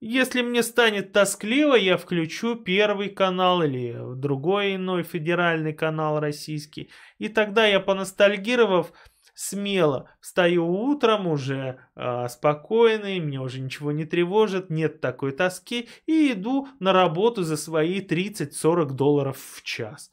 Если 0.02 0.42
мне 0.42 0.64
станет 0.64 1.12
тоскливо, 1.12 1.76
я 1.76 1.98
включу 1.98 2.56
первый 2.56 3.10
канал 3.10 3.64
или 3.64 3.98
другой 4.16 4.76
иной 4.76 5.04
федеральный 5.04 5.74
канал 5.74 6.22
российский. 6.22 6.90
И 7.18 7.28
тогда 7.28 7.66
я, 7.66 7.82
поностальгировав, 7.82 8.94
смело 9.34 10.10
встаю 10.22 10.68
утром 10.70 11.28
уже 11.28 11.80
э, 11.96 12.28
спокойный, 12.30 13.20
меня 13.20 13.42
уже 13.42 13.60
ничего 13.60 13.92
не 13.92 14.06
тревожит, 14.06 14.70
нет 14.70 15.02
такой 15.02 15.34
тоски, 15.34 15.90
и 16.06 16.32
иду 16.32 16.70
на 16.80 16.94
работу 16.94 17.44
за 17.44 17.58
свои 17.58 18.00
30-40 18.00 18.92
долларов 18.92 19.38
в 19.38 19.64
час. 19.64 20.12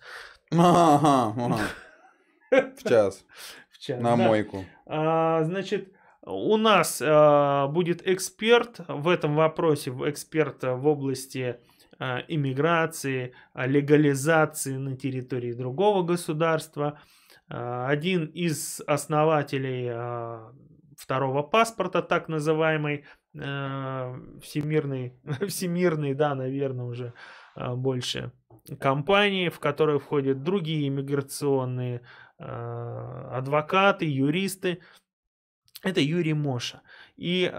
Ага, 0.51 1.33
ага. 1.37 1.61
В 2.77 2.89
час 2.89 3.25
час. 3.79 4.01
На 4.01 4.17
да. 4.17 4.29
мойку. 4.29 4.65
А, 4.87 5.45
значит, 5.45 5.93
у 6.23 6.57
нас 6.57 7.03
а, 7.05 7.69
будет 7.69 8.07
эксперт 8.07 8.81
в 8.89 9.09
этом 9.09 9.35
вопросе, 9.35 9.91
эксперт 9.91 10.63
в 10.63 10.87
области 10.87 11.61
а, 11.99 12.23
иммиграции, 12.29 13.35
а, 13.53 13.67
легализации 13.67 14.77
на 14.77 14.97
территории 14.97 15.53
другого 15.53 16.03
государства. 16.03 16.99
А, 17.49 17.89
один 17.89 18.27
из 18.27 18.81
основателей 18.87 19.89
а, 19.91 20.53
второго 20.97 21.43
паспорта, 21.43 22.03
так 22.03 22.29
называемый, 22.29 23.05
а, 23.39 24.17
всемирный, 24.43 25.15
всемирный, 25.49 26.15
да, 26.15 26.35
наверное, 26.35 26.87
уже 26.87 27.13
больше 27.57 28.33
компании, 28.81 29.49
в 29.49 29.61
которые 29.61 29.99
входят 29.99 30.43
другие 30.43 30.89
иммиграционные 30.89 32.03
адвокаты, 32.39 34.05
юристы. 34.05 34.81
Это 35.83 36.01
Юрий 36.01 36.35
Моша. 36.35 36.83
И 37.17 37.51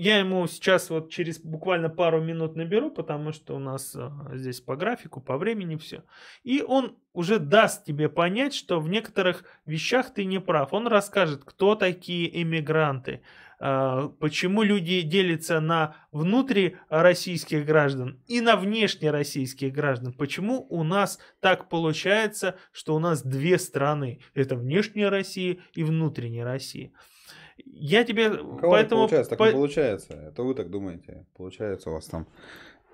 я 0.00 0.18
ему 0.18 0.46
сейчас 0.46 0.88
вот 0.88 1.10
через 1.10 1.38
буквально 1.40 1.90
пару 1.90 2.22
минут 2.22 2.56
наберу, 2.56 2.90
потому 2.90 3.32
что 3.32 3.54
у 3.54 3.58
нас 3.58 3.94
а, 3.94 4.30
здесь 4.32 4.62
по 4.62 4.74
графику, 4.74 5.20
по 5.20 5.36
времени 5.36 5.76
все. 5.76 6.04
И 6.42 6.62
он 6.66 6.96
уже 7.12 7.38
даст 7.38 7.84
тебе 7.84 8.08
понять, 8.08 8.54
что 8.54 8.80
в 8.80 8.88
некоторых 8.88 9.44
вещах 9.66 10.14
ты 10.14 10.24
не 10.24 10.40
прав. 10.40 10.72
Он 10.72 10.86
расскажет, 10.86 11.42
кто 11.44 11.74
такие 11.74 12.42
эмигранты, 12.42 13.20
а, 13.58 14.08
почему 14.18 14.62
люди 14.62 15.02
делятся 15.02 15.60
на 15.60 15.96
внутрироссийских 16.12 17.66
граждан 17.66 18.22
и 18.26 18.40
на 18.40 18.56
внешнероссийских 18.56 19.70
граждан. 19.70 20.14
Почему 20.14 20.66
у 20.70 20.82
нас 20.82 21.18
так 21.40 21.68
получается, 21.68 22.56
что 22.72 22.96
у 22.96 23.00
нас 23.00 23.22
две 23.22 23.58
страны. 23.58 24.20
Это 24.32 24.56
внешняя 24.56 25.10
Россия 25.10 25.58
и 25.74 25.82
внутренняя 25.82 26.46
Россия. 26.46 26.90
Я 27.66 28.04
тебе 28.04 28.30
У 28.30 28.56
кого 28.56 28.72
поэтому... 28.72 29.02
получается? 29.02 29.30
Так 29.30 29.38
по- 29.38 29.46
не 29.46 29.52
получается. 29.52 30.14
Это 30.14 30.42
вы 30.42 30.54
так 30.54 30.70
думаете. 30.70 31.26
Получается 31.36 31.90
у 31.90 31.94
вас 31.94 32.06
там 32.06 32.26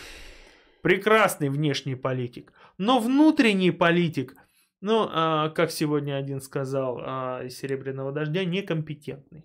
Прекрасный 0.82 1.48
внешний 1.48 1.96
политик. 1.96 2.52
Но 2.78 3.00
внутренний 3.00 3.72
политик, 3.72 4.36
ну, 4.82 5.08
а, 5.10 5.48
как 5.50 5.70
сегодня 5.70 6.16
один 6.16 6.40
сказал 6.40 7.00
а, 7.00 7.42
из 7.44 7.56
«Серебряного 7.56 8.12
дождя», 8.12 8.44
некомпетентный. 8.44 9.44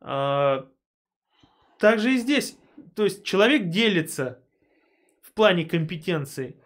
А, 0.00 0.68
также 1.78 2.14
и 2.14 2.18
здесь. 2.18 2.58
То 2.94 3.04
есть 3.04 3.24
человек 3.24 3.68
делится 3.68 4.40
в 5.20 5.32
плане 5.32 5.64
компетенции 5.64 6.56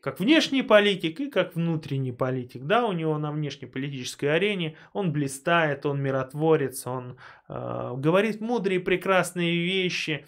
как 0.00 0.18
внешний 0.18 0.62
политик 0.62 1.20
и 1.20 1.30
как 1.30 1.54
внутренний 1.54 2.12
политик. 2.12 2.64
Да, 2.64 2.86
у 2.86 2.92
него 2.92 3.16
на 3.18 3.30
внешнеполитической 3.30 4.34
арене 4.34 4.76
он 4.92 5.12
блистает, 5.12 5.86
он 5.86 6.02
миротворец, 6.02 6.86
он 6.86 7.18
э, 7.48 7.92
говорит 7.96 8.40
мудрые 8.40 8.80
прекрасные 8.80 9.54
вещи. 9.62 10.26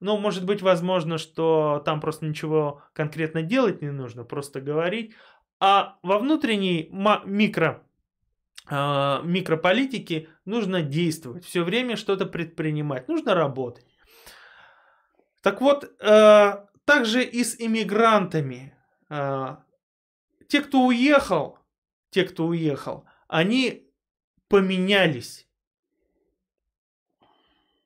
Но 0.00 0.18
может 0.18 0.44
быть 0.44 0.62
возможно, 0.62 1.18
что 1.18 1.80
там 1.84 2.00
просто 2.00 2.26
ничего 2.26 2.82
конкретно 2.92 3.42
делать 3.42 3.80
не 3.80 3.92
нужно, 3.92 4.24
просто 4.24 4.60
говорить. 4.60 5.12
А 5.64 6.00
во 6.02 6.18
внутренней 6.18 6.88
микро 7.24 7.86
э, 8.68 9.20
микрополитике 9.22 10.28
нужно 10.44 10.82
действовать, 10.82 11.44
все 11.44 11.62
время 11.62 11.94
что-то 11.94 12.26
предпринимать, 12.26 13.06
нужно 13.06 13.34
работать. 13.34 13.86
Так 15.40 15.60
вот, 15.60 15.84
э, 16.00 16.66
также 16.84 17.22
и 17.22 17.44
с 17.44 17.60
иммигрантами. 17.60 18.76
Э, 19.08 19.58
те, 20.48 20.62
кто 20.62 20.84
уехал, 20.84 21.60
те, 22.10 22.24
кто 22.24 22.46
уехал, 22.48 23.04
они 23.28 23.88
поменялись. 24.48 25.46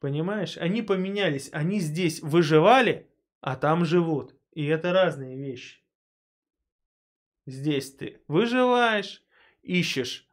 Понимаешь? 0.01 0.57
Они 0.57 0.81
поменялись. 0.81 1.51
Они 1.53 1.81
здесь 1.81 2.23
выживали, 2.23 3.11
а 3.43 3.55
там 3.55 3.85
живут. 3.85 4.35
И 4.53 4.65
это 4.65 4.95
разные 4.95 5.37
вещи. 5.37 5.86
Здесь 7.47 7.95
ты 7.95 8.21
выживаешь, 8.29 9.23
ищешь 9.63 10.27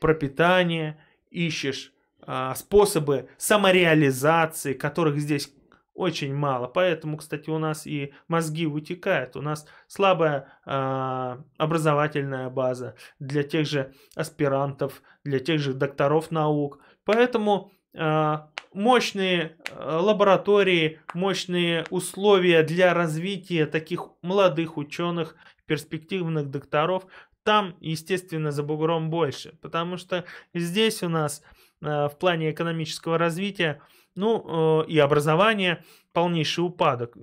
пропитание, 0.00 0.98
ищешь 1.30 1.92
а, 2.22 2.54
способы 2.54 3.28
самореализации, 3.36 4.72
которых 4.72 5.18
здесь 5.18 5.52
очень 5.94 6.34
мало. 6.34 6.66
Поэтому, 6.66 7.18
кстати, 7.18 7.50
у 7.50 7.58
нас 7.58 7.86
и 7.86 8.14
мозги 8.28 8.66
утекают. 8.66 9.36
У 9.36 9.42
нас 9.42 9.66
слабая 9.86 10.48
а, 10.64 11.42
образовательная 11.58 12.48
база 12.48 12.96
для 13.18 13.42
тех 13.42 13.66
же 13.66 13.92
аспирантов, 14.14 15.02
для 15.24 15.38
тех 15.38 15.60
же 15.60 15.74
докторов 15.74 16.30
наук. 16.30 16.80
Поэтому 17.04 17.72
а, 17.94 18.48
мощные 18.72 19.56
а, 19.70 20.00
лаборатории, 20.00 21.00
мощные 21.14 21.84
условия 21.90 22.62
для 22.62 22.94
развития 22.94 23.66
таких 23.66 24.08
молодых 24.22 24.76
ученых, 24.78 25.36
перспективных 25.66 26.50
докторов, 26.50 27.06
там, 27.42 27.76
естественно, 27.80 28.50
за 28.50 28.62
бугром 28.62 29.10
больше. 29.10 29.58
Потому 29.60 29.96
что 29.96 30.24
здесь 30.54 31.02
у 31.02 31.08
нас 31.08 31.42
а, 31.82 32.08
в 32.08 32.18
плане 32.18 32.50
экономического 32.52 33.18
развития 33.18 33.80
ну, 34.14 34.82
э, 34.82 34.86
и 34.88 34.98
образование 34.98 35.84
полнейший 36.12 36.64
упадок. 36.64 37.16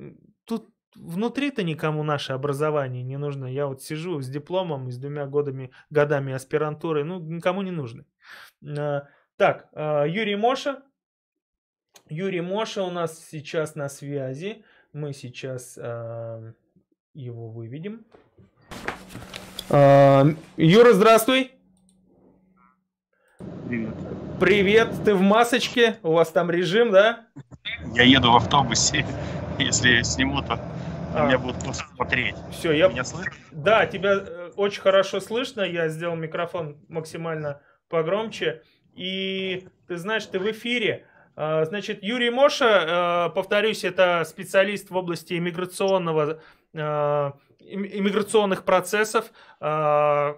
Тут 0.45 0.69
внутри-то 0.95 1.63
никому 1.63 2.03
наше 2.03 2.33
образование 2.33 3.03
не 3.03 3.17
нужно. 3.17 3.45
Я 3.45 3.67
вот 3.67 3.83
сижу 3.83 4.21
с 4.21 4.27
дипломом 4.27 4.87
и 4.87 4.91
с 4.91 4.97
двумя 4.97 5.25
годами, 5.27 5.71
годами 5.89 6.33
аспирантуры, 6.33 7.03
ну, 7.03 7.19
никому 7.19 7.61
не 7.61 7.71
нужно. 7.71 8.05
Э, 8.65 9.01
Так, 9.37 9.69
э, 9.73 10.05
Юрий 10.09 10.35
Моша. 10.35 10.83
Юрий 12.09 12.41
Моша 12.41 12.83
у 12.83 12.91
нас 12.91 13.25
сейчас 13.29 13.75
на 13.75 13.87
связи. 13.87 14.65
Мы 14.91 15.13
сейчас 15.13 15.77
э, 15.77 16.53
его 17.13 17.49
выведем. 17.49 18.05
Э, 19.69 20.23
Юра, 20.57 20.93
здравствуй. 20.93 21.51
Привет. 23.67 23.93
Привет, 24.39 24.89
ты 25.05 25.13
в 25.13 25.21
масочке? 25.21 25.97
У 26.01 26.13
вас 26.13 26.31
там 26.31 26.49
режим, 26.49 26.91
да? 26.91 27.27
Я 27.93 28.03
еду 28.03 28.31
в 28.31 28.35
автобусе. 28.37 29.05
Если 29.59 29.89
я 29.89 30.03
сниму, 30.03 30.41
то 30.41 30.59
А. 31.13 31.25
меня 31.27 31.37
будут 31.37 31.61
просто 31.63 31.83
смотреть. 31.95 32.35
Все, 32.51 32.71
я... 32.71 32.87
Меня 32.87 33.03
слышно? 33.03 33.33
Да, 33.51 33.85
тебя 33.85 34.13
э, 34.15 34.51
очень 34.55 34.81
хорошо 34.81 35.19
слышно. 35.19 35.61
Я 35.61 35.89
сделал 35.89 36.15
микрофон 36.15 36.77
максимально 36.87 37.61
погромче. 37.89 38.63
И 38.95 39.67
ты 39.87 39.97
знаешь, 39.97 40.25
ты 40.25 40.39
в 40.39 40.49
эфире. 40.51 41.05
А, 41.35 41.65
Значит, 41.65 42.01
Юрий 42.01 42.29
Моша, 42.29 43.27
э, 43.27 43.35
повторюсь, 43.35 43.83
это 43.83 44.23
специалист 44.25 44.89
в 44.89 44.95
области 44.95 45.33
иммиграционного, 45.37 46.39
э, 46.73 46.77
им- 46.79 47.33
иммиграционных 47.69 48.63
процессов. 48.63 49.31
А, 49.59 50.37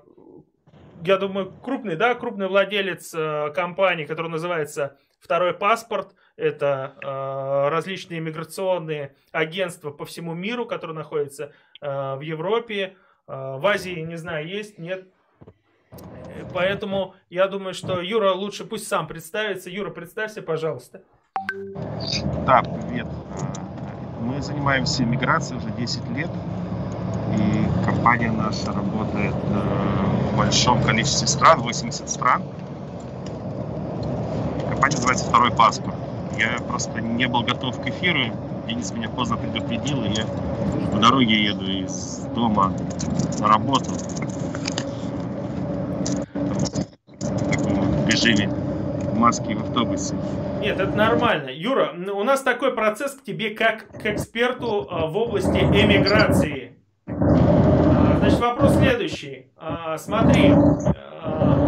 Я 1.04 1.18
думаю, 1.18 1.52
крупный, 1.64 1.96
да, 1.96 2.14
крупный 2.14 2.48
владелец 2.48 3.12
э, 3.16 3.52
компании, 3.56 4.06
которая 4.06 4.32
называется 4.32 4.98
«Второй 5.20 5.54
паспорт». 5.54 6.14
Это 6.38 6.94
э, 7.02 7.70
различные 7.70 8.20
иммиграционные 8.20 9.16
агентства 9.32 9.90
по 9.90 10.06
всему 10.06 10.36
миру, 10.36 10.68
которые 10.68 10.96
находятся 10.96 11.54
э, 11.82 12.16
в 12.16 12.22
Европе, 12.22 12.96
в 13.28 13.66
Азии, 13.66 14.02
не 14.02 14.18
знаю, 14.18 14.48
есть, 14.48 14.78
нет. 14.78 15.08
Поэтому 16.54 17.16
я 17.30 17.48
думаю, 17.48 17.74
что 17.74 18.02
Юра 18.02 18.34
лучше 18.34 18.66
пусть 18.66 18.88
сам 18.88 19.08
представится. 19.08 19.70
Юра, 19.70 19.90
представься, 19.90 20.42
пожалуйста. 20.42 21.02
Да, 22.46 22.62
привет. 22.62 23.08
Мы 24.20 24.42
занимаемся 24.42 25.04
миграцией 25.04 25.60
уже 25.60 25.72
10 25.72 26.10
лет. 26.10 26.30
И 27.38 27.86
компания 27.86 28.32
наша 28.32 28.72
работает 28.72 29.36
э, 29.36 30.32
в 30.32 30.38
большом 30.38 30.82
количестве 30.84 31.28
стран, 31.28 31.62
80 31.62 32.10
стран. 32.10 32.44
Компания 34.70 34.96
называется 34.96 35.26
«Второй 35.26 35.52
паспорт». 35.52 35.96
Я 36.38 36.58
просто 36.68 37.02
не 37.02 37.28
был 37.28 37.42
готов 37.42 37.82
к 37.82 37.88
эфиру. 37.88 38.34
Денис 38.68 38.92
меня 38.92 39.10
поздно 39.10 39.38
предупредил, 39.38 40.04
и 40.04 40.10
я 40.10 40.26
по 40.92 40.98
дороге 40.98 41.44
еду 41.44 41.66
из 41.66 42.26
дома 42.36 42.74
на 43.40 43.48
работу. 43.48 43.92
В 47.20 47.52
таком 47.52 48.08
режиме 48.08 48.50
в 48.50 49.18
маске 49.18 49.52
и 49.52 49.56
в 49.56 49.62
автобусе. 49.62 50.16
Нет, 50.62 50.80
это 50.80 50.96
нормально. 50.96 51.50
Юра, 51.50 51.94
у 52.14 52.24
нас 52.24 52.42
такой 52.42 52.74
процесс 52.74 53.14
к 53.14 53.24
тебе 53.24 53.52
как 53.52 53.88
к 53.90 54.06
эксперту 54.06 54.88
а, 54.90 55.08
в 55.08 55.18
области 55.18 55.58
эмиграции. 55.58 56.78
Вопрос 58.42 58.76
следующий. 58.76 59.46
А, 59.56 59.96
Смотри. 60.00 60.50
а, 60.50 61.64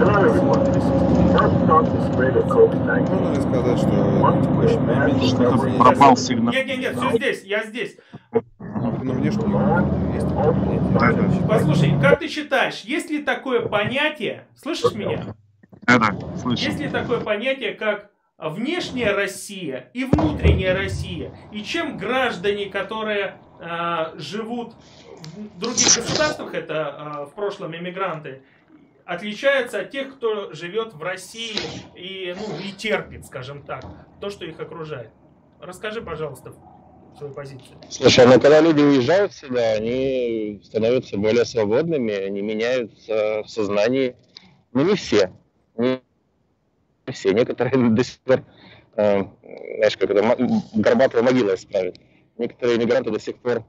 Hello, 0.00 0.18
everyone. 0.26 0.64
Let's 0.66 1.54
start 1.64 1.86
to 1.86 2.00
spread 2.10 2.34
of 2.34 2.48
COVID-19. 2.48 3.08
Можно 3.08 3.34
ли 3.34 3.40
сказать, 3.40 3.78
что 3.78 5.66
ну, 5.66 5.78
пропал 5.78 6.16
сигнал. 6.16 6.52
Нет, 6.52 6.66
нет, 6.66 6.78
нет, 6.78 6.96
все 6.96 7.16
здесь, 7.16 7.44
я 7.44 7.62
здесь. 7.62 7.96
На 8.32 9.12
внешнем 9.12 9.54
уровне 9.54 10.14
есть 10.16 10.28
такое 10.28 10.52
понятие. 10.52 10.92
Да, 10.92 11.12
да. 11.12 11.28
Значит, 11.28 11.48
Послушай, 11.48 11.94
как 12.02 12.18
ты 12.18 12.28
считаешь, 12.28 12.80
есть 12.80 13.10
ли 13.10 13.22
такое 13.22 13.60
понятие, 13.60 14.48
слышишь 14.56 14.92
меня? 14.94 15.36
Да-да, 15.82 16.16
слышу. 16.36 16.64
Есть 16.64 16.80
ли 16.80 16.88
такое 16.88 17.20
понятие, 17.20 17.74
как 17.74 18.10
внешняя 18.38 19.12
Россия 19.12 19.88
и 19.94 20.04
внутренняя 20.04 20.76
Россия. 20.76 21.30
И 21.52 21.62
чем 21.62 21.96
граждане, 21.96 22.66
которые 22.66 23.36
живут 24.16 24.74
в 25.36 25.58
других 25.58 25.96
государствах, 25.96 26.54
это 26.54 26.74
э, 26.74 27.24
в 27.26 27.34
прошлом 27.34 27.74
иммигранты, 27.76 28.42
отличаются 29.04 29.80
от 29.80 29.90
тех, 29.90 30.16
кто 30.16 30.52
живет 30.52 30.94
в 30.94 31.02
России 31.02 31.58
и, 31.94 32.34
ну, 32.38 32.58
и 32.58 32.72
терпит, 32.72 33.26
скажем 33.26 33.62
так, 33.62 33.84
то, 34.20 34.30
что 34.30 34.44
их 34.44 34.58
окружает. 34.58 35.10
Расскажи, 35.60 36.02
пожалуйста, 36.02 36.54
свою 37.16 37.32
позицию. 37.32 37.78
Слушай, 37.88 38.26
ну 38.26 38.34
когда 38.34 38.60
люди 38.60 38.80
уезжают 38.82 39.32
сюда, 39.32 39.72
они 39.72 40.60
становятся 40.64 41.16
более 41.16 41.44
свободными, 41.44 42.12
они 42.12 42.42
меняются 42.42 43.42
в 43.42 43.48
сознании. 43.48 44.16
Ну 44.72 44.84
не 44.84 44.96
все, 44.96 45.32
не 45.76 46.00
все. 47.12 47.32
Некоторые 47.32 47.90
до 47.90 48.04
сих 48.04 48.18
пор, 48.18 48.42
э, 48.96 49.24
знаешь, 49.76 49.96
как 49.96 50.10
это, 50.10 50.36
горбатая 50.74 51.22
могила 51.22 51.54
исправит. 51.54 51.96
Некоторые 52.38 52.76
иммигранты 52.76 53.10
до 53.10 53.18
сих 53.18 53.38
пор 53.38 53.64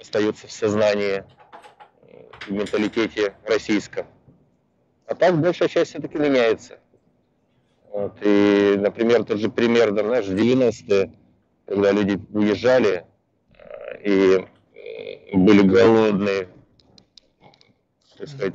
остаются 0.00 0.46
в 0.46 0.52
сознании, 0.52 1.24
э, 2.02 2.22
в 2.46 2.50
менталитете 2.50 3.34
российском. 3.44 4.06
А 5.06 5.14
так 5.14 5.38
большая 5.40 5.68
часть 5.68 5.90
все-таки 5.90 6.18
меняется. 6.18 6.78
Вот, 7.90 8.16
и, 8.20 8.76
например, 8.78 9.24
тот 9.24 9.38
же 9.38 9.50
пример, 9.50 9.92
да, 9.92 10.04
знаешь, 10.04 10.26
в 10.26 10.34
90-е, 10.34 11.12
когда 11.66 11.90
люди 11.92 12.20
уезжали 12.32 13.04
э, 13.54 14.02
и 14.04 14.46
э, 14.74 15.36
были 15.36 15.62
голодные, 15.62 16.48
так 18.16 18.28
сказать, 18.28 18.54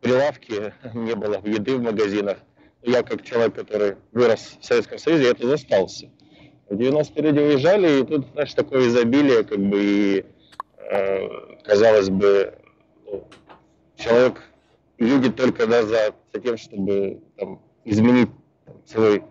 прилавки, 0.00 0.74
не 0.94 1.14
было 1.14 1.40
еды 1.44 1.76
в 1.76 1.82
магазинах. 1.82 2.38
Я 2.82 3.02
как 3.02 3.24
человек, 3.24 3.54
который 3.54 3.96
вырос 4.12 4.58
в 4.60 4.64
Советском 4.64 4.98
Союзе, 4.98 5.24
я 5.24 5.34
тут 5.34 5.52
остался. 5.52 6.10
В 6.68 6.74
90-е 6.74 7.22
люди 7.22 7.38
уезжали, 7.38 8.00
и 8.00 8.04
тут, 8.04 8.26
знаешь, 8.32 8.52
такое 8.54 8.88
изобилие, 8.88 9.44
как 9.44 9.58
бы, 9.58 9.78
и, 9.80 10.24
э, 10.78 11.28
казалось 11.62 12.10
бы, 12.10 12.54
ну, 13.04 13.24
человек 13.96 14.42
видит 14.98 15.36
только 15.36 15.66
да, 15.68 15.84
за, 15.84 16.12
за 16.32 16.40
тем, 16.40 16.56
чтобы 16.56 17.20
там, 17.36 17.60
изменить 17.84 18.30
там, 18.64 18.74
свой, 18.84 19.22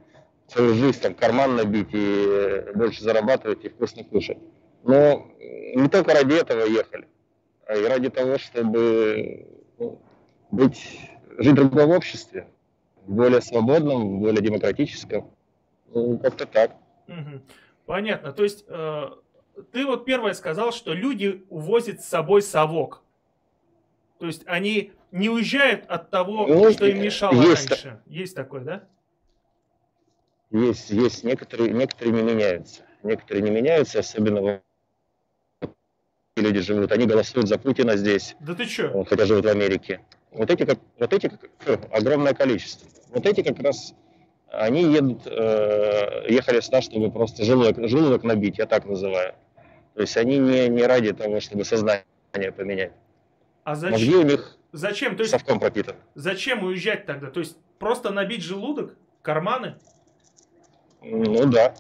свою 0.47 0.75
жизнь, 0.75 1.01
там, 1.01 1.13
карман 1.13 1.57
набить 1.57 1.89
и 1.91 2.25
э, 2.25 2.73
больше 2.73 3.03
зарабатывать 3.03 3.65
и 3.65 3.69
вкусно 3.69 4.05
кушать. 4.05 4.37
Но 4.83 5.27
не 5.75 5.89
только 5.89 6.13
ради 6.13 6.35
этого 6.35 6.63
ехали, 6.65 7.07
а 7.67 7.75
и 7.75 7.85
ради 7.85 8.09
того, 8.09 8.37
чтобы 8.37 9.45
ну, 9.77 9.99
быть, 10.51 10.99
жить 11.37 11.53
в 11.53 11.55
другом 11.55 11.91
обществе, 11.91 12.47
в 13.05 13.11
более 13.11 13.41
свободном, 13.41 14.17
в 14.17 14.19
более 14.21 14.41
демократическом. 14.41 15.29
Ну, 15.93 16.17
как-то 16.17 16.45
так. 16.45 16.75
Понятно. 17.85 18.33
То 18.33 18.43
есть 18.43 18.65
э, 18.67 19.09
ты 19.71 19.85
вот 19.85 20.05
первое 20.05 20.33
сказал, 20.33 20.71
что 20.71 20.93
люди 20.93 21.45
увозят 21.49 22.01
с 22.01 22.05
собой 22.05 22.41
совок. 22.41 23.03
То 24.19 24.27
есть 24.27 24.43
они 24.45 24.93
не 25.11 25.29
уезжают 25.29 25.85
от 25.87 26.09
того, 26.09 26.47
ну, 26.47 26.71
что 26.71 26.85
им 26.85 27.01
мешало 27.01 27.33
есть, 27.41 27.69
раньше. 27.69 28.01
Есть 28.05 28.35
такое, 28.35 28.61
да? 28.61 28.87
Есть, 30.51 30.89
есть. 30.89 31.23
Некоторые, 31.23 31.71
некоторые 31.71 32.13
не 32.13 32.21
меняются. 32.21 32.83
Некоторые 33.03 33.43
не 33.43 33.51
меняются, 33.51 33.99
особенно 33.99 34.61
люди 36.35 36.59
живут. 36.59 36.91
Они 36.91 37.05
голосуют 37.05 37.47
за 37.47 37.57
Путина 37.57 37.97
здесь. 37.97 38.35
Да 38.39 38.55
ты 38.55 38.65
что? 38.65 39.03
Хотя 39.05 39.25
живут 39.25 39.45
в 39.45 39.49
Америке. 39.49 40.01
Вот 40.31 40.49
эти, 40.49 40.65
как, 40.65 40.79
вот 40.99 41.13
эти 41.13 41.29
как, 41.63 41.93
огромное 41.93 42.33
количество. 42.33 42.87
Вот 43.09 43.25
эти 43.25 43.41
как 43.41 43.59
раз 43.59 43.93
они 44.51 44.83
едут, 44.83 45.23
э, 45.25 46.25
ехали 46.29 46.59
сюда, 46.59 46.81
чтобы 46.81 47.11
просто 47.11 47.43
желудок, 47.43 47.87
желудок 47.87 48.23
набить, 48.23 48.57
я 48.57 48.65
так 48.65 48.85
называю. 48.85 49.35
То 49.95 50.01
есть 50.01 50.17
они 50.17 50.37
не, 50.37 50.67
не 50.67 50.83
ради 50.83 51.13
того, 51.13 51.39
чтобы 51.39 51.63
сознание 51.65 52.03
поменять. 52.55 52.91
А 53.63 53.75
зачем? 53.75 53.91
Мозги 53.91 54.15
у 54.15 54.23
них 54.23 54.57
зачем? 54.71 55.15
То 55.15 55.23
есть, 55.23 55.31
совком 55.31 55.59
пропитан. 55.59 55.95
Зачем 56.15 56.63
уезжать 56.63 57.05
тогда? 57.05 57.29
То 57.29 57.39
есть 57.39 57.57
просто 57.79 58.11
набить 58.11 58.43
желудок, 58.43 58.95
карманы? 59.21 59.75
Ну 61.01 61.45
да, 61.45 61.75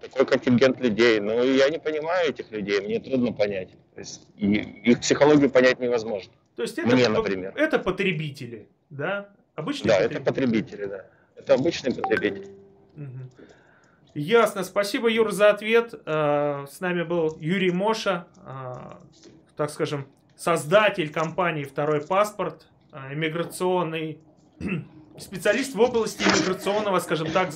такой 0.00 0.26
контингент 0.26 0.80
людей. 0.80 1.20
Но 1.20 1.42
я 1.42 1.68
не 1.70 1.78
понимаю 1.78 2.30
этих 2.30 2.50
людей, 2.50 2.80
мне 2.80 3.00
трудно 3.00 3.32
понять. 3.32 3.70
То 3.94 4.00
есть, 4.00 4.26
их 4.36 5.00
психологию 5.00 5.50
понять 5.50 5.78
невозможно. 5.78 6.32
То 6.56 6.62
есть 6.62 6.78
это, 6.78 6.94
Мне, 6.94 7.08
например. 7.08 7.52
это 7.56 7.78
потребители, 7.78 8.68
да? 8.90 9.28
Обычные 9.54 9.88
да, 9.88 9.94
потребители. 9.94 10.22
это 10.22 10.32
потребители, 10.32 10.84
да. 10.86 11.06
Это 11.36 11.56
потребители. 11.56 12.48
Угу. 12.96 13.44
Ясно. 14.14 14.62
Спасибо, 14.62 15.08
Юр, 15.08 15.32
за 15.32 15.50
ответ. 15.50 15.94
Э, 16.06 16.66
с 16.70 16.80
нами 16.80 17.02
был 17.02 17.36
Юрий 17.40 17.72
Моша, 17.72 18.26
э, 18.46 18.74
так 19.56 19.70
скажем, 19.70 20.06
создатель 20.36 21.12
компании 21.12 21.64
«Второй 21.64 22.00
паспорт», 22.00 22.66
э, 22.92 23.14
иммиграционный 23.14 24.20
специалист 25.18 25.74
в 25.74 25.80
области 25.80 26.22
иммиграционного, 26.22 27.00
скажем 27.00 27.30
так, 27.32 27.50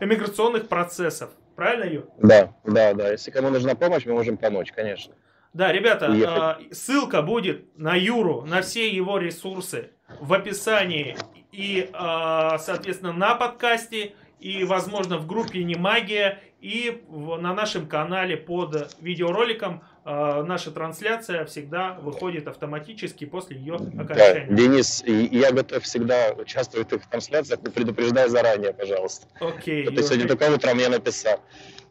иммиграционных 0.00 0.68
процессов. 0.68 1.30
Правильно, 1.54 1.84
Юр? 1.84 2.04
Да, 2.18 2.54
да, 2.64 2.94
да. 2.94 3.12
Если 3.12 3.30
кому 3.30 3.50
нужна 3.50 3.74
помощь, 3.74 4.06
мы 4.06 4.14
можем 4.14 4.38
помочь, 4.38 4.72
конечно. 4.72 5.14
Да, 5.52 5.70
ребята, 5.70 6.58
э, 6.70 6.72
ссылка 6.74 7.20
будет 7.20 7.76
на 7.76 7.94
Юру, 7.94 8.42
на 8.46 8.62
все 8.62 8.88
его 8.88 9.18
ресурсы 9.18 9.90
в 10.18 10.32
описании 10.32 11.16
и, 11.52 11.90
э, 11.92 12.58
соответственно, 12.58 13.12
на 13.12 13.34
подкасте, 13.34 14.14
и, 14.40 14.64
возможно, 14.64 15.18
в 15.18 15.26
группе 15.26 15.62
«Не 15.62 15.76
магия», 15.76 16.40
и 16.62 17.02
на 17.10 17.52
нашем 17.54 17.88
канале 17.88 18.36
под 18.36 18.94
видеороликом 19.00 19.82
э, 20.04 20.44
наша 20.46 20.70
трансляция 20.70 21.44
всегда 21.44 21.94
выходит 21.94 22.46
автоматически 22.46 23.24
после 23.24 23.56
ее 23.56 23.74
окончания. 23.74 24.46
Да, 24.48 24.54
Денис, 24.54 25.02
я 25.04 25.50
готов 25.50 25.82
всегда 25.82 26.32
участвовать 26.34 26.90
в 26.90 26.94
их 26.94 27.10
трансляциях, 27.10 27.60
предупреждай 27.60 28.28
заранее, 28.28 28.72
пожалуйста. 28.72 29.26
Окей. 29.40 29.86
Okay, 29.86 29.94
Ты 29.94 30.02
сегодня 30.04 30.28
только 30.28 30.44
утром 30.52 30.76
мне 30.76 30.88
написал. 30.88 31.40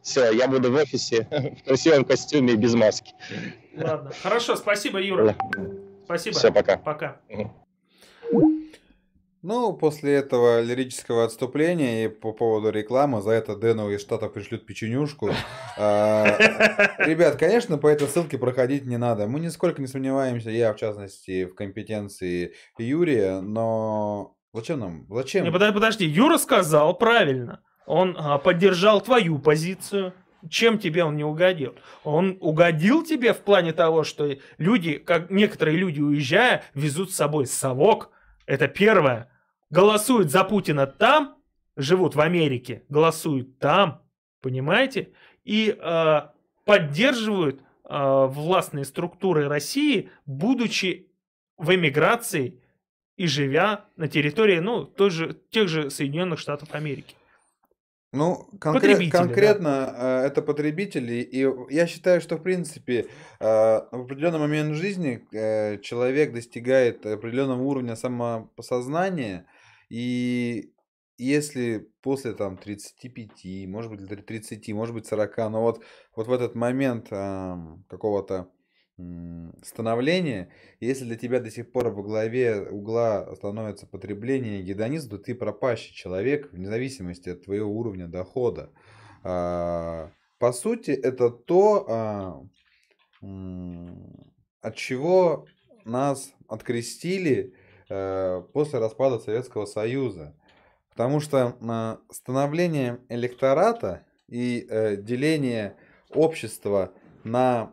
Все, 0.00 0.32
я 0.32 0.48
буду 0.48 0.72
в 0.72 0.74
офисе 0.74 1.28
в 1.60 1.64
красивом 1.64 2.06
костюме 2.06 2.54
без 2.56 2.74
маски. 2.74 3.12
Ладно. 3.76 4.10
Хорошо, 4.22 4.56
спасибо, 4.56 5.00
Юра. 5.00 5.36
Спасибо. 6.06 6.38
Все, 6.38 6.50
пока. 6.50 6.78
Пока. 6.78 7.20
Ну, 9.42 9.72
после 9.72 10.14
этого 10.14 10.60
лирического 10.60 11.24
отступления 11.24 12.04
и 12.04 12.08
по 12.08 12.32
поводу 12.32 12.70
рекламы, 12.70 13.20
за 13.20 13.32
это 13.32 13.56
Дэну 13.56 13.90
из 13.90 14.00
Штатов 14.00 14.32
пришлют 14.32 14.66
печенюшку. 14.66 15.30
А, 15.78 16.36
ребят, 16.98 17.36
конечно, 17.36 17.78
по 17.78 17.86
этой 17.86 18.06
ссылке 18.06 18.36
проходить 18.36 18.84
не 18.84 18.98
надо. 18.98 19.26
Мы 19.26 19.40
нисколько 19.40 19.80
не 19.80 19.88
сомневаемся, 19.88 20.50
я 20.50 20.74
в 20.74 20.76
частности, 20.76 21.46
в 21.46 21.54
компетенции 21.54 22.52
Юрия, 22.76 23.40
но 23.40 24.36
зачем 24.52 24.80
нам? 24.80 25.06
Зачем? 25.08 25.44
Не, 25.44 25.50
подожди, 25.50 25.74
подожди, 25.74 26.04
Юра 26.04 26.36
сказал 26.36 26.94
правильно. 26.94 27.62
Он 27.86 28.14
а, 28.18 28.36
поддержал 28.36 29.00
твою 29.00 29.38
позицию. 29.38 30.12
Чем 30.50 30.78
тебе 30.78 31.04
он 31.04 31.16
не 31.16 31.24
угодил? 31.24 31.74
Он 32.04 32.36
угодил 32.40 33.02
тебе 33.02 33.32
в 33.32 33.38
плане 33.38 33.72
того, 33.72 34.04
что 34.04 34.36
люди, 34.58 34.98
как 34.98 35.30
некоторые 35.30 35.78
люди, 35.78 36.00
уезжая, 36.02 36.64
везут 36.74 37.12
с 37.12 37.16
собой 37.16 37.46
совок. 37.46 38.10
Это 38.46 38.68
первое. 38.68 39.31
Голосуют 39.72 40.30
за 40.30 40.44
Путина 40.44 40.86
там, 40.86 41.38
живут 41.76 42.14
в 42.14 42.20
Америке, 42.20 42.82
голосуют 42.90 43.58
там, 43.58 44.02
понимаете? 44.42 45.14
И 45.44 45.74
э, 45.74 46.20
поддерживают 46.66 47.62
э, 47.88 48.26
властные 48.28 48.84
структуры 48.84 49.48
России, 49.48 50.10
будучи 50.26 51.10
в 51.56 51.74
эмиграции 51.74 52.60
и 53.16 53.26
живя 53.26 53.86
на 53.96 54.08
территории 54.08 54.58
ну, 54.58 54.84
той 54.84 55.08
же, 55.08 55.40
тех 55.48 55.68
же 55.68 55.88
Соединенных 55.88 56.38
Штатов 56.38 56.74
Америки. 56.74 57.16
Ну, 58.12 58.46
конкре- 58.60 59.08
конкретно 59.08 59.86
да. 59.90 60.26
это 60.26 60.42
потребители, 60.42 61.14
и 61.22 61.48
я 61.70 61.86
считаю, 61.86 62.20
что 62.20 62.36
в 62.36 62.42
принципе 62.42 63.06
э, 63.40 63.46
в 63.46 64.02
определенный 64.02 64.38
момент 64.38 64.74
жизни 64.74 65.26
э, 65.32 65.78
человек 65.78 66.34
достигает 66.34 67.06
определенного 67.06 67.62
уровня 67.62 67.96
самосознания, 67.96 69.46
и 69.92 70.72
если 71.18 71.86
после 72.00 72.32
там 72.32 72.56
35, 72.56 73.68
может 73.68 73.92
быть 73.92 74.08
30, 74.08 74.72
может 74.72 74.94
быть 74.94 75.06
40, 75.06 75.36
но 75.50 75.60
вот, 75.60 75.84
вот 76.16 76.26
в 76.28 76.32
этот 76.32 76.54
момент 76.54 77.08
э, 77.10 77.56
какого-то 77.90 78.50
становления, 79.62 80.50
если 80.80 81.04
для 81.04 81.16
тебя 81.16 81.40
до 81.40 81.50
сих 81.50 81.70
пор 81.72 81.90
во 81.90 82.02
главе 82.02 82.62
угла 82.62 83.34
становится 83.36 83.86
потребление 83.86 84.62
гедонизма, 84.62 85.18
то 85.18 85.18
ты 85.18 85.34
пропащий 85.34 85.94
человек 85.94 86.50
вне 86.52 86.68
зависимости 86.68 87.28
от 87.28 87.44
твоего 87.44 87.70
уровня 87.70 88.08
дохода. 88.08 88.72
А, 89.24 90.10
по 90.38 90.52
сути, 90.52 90.92
это 90.92 91.28
то, 91.28 91.86
а, 91.86 92.42
от 94.62 94.74
чего 94.74 95.46
нас 95.84 96.32
открестили 96.48 97.54
после 98.52 98.78
распада 98.78 99.18
Советского 99.18 99.66
Союза. 99.66 100.34
Потому 100.90 101.20
что 101.20 101.56
а, 101.62 102.00
становление 102.10 103.00
электората 103.08 104.04
и 104.28 104.66
э, 104.68 104.96
деление 104.96 105.76
общества 106.10 106.92
на 107.24 107.72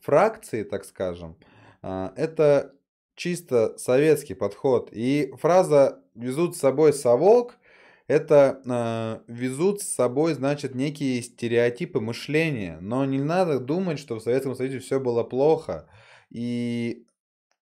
фракции, 0.00 0.62
так 0.62 0.84
скажем, 0.84 1.36
а, 1.82 2.12
это 2.16 2.72
чисто 3.16 3.76
советский 3.78 4.34
подход. 4.34 4.90
И 4.92 5.32
фраза 5.40 6.00
«везут 6.14 6.56
с 6.56 6.60
собой 6.60 6.92
совок» 6.92 7.58
это 8.08 8.60
э, 8.64 9.32
везут 9.32 9.82
с 9.82 9.88
собой, 9.88 10.34
значит, 10.34 10.76
некие 10.76 11.20
стереотипы 11.22 11.98
мышления. 11.98 12.78
Но 12.80 13.04
не 13.04 13.18
надо 13.18 13.58
думать, 13.58 13.98
что 13.98 14.14
в 14.14 14.22
Советском 14.22 14.54
Союзе 14.54 14.78
все 14.78 15.00
было 15.00 15.24
плохо. 15.24 15.88
И 16.30 17.04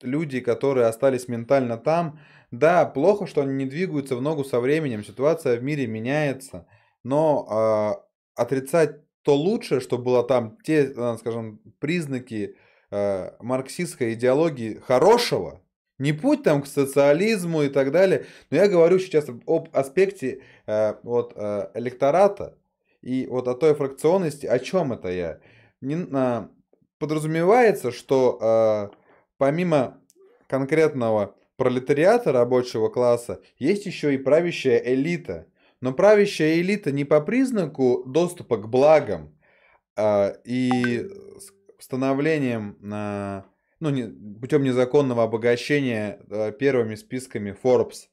люди, 0.03 0.39
которые 0.39 0.87
остались 0.87 1.27
ментально 1.27 1.77
там, 1.77 2.19
да, 2.51 2.85
плохо, 2.85 3.25
что 3.25 3.41
они 3.41 3.53
не 3.53 3.65
двигаются 3.65 4.15
в 4.15 4.21
ногу 4.21 4.43
со 4.43 4.59
временем, 4.59 5.03
ситуация 5.03 5.57
в 5.57 5.63
мире 5.63 5.87
меняется, 5.87 6.67
но 7.03 7.97
э, 8.37 8.41
отрицать 8.41 8.97
то 9.23 9.35
лучшее, 9.35 9.79
что 9.79 9.97
было 9.97 10.23
там, 10.23 10.57
те, 10.63 10.93
э, 10.95 11.17
скажем, 11.19 11.59
признаки 11.79 12.55
э, 12.91 13.31
марксистской 13.39 14.13
идеологии 14.13 14.75
хорошего, 14.75 15.61
не 15.97 16.13
путь 16.13 16.43
там 16.43 16.61
к 16.61 16.67
социализму 16.67 17.63
и 17.63 17.69
так 17.69 17.91
далее, 17.91 18.25
но 18.49 18.57
я 18.57 18.67
говорю 18.67 18.99
сейчас 18.99 19.27
об 19.29 19.69
аспекте 19.73 20.41
э, 20.67 20.95
вот, 21.03 21.33
э, 21.35 21.69
электората 21.73 22.57
и 23.01 23.25
вот 23.27 23.47
о 23.47 23.55
той 23.55 23.73
фракционности, 23.73 24.45
о 24.45 24.59
чем 24.59 24.93
это 24.93 25.09
я. 25.09 25.39
Не, 25.81 25.95
э, 25.95 26.47
подразумевается, 26.99 27.91
что 27.91 28.37
э, 28.41 29.02
помимо 29.43 29.99
конкретного 30.47 31.35
пролетариата 31.57 32.31
рабочего 32.31 32.87
класса, 32.87 33.41
есть 33.57 33.85
еще 33.85 34.15
и 34.15 34.17
правящая 34.17 34.77
элита. 34.77 35.47
Но 35.81 35.91
правящая 35.91 36.61
элита 36.61 36.93
не 36.93 37.03
по 37.03 37.19
признаку 37.19 38.05
доступа 38.05 38.55
к 38.55 38.69
благам 38.69 39.35
а, 39.97 40.33
и 40.45 41.09
становлением 41.77 42.77
на 42.79 43.45
ну, 43.81 43.89
не, 43.89 44.03
путем 44.39 44.63
незаконного 44.63 45.23
обогащения 45.23 46.21
а, 46.29 46.51
первыми 46.53 46.95
списками 46.95 47.53
Forbes 47.61 48.07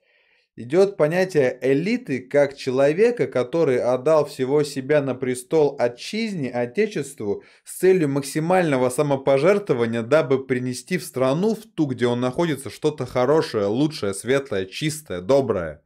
идет 0.56 0.96
понятие 0.96 1.58
элиты 1.60 2.20
как 2.20 2.56
человека, 2.56 3.26
который 3.26 3.78
отдал 3.80 4.26
всего 4.26 4.62
себя 4.62 5.00
на 5.00 5.14
престол 5.14 5.76
отчизне, 5.78 6.50
отечеству 6.50 7.42
с 7.64 7.78
целью 7.78 8.08
максимального 8.08 8.90
самопожертвования, 8.90 10.02
дабы 10.02 10.44
принести 10.44 10.98
в 10.98 11.04
страну, 11.04 11.54
в 11.54 11.62
ту, 11.62 11.86
где 11.86 12.06
он 12.06 12.20
находится, 12.20 12.70
что-то 12.70 13.06
хорошее, 13.06 13.66
лучшее, 13.66 14.14
светлое, 14.14 14.66
чистое, 14.66 15.20
доброе. 15.20 15.82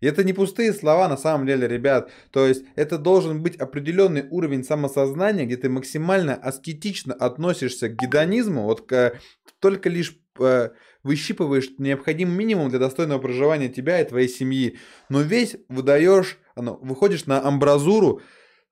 И 0.00 0.06
это 0.06 0.24
не 0.24 0.32
пустые 0.32 0.72
слова 0.72 1.08
на 1.08 1.16
самом 1.16 1.46
деле, 1.46 1.66
ребят. 1.66 2.10
То 2.30 2.46
есть 2.46 2.64
это 2.74 2.98
должен 2.98 3.42
быть 3.42 3.56
определенный 3.56 4.26
уровень 4.30 4.62
самосознания, 4.62 5.46
где 5.46 5.56
ты 5.56 5.68
максимально 5.70 6.34
аскетично 6.34 7.14
относишься 7.14 7.88
к 7.88 7.96
гедонизму, 7.96 8.64
вот 8.64 8.86
к, 8.86 9.18
только 9.58 9.88
лишь 9.88 10.18
э, 10.38 10.70
выщипываешь 11.06 11.70
необходимый 11.78 12.36
минимум 12.36 12.68
для 12.68 12.80
достойного 12.80 13.20
проживания 13.20 13.68
тебя 13.68 14.00
и 14.00 14.08
твоей 14.08 14.28
семьи, 14.28 14.78
но 15.08 15.22
весь 15.22 15.56
выдаешь, 15.68 16.38
ну, 16.56 16.78
выходишь 16.82 17.26
на 17.26 17.46
амбразуру 17.46 18.20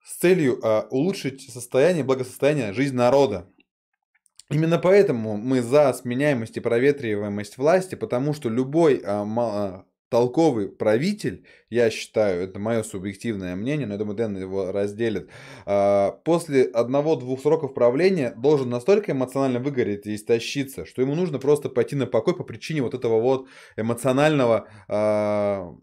с 0.03 0.17
целью 0.17 0.59
а, 0.61 0.87
улучшить 0.91 1.49
состояние, 1.49 2.03
благосостояние, 2.03 2.73
жизнь 2.73 2.95
народа. 2.95 3.49
Именно 4.51 4.77
поэтому 4.77 5.37
мы 5.37 5.61
за 5.61 5.91
сменяемость 5.93 6.57
и 6.57 6.59
проветриваемость 6.59 7.57
власти, 7.57 7.95
потому 7.95 8.33
что 8.33 8.49
любой 8.49 9.01
а, 9.03 9.25
а, 9.25 9.85
толковый 10.09 10.69
правитель, 10.69 11.45
я 11.69 11.89
считаю, 11.89 12.43
это 12.43 12.59
мое 12.59 12.83
субъективное 12.83 13.55
мнение, 13.55 13.87
но 13.87 13.93
я 13.93 13.99
думаю, 13.99 14.15
Дэн 14.15 14.37
его 14.37 14.71
разделит, 14.71 15.29
а, 15.65 16.11
после 16.23 16.63
одного-двух 16.63 17.41
сроков 17.41 17.73
правления 17.73 18.33
должен 18.37 18.69
настолько 18.69 19.11
эмоционально 19.11 19.59
выгореть 19.59 20.05
и 20.05 20.15
истощиться, 20.15 20.85
что 20.85 21.01
ему 21.01 21.15
нужно 21.15 21.39
просто 21.39 21.69
пойти 21.69 21.95
на 21.95 22.05
покой 22.05 22.35
по 22.35 22.43
причине 22.43 22.81
вот 22.81 22.93
этого 22.93 23.19
вот 23.19 23.47
эмоционального, 23.77 24.67
а, 24.87 25.73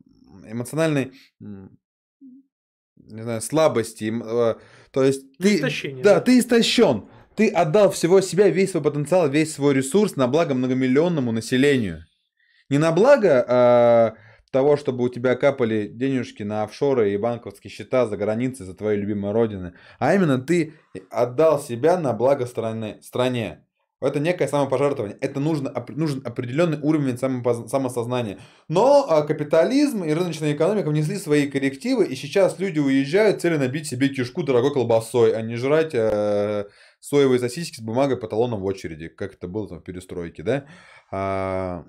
эмоциональной 0.46 1.12
не 3.12 3.22
знаю, 3.22 3.40
слабости. 3.40 4.12
А, 4.24 4.58
то 4.90 5.02
есть 5.02 5.36
ты, 5.38 5.60
да, 5.60 6.14
да, 6.14 6.20
ты 6.20 6.38
истощен. 6.38 7.08
Ты 7.36 7.48
отдал 7.48 7.90
всего 7.90 8.20
себя, 8.20 8.48
весь 8.48 8.72
свой 8.72 8.82
потенциал, 8.82 9.28
весь 9.28 9.54
свой 9.54 9.74
ресурс 9.74 10.16
на 10.16 10.28
благо 10.28 10.54
многомиллионному 10.54 11.32
населению. 11.32 12.04
Не 12.72 12.78
на 12.78 12.90
благо 12.90 13.44
а, 13.46 14.14
того, 14.50 14.78
чтобы 14.78 15.04
у 15.04 15.10
тебя 15.10 15.34
капали 15.34 15.88
денежки 15.92 16.42
на 16.42 16.62
офшоры 16.62 17.12
и 17.12 17.18
банковские 17.18 17.70
счета 17.70 18.06
за 18.06 18.16
границей, 18.16 18.64
за 18.64 18.72
твоей 18.72 18.98
любимой 18.98 19.32
родины, 19.32 19.74
а 19.98 20.14
именно 20.14 20.38
ты 20.38 20.72
отдал 21.10 21.60
себя 21.60 21.98
на 21.98 22.14
благо 22.14 22.46
страны, 22.46 22.98
стране. 23.02 23.66
Это 24.00 24.20
некое 24.20 24.48
самопожертвование. 24.48 25.18
Это 25.20 25.38
нужно, 25.38 25.70
нужен 25.88 26.22
определенный 26.24 26.78
уровень 26.80 27.18
самосознания. 27.68 28.38
Но 28.68 29.04
а, 29.06 29.20
капитализм 29.20 30.02
и 30.04 30.14
рыночная 30.14 30.54
экономика 30.54 30.88
внесли 30.88 31.18
свои 31.18 31.48
коррективы, 31.48 32.06
и 32.06 32.16
сейчас 32.16 32.58
люди 32.58 32.78
уезжают, 32.78 33.42
цели 33.42 33.58
набить 33.58 33.86
себе 33.86 34.08
кишку 34.08 34.44
дорогой 34.44 34.72
колбасой, 34.72 35.34
а 35.34 35.42
не 35.42 35.56
жрать 35.56 35.90
э, 35.92 36.64
соевые 37.00 37.38
сосиски 37.38 37.76
с 37.76 37.82
бумагой 37.82 38.16
по 38.16 38.28
талонам 38.28 38.60
в 38.60 38.64
очереди, 38.64 39.08
как 39.08 39.34
это 39.34 39.46
было 39.46 39.68
там 39.68 39.80
в 39.80 39.84
перестройке, 39.84 40.42
да? 40.42 40.64
А, 41.10 41.84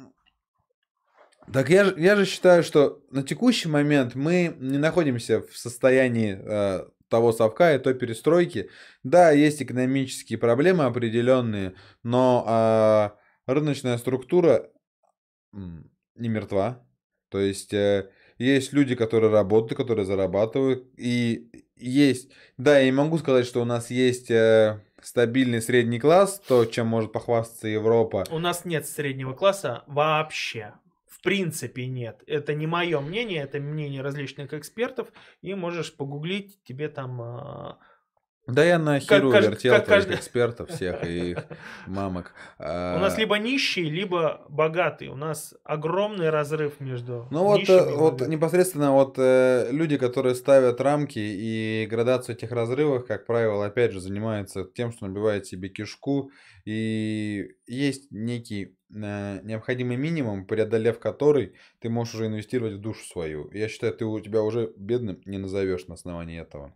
так 1.51 1.69
я, 1.69 1.93
я 1.97 2.15
же 2.15 2.25
считаю, 2.25 2.63
что 2.63 3.01
на 3.11 3.23
текущий 3.23 3.67
момент 3.67 4.15
мы 4.15 4.55
не 4.59 4.77
находимся 4.77 5.41
в 5.41 5.57
состоянии 5.57 6.39
э, 6.39 6.85
того 7.09 7.31
совка 7.31 7.75
и 7.75 7.79
той 7.79 7.93
перестройки. 7.93 8.69
Да, 9.03 9.31
есть 9.31 9.61
экономические 9.61 10.39
проблемы 10.39 10.85
определенные, 10.85 11.75
но 12.01 12.45
э, 12.47 13.51
рыночная 13.51 13.97
структура 13.97 14.69
не 15.51 16.29
мертва. 16.29 16.85
То 17.29 17.39
есть 17.39 17.73
э, 17.73 18.09
есть 18.37 18.73
люди, 18.73 18.95
которые 18.95 19.31
работают, 19.31 19.77
которые 19.77 20.05
зарабатывают, 20.05 20.87
и 20.97 21.49
есть, 21.75 22.31
да, 22.57 22.79
я 22.79 22.85
не 22.85 22.91
могу 22.91 23.17
сказать, 23.17 23.45
что 23.45 23.61
у 23.61 23.65
нас 23.65 23.89
есть 23.89 24.31
э, 24.31 24.81
стабильный 25.01 25.61
средний 25.61 25.99
класс, 25.99 26.41
то, 26.47 26.65
чем 26.65 26.87
может 26.87 27.11
похвастаться 27.11 27.67
Европа. 27.67 28.23
У 28.31 28.39
нас 28.39 28.65
нет 28.65 28.87
среднего 28.87 29.33
класса 29.33 29.83
вообще 29.87 30.73
принципе 31.23 31.87
нет. 31.87 32.23
Это 32.27 32.53
не 32.53 32.67
мое 32.67 32.99
мнение, 32.99 33.41
это 33.41 33.59
мнение 33.59 34.01
различных 34.01 34.53
экспертов. 34.53 35.11
И 35.41 35.55
можешь 35.55 35.95
погуглить, 35.95 36.61
тебе 36.63 36.89
там... 36.89 37.79
А, 38.45 38.51
да 38.51 38.63
я 38.63 38.77
на 38.77 38.99
херу 38.99 39.31
как, 39.31 39.43
вертел 39.43 39.73
как 39.73 39.85
каждый... 39.85 40.15
экспертов 40.17 40.69
всех 40.71 41.05
и 41.05 41.31
их 41.31 41.45
мамок. 41.87 42.33
У 42.59 42.63
нас 42.63 43.15
а, 43.15 43.19
либо 43.19 43.37
нищие, 43.37 43.89
либо 43.89 44.45
богатые. 44.49 45.11
У 45.11 45.15
нас 45.15 45.53
огромный 45.63 46.29
разрыв 46.29 46.79
между 46.79 47.27
Ну 47.31 47.43
вот, 47.43 47.69
э, 47.69 47.95
вот 47.95 48.27
непосредственно 48.27 48.91
вот 48.91 49.15
э, 49.17 49.69
люди, 49.71 49.97
которые 49.97 50.35
ставят 50.35 50.81
рамки 50.81 51.19
и 51.19 51.87
градацию 51.89 52.35
этих 52.35 52.51
разрывов, 52.51 53.05
как 53.05 53.25
правило, 53.25 53.65
опять 53.65 53.91
же, 53.93 54.01
занимаются 54.01 54.65
тем, 54.65 54.91
что 54.91 55.07
набивает 55.07 55.45
себе 55.45 55.69
кишку. 55.69 56.31
И 56.65 57.49
есть 57.65 58.11
некий 58.11 58.77
э, 58.93 59.39
необходимый 59.43 59.97
минимум, 59.97 60.45
преодолев 60.45 60.99
который, 60.99 61.55
ты 61.79 61.89
можешь 61.89 62.15
уже 62.15 62.27
инвестировать 62.27 62.73
в 62.73 62.79
душу 62.79 63.05
свою. 63.05 63.49
Я 63.51 63.67
считаю, 63.69 63.93
ты 63.93 64.05
у 64.05 64.19
тебя 64.19 64.41
уже 64.41 64.71
бедным 64.77 65.21
не 65.25 65.37
назовешь 65.37 65.87
на 65.87 65.93
основании 65.95 66.39
этого. 66.39 66.73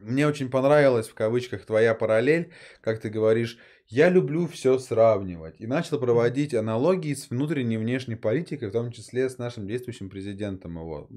Мне 0.00 0.26
очень 0.26 0.50
понравилась 0.50 1.08
в 1.08 1.14
кавычках 1.14 1.64
твоя 1.64 1.94
параллель, 1.94 2.52
как 2.80 3.00
ты 3.00 3.08
говоришь, 3.08 3.58
я 3.88 4.08
люблю 4.08 4.46
все 4.46 4.78
сравнивать. 4.78 5.60
И 5.60 5.66
начал 5.66 5.98
проводить 6.00 6.54
аналогии 6.54 7.14
с 7.14 7.30
внутренней 7.30 7.76
и 7.76 7.78
внешней 7.78 8.16
политикой, 8.16 8.68
в 8.68 8.72
том 8.72 8.90
числе 8.90 9.30
с 9.30 9.38
нашим 9.38 9.66
действующим 9.66 10.10
президентом 10.10 10.76
его 10.76 11.08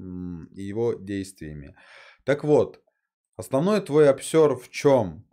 и 0.53 0.61
его 0.61 0.93
действиями. 0.93 1.75
Так 2.25 2.43
вот, 2.43 2.81
основной 3.37 3.81
твой 3.81 4.09
обсер 4.09 4.55
в 4.55 4.69
чем? 4.69 5.25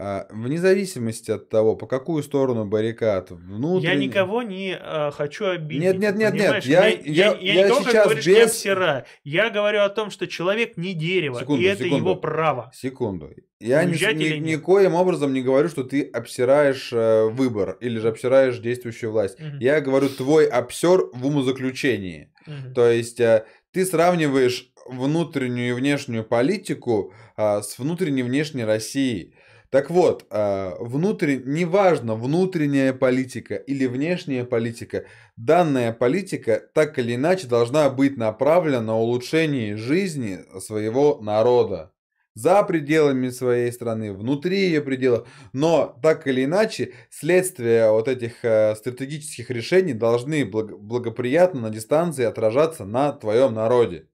А, 0.00 0.28
вне 0.30 0.58
зависимости 0.58 1.32
от 1.32 1.48
того, 1.48 1.74
по 1.74 1.88
какую 1.88 2.22
сторону 2.22 2.64
баррикад, 2.64 3.32
внутренне... 3.32 3.94
Я 3.94 3.98
никого 3.98 4.42
не 4.42 4.78
э, 4.80 5.10
хочу 5.10 5.46
обидеть. 5.46 5.82
Нет, 5.82 5.98
нет, 5.98 6.14
нет, 6.14 6.34
нет. 6.34 6.64
Я, 6.64 6.86
я, 6.86 7.00
я, 7.04 7.36
я, 7.40 7.52
я 7.64 7.68
не 7.68 7.74
сейчас 7.74 8.04
говоришь, 8.04 8.26
без... 8.26 8.46
обсира. 8.46 9.06
Я 9.24 9.50
говорю 9.50 9.80
о 9.80 9.88
том, 9.88 10.12
что 10.12 10.28
человек 10.28 10.76
не 10.76 10.94
дерево, 10.94 11.40
секунду, 11.40 11.62
и 11.62 11.64
это 11.64 11.82
секунду, 11.82 11.96
его 11.96 12.14
право. 12.14 12.70
Секунду. 12.72 13.30
Я 13.58 13.82
ни, 13.82 13.96
ни, 14.14 14.38
никоим 14.38 14.94
образом 14.94 15.32
не 15.32 15.42
говорю, 15.42 15.68
что 15.68 15.82
ты 15.82 16.02
обсираешь 16.02 16.92
э, 16.92 17.24
выбор 17.24 17.76
или 17.80 17.98
же 17.98 18.10
обсираешь 18.10 18.58
действующую 18.60 19.10
власть. 19.10 19.40
Угу. 19.40 19.56
Я 19.58 19.80
говорю 19.80 20.10
твой 20.10 20.46
обсер 20.46 21.06
в 21.12 21.26
умозаключении. 21.26 22.32
Угу. 22.46 22.74
То 22.74 22.88
есть 22.88 23.18
э, 23.18 23.46
ты 23.72 23.84
сравниваешь 23.84 24.70
внутреннюю 24.86 25.70
и 25.70 25.72
внешнюю 25.72 26.22
политику 26.22 27.12
э, 27.36 27.62
с 27.62 27.80
внутренней 27.80 28.20
и 28.20 28.24
внешней 28.24 28.64
Россией. 28.64 29.34
Так 29.70 29.90
вот, 29.90 30.26
а, 30.30 30.76
внутрь, 30.80 31.40
неважно, 31.44 32.14
внутренняя 32.14 32.94
политика 32.94 33.54
или 33.54 33.84
внешняя 33.84 34.44
политика, 34.44 35.04
данная 35.36 35.92
политика 35.92 36.62
так 36.74 36.98
или 36.98 37.16
иначе 37.16 37.46
должна 37.46 37.90
быть 37.90 38.16
направлена 38.16 38.80
на 38.80 38.96
улучшение 38.96 39.76
жизни 39.76 40.38
своего 40.60 41.18
народа 41.20 41.92
за 42.34 42.62
пределами 42.62 43.28
своей 43.28 43.70
страны, 43.72 44.12
внутри 44.14 44.58
ее 44.58 44.80
пределов. 44.80 45.28
Но 45.52 45.98
так 46.02 46.26
или 46.26 46.44
иначе, 46.44 46.94
следствие 47.10 47.90
вот 47.90 48.08
этих 48.08 48.44
э, 48.44 48.74
стратегических 48.76 49.50
решений 49.50 49.92
должны 49.92 50.44
благ- 50.44 50.78
благоприятно 50.78 51.62
на 51.62 51.70
дистанции 51.70 52.24
отражаться 52.24 52.84
на 52.84 53.12
твоем 53.12 53.54
народе. 53.54 54.08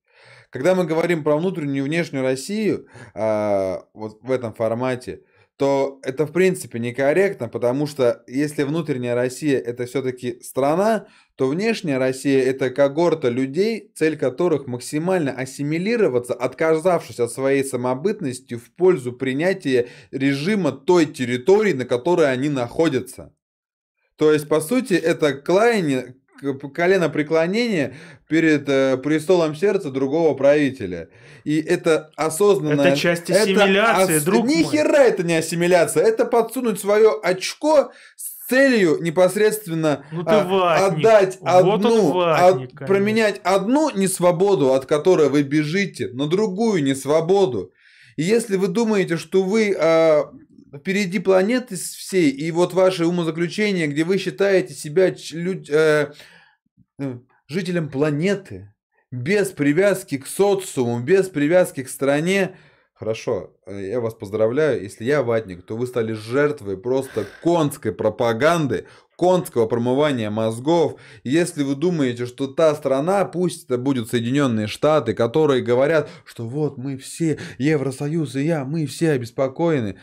Когда 0.50 0.74
мы 0.74 0.84
говорим 0.84 1.22
про 1.22 1.36
внутреннюю 1.36 1.84
и 1.84 1.88
внешнюю 1.88 2.22
Россию 2.24 2.86
э, 3.14 3.76
вот 3.92 4.18
в 4.22 4.30
этом 4.30 4.54
формате, 4.54 5.20
то 5.56 6.00
это 6.02 6.26
в 6.26 6.32
принципе 6.32 6.80
некорректно, 6.80 7.48
потому 7.48 7.86
что 7.86 8.24
если 8.26 8.64
внутренняя 8.64 9.14
Россия 9.14 9.58
это 9.58 9.86
все-таки 9.86 10.40
страна, 10.42 11.06
то 11.36 11.48
внешняя 11.48 11.98
Россия 11.98 12.42
это 12.42 12.70
когорта 12.70 13.28
людей, 13.28 13.92
цель 13.94 14.16
которых 14.16 14.66
максимально 14.66 15.30
ассимилироваться, 15.30 16.34
отказавшись 16.34 17.20
от 17.20 17.30
своей 17.30 17.64
самобытности 17.64 18.54
в 18.54 18.72
пользу 18.74 19.12
принятия 19.12 19.88
режима 20.10 20.72
той 20.72 21.06
территории, 21.06 21.72
на 21.72 21.84
которой 21.84 22.32
они 22.32 22.48
находятся. 22.48 23.32
То 24.16 24.32
есть, 24.32 24.48
по 24.48 24.60
сути, 24.60 24.94
это 24.94 25.34
клаяние, 25.34 26.16
колено 26.74 27.08
преклонения 27.08 27.94
перед 28.28 28.68
э, 28.68 28.96
престолом 28.98 29.54
сердца 29.54 29.90
другого 29.90 30.34
правителя. 30.34 31.08
И 31.44 31.60
это 31.60 32.10
осознанное... 32.16 32.86
Это 32.88 32.96
часть 32.96 33.30
ассимиляции, 33.30 34.16
это 34.16 34.24
друг 34.24 34.46
Ни 34.46 34.62
мой. 34.62 34.64
хера 34.64 35.04
это 35.04 35.22
не 35.22 35.36
ассимиляция. 35.36 36.04
Это 36.04 36.24
подсунуть 36.24 36.80
свое 36.80 37.10
очко 37.22 37.92
с 38.16 38.48
целью 38.48 38.98
непосредственно 39.00 40.04
Ну 40.12 40.22
а, 40.26 40.44
ватник. 40.44 40.98
отдать 40.98 41.38
Вот 41.40 41.74
одну, 41.84 42.12
ватник, 42.12 42.42
от- 42.42 42.56
конечно. 42.76 42.86
променять 42.86 43.40
одну 43.44 43.90
несвободу, 43.90 44.72
от 44.74 44.86
которой 44.86 45.28
вы 45.28 45.42
бежите, 45.42 46.08
на 46.12 46.26
другую 46.26 46.82
несвободу. 46.82 47.72
И 48.16 48.22
если 48.22 48.56
вы 48.56 48.68
думаете, 48.68 49.16
что 49.16 49.42
вы 49.42 49.74
а, 49.78 50.30
впереди 50.76 51.18
планеты 51.18 51.76
всей, 51.76 52.30
и 52.30 52.50
вот 52.50 52.74
ваши 52.74 53.06
умозаключения, 53.06 53.86
где 53.86 54.04
вы 54.04 54.18
считаете 54.18 54.74
себя 54.74 55.14
люд- 55.32 55.70
э, 55.70 56.12
э, 56.98 57.18
жителем 57.48 57.88
планеты, 57.88 58.74
без 59.10 59.50
привязки 59.50 60.18
к 60.18 60.26
социуму, 60.26 61.00
без 61.00 61.28
привязки 61.28 61.82
к 61.82 61.88
стране, 61.88 62.56
Хорошо, 62.96 63.50
э, 63.66 63.88
я 63.88 64.00
вас 64.00 64.14
поздравляю. 64.14 64.80
Если 64.80 65.04
я 65.04 65.24
ватник, 65.24 65.66
то 65.66 65.76
вы 65.76 65.88
стали 65.88 66.12
жертвой 66.12 66.76
просто 66.76 67.26
конской 67.42 67.92
пропаганды, 67.92 68.86
конского 69.16 69.66
промывания 69.66 70.30
мозгов. 70.30 71.00
Если 71.24 71.64
вы 71.64 71.74
думаете, 71.74 72.24
что 72.24 72.46
та 72.46 72.72
страна, 72.76 73.24
пусть 73.24 73.64
это 73.64 73.78
будут 73.78 74.10
Соединенные 74.10 74.68
Штаты, 74.68 75.12
которые 75.12 75.60
говорят, 75.60 76.08
что 76.24 76.46
вот 76.46 76.78
мы 76.78 76.96
все, 76.96 77.38
Евросоюз 77.58 78.36
и 78.36 78.44
я, 78.44 78.64
мы 78.64 78.86
все 78.86 79.10
обеспокоены. 79.10 79.96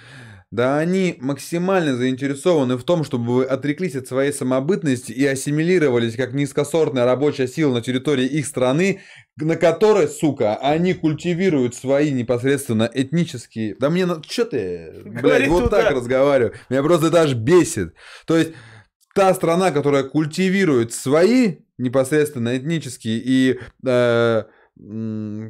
Да 0.52 0.80
они 0.80 1.16
максимально 1.22 1.96
заинтересованы 1.96 2.76
в 2.76 2.84
том, 2.84 3.06
чтобы 3.06 3.36
вы 3.36 3.46
отреклись 3.46 3.96
от 3.96 4.08
своей 4.08 4.34
самобытности 4.34 5.14
и 5.14 5.26
ассимилировались 5.26 6.18
как 6.18 6.34
низкосортная 6.34 7.06
рабочая 7.06 7.48
сила 7.48 7.74
на 7.74 7.82
территории 7.82 8.26
их 8.26 8.46
страны, 8.46 9.00
на 9.38 9.56
которой, 9.56 10.10
сука, 10.10 10.58
они 10.58 10.94
культивируют 10.94 11.74
свои 11.74 12.12
непосредственно 12.12 12.90
этнические... 12.94 13.78
Да 13.80 13.90
мне... 13.90 14.06
Что 14.30 14.44
ты, 14.44 14.92
блядь, 15.06 15.48
вот 15.48 15.66
туда. 15.66 15.84
так 15.84 15.96
разговариваю? 15.96 16.54
Меня 16.70 16.84
просто 16.84 17.18
аж 17.18 17.34
бесит. 17.34 17.94
То 18.28 18.36
есть 18.36 18.52
та 19.16 19.34
страна, 19.34 19.72
которая 19.72 20.04
культивирует 20.04 20.92
свои 20.92 21.60
непосредственно 21.78 22.58
этнические 22.58 23.22
и... 23.24 23.60
э, 23.86 24.44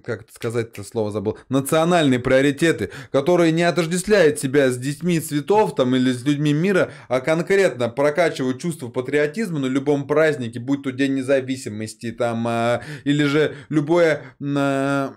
как 0.03 0.23
это 0.23 0.33
сказать 0.33 0.69
это 0.69 0.83
слово 0.83 1.11
забыл, 1.11 1.37
национальные 1.49 2.19
приоритеты, 2.19 2.89
которые 3.11 3.51
не 3.51 3.63
отождествляют 3.63 4.39
себя 4.39 4.69
с 4.69 4.77
детьми 4.77 5.19
цветов 5.19 5.75
там 5.75 5.95
или 5.95 6.11
с 6.11 6.25
людьми 6.25 6.53
мира, 6.53 6.91
а 7.07 7.21
конкретно 7.21 7.87
прокачивают 7.87 8.59
чувство 8.59 8.89
патриотизма 8.89 9.59
на 9.59 9.67
любом 9.67 10.05
празднике, 10.05 10.59
будь 10.59 10.83
то 10.83 10.91
День 10.91 11.15
независимости 11.15 12.11
там, 12.11 12.45
а, 12.47 12.81
или 13.05 13.23
же 13.23 13.55
любое 13.69 14.23
а, 14.41 15.13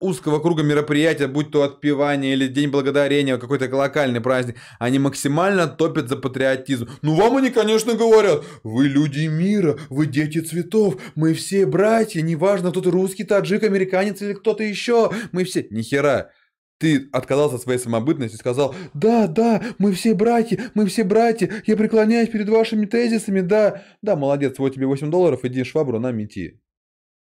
узкого 0.00 0.40
круга 0.40 0.62
мероприятия, 0.62 1.26
будь 1.26 1.50
то 1.50 1.62
отпевание 1.62 2.34
или 2.34 2.48
День 2.48 2.70
Благодарения, 2.70 3.38
какой-то 3.38 3.74
локальный 3.74 4.20
праздник, 4.20 4.56
они 4.78 4.98
максимально 4.98 5.66
топят 5.66 6.08
за 6.08 6.16
патриотизм. 6.16 6.88
Ну, 7.02 7.14
вам 7.14 7.36
они, 7.36 7.50
конечно, 7.50 7.94
говорят, 7.94 8.44
вы 8.62 8.88
люди 8.88 9.26
мира, 9.26 9.78
вы 9.88 10.06
дети 10.06 10.40
цветов, 10.40 10.96
мы 11.14 11.34
все 11.34 11.66
братья, 11.66 12.20
неважно, 12.22 12.70
кто 12.70 12.80
ты 12.80 12.90
русский, 12.90 13.24
таджик, 13.24 13.62
американец 13.62 14.20
или 14.22 14.34
кто-то 14.34 14.62
еще, 14.62 15.10
мы 15.32 15.44
все... 15.44 15.66
Нихера. 15.70 16.30
Ты 16.78 17.08
отказался 17.10 17.56
от 17.56 17.62
своей 17.62 17.78
самобытности 17.78 18.34
и 18.34 18.38
сказал, 18.38 18.74
да, 18.92 19.26
да, 19.28 19.62
мы 19.78 19.92
все 19.92 20.14
братья, 20.14 20.70
мы 20.74 20.84
все 20.86 21.04
братья, 21.04 21.50
я 21.66 21.74
преклоняюсь 21.74 22.28
перед 22.28 22.50
вашими 22.50 22.84
тезисами, 22.84 23.40
да. 23.40 23.82
Да, 24.02 24.14
молодец, 24.14 24.58
вот 24.58 24.74
тебе 24.74 24.86
8 24.86 25.10
долларов, 25.10 25.44
иди 25.44 25.64
швабру 25.64 25.98
на 25.98 26.12
мети. 26.12 26.60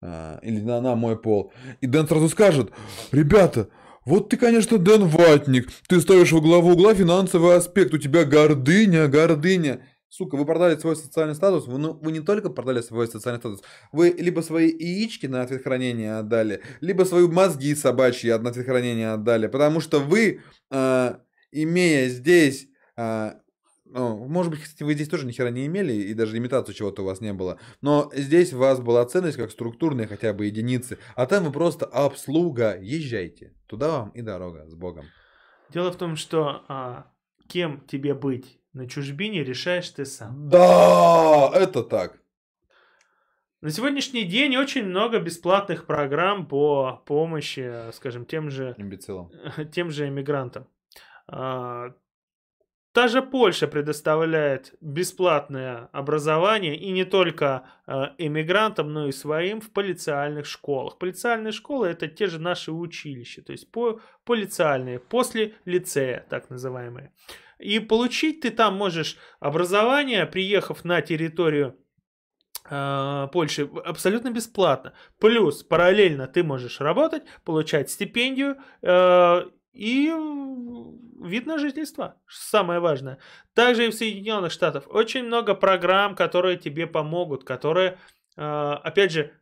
А, 0.05 0.37
или 0.41 0.59
на, 0.59 0.81
на 0.81 0.95
мой 0.95 1.17
пол. 1.17 1.53
И 1.79 1.87
Дэн 1.87 2.07
сразу 2.07 2.27
скажет, 2.27 2.71
ребята, 3.13 3.69
вот 4.05 4.27
ты, 4.27 4.35
конечно, 4.35 4.77
Дэн 4.77 5.05
Ватник, 5.05 5.71
ты 5.87 6.01
ставишь 6.01 6.33
во 6.33 6.41
главу 6.41 6.71
угла 6.71 6.93
финансовый 6.93 7.55
аспект, 7.55 7.93
у 7.93 7.97
тебя 7.97 8.25
гордыня, 8.25 9.07
гордыня. 9.07 9.87
Сука, 10.09 10.35
вы 10.35 10.45
продали 10.45 10.75
свой 10.75 10.97
социальный 10.97 11.35
статус, 11.35 11.67
вы, 11.67 11.79
ну, 11.79 11.93
вы 11.93 12.11
не 12.11 12.19
только 12.19 12.49
продали 12.49 12.81
свой 12.81 13.07
социальный 13.07 13.39
статус, 13.39 13.61
вы 13.93 14.09
либо 14.09 14.41
свои 14.41 14.69
яички 14.69 15.25
на 15.25 15.41
ответ 15.41 15.63
хранения 15.63 16.19
отдали, 16.19 16.61
либо 16.81 17.03
свои 17.03 17.25
мозги 17.25 17.73
собачьи 17.73 18.29
на 18.29 18.49
ответ 18.49 18.65
хранения 18.65 19.13
отдали, 19.13 19.47
потому 19.47 19.79
что 19.79 19.99
вы, 19.99 20.41
а, 20.69 21.21
имея 21.51 22.09
здесь 22.09 22.67
а, 22.97 23.37
ну, 23.93 24.27
может 24.27 24.51
быть, 24.51 24.61
кстати, 24.61 24.83
вы 24.83 24.93
здесь 24.95 25.07
тоже 25.07 25.27
ни 25.27 25.31
хера 25.31 25.49
не 25.49 25.67
имели, 25.67 25.93
и 25.93 26.13
даже 26.13 26.37
имитацию 26.37 26.73
чего-то 26.73 27.03
у 27.03 27.05
вас 27.05 27.21
не 27.21 27.31
было. 27.31 27.59
Но 27.81 28.11
здесь 28.15 28.51
у 28.51 28.57
вас 28.57 28.79
была 28.79 29.05
ценность 29.05 29.37
как 29.37 29.51
структурные 29.51 30.07
хотя 30.07 30.33
бы 30.33 30.47
единицы. 30.47 30.97
А 31.15 31.27
там 31.27 31.43
вы 31.43 31.51
просто 31.51 31.85
обслуга. 31.85 32.77
Езжайте. 32.81 33.53
Туда 33.67 33.99
вам 33.99 34.09
и 34.09 34.21
дорога. 34.21 34.67
С 34.67 34.73
Богом. 34.73 35.05
Дело 35.69 35.91
в 35.91 35.95
том, 35.95 36.15
что 36.15 36.63
а, 36.67 37.11
кем 37.47 37.81
тебе 37.87 38.15
быть 38.15 38.59
на 38.73 38.87
чужбине, 38.89 39.43
решаешь 39.43 39.89
ты 39.89 40.05
сам. 40.05 40.49
Да, 40.49 41.51
это 41.53 41.83
так. 41.83 42.19
На 43.61 43.69
сегодняшний 43.69 44.23
день 44.23 44.57
очень 44.57 44.85
много 44.85 45.19
бесплатных 45.19 45.85
программ 45.85 46.47
по 46.47 47.01
помощи, 47.05 47.91
скажем, 47.93 48.25
тем 48.25 48.49
же 48.49 48.75
тем 49.71 49.91
же 49.91 50.07
иммигрантам. 50.07 50.67
Та 52.93 53.07
же 53.07 53.23
Польша 53.23 53.67
предоставляет 53.67 54.75
бесплатное 54.79 55.89
образование 55.93 56.77
и 56.77 56.91
не 56.91 57.05
только 57.05 57.63
иммигрантам, 58.19 58.93
но 58.93 59.07
и 59.07 59.11
своим 59.11 59.61
в 59.61 59.71
полициальных 59.71 60.45
школах. 60.45 60.99
Полициальные 60.99 61.53
школы 61.53 61.87
это 61.87 62.07
те 62.07 62.27
же 62.27 62.39
наши 62.39 62.71
училища, 62.71 63.41
то 63.41 63.51
есть 63.51 63.71
по, 63.71 63.99
полициальные, 64.25 64.99
после 64.99 65.55
лицея, 65.65 66.25
так 66.29 66.51
называемые. 66.51 67.11
И 67.57 67.79
получить 67.79 68.41
ты 68.41 68.51
там 68.51 68.75
можешь 68.75 69.17
образование, 69.39 70.27
приехав 70.27 70.85
на 70.85 71.01
территорию 71.01 71.75
а, 72.65 73.27
Польши 73.27 73.69
абсолютно 73.85 74.29
бесплатно. 74.29 74.93
Плюс 75.19 75.63
параллельно 75.63 76.27
ты 76.27 76.43
можешь 76.43 76.79
работать, 76.79 77.23
получать 77.43 77.89
стипендию 77.89 78.57
э, 78.81 79.45
и 79.73 80.13
вид 81.19 81.45
на 81.45 81.57
жительство. 81.57 82.15
Самое 82.27 82.79
важное. 82.79 83.17
Также 83.53 83.87
и 83.87 83.89
в 83.89 83.95
Соединенных 83.95 84.51
Штатах 84.51 84.85
очень 84.87 85.23
много 85.23 85.55
программ, 85.55 86.15
которые 86.15 86.57
тебе 86.57 86.85
помогут, 86.87 87.43
которые, 87.43 87.97
э, 88.37 88.41
опять 88.41 89.11
же, 89.11 89.33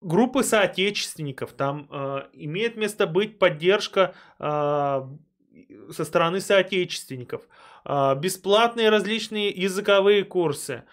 группы 0.00 0.42
соотечественников. 0.42 1.52
Там 1.54 1.88
э, 1.90 2.28
имеет 2.34 2.76
место 2.76 3.06
быть 3.06 3.38
поддержка 3.38 4.14
э, 4.38 5.02
со 5.90 6.04
стороны 6.04 6.40
соотечественников. 6.40 7.48
Бесплатные 7.84 8.90
различные 8.90 9.48
языковые 9.48 10.24
курсы 10.24 10.84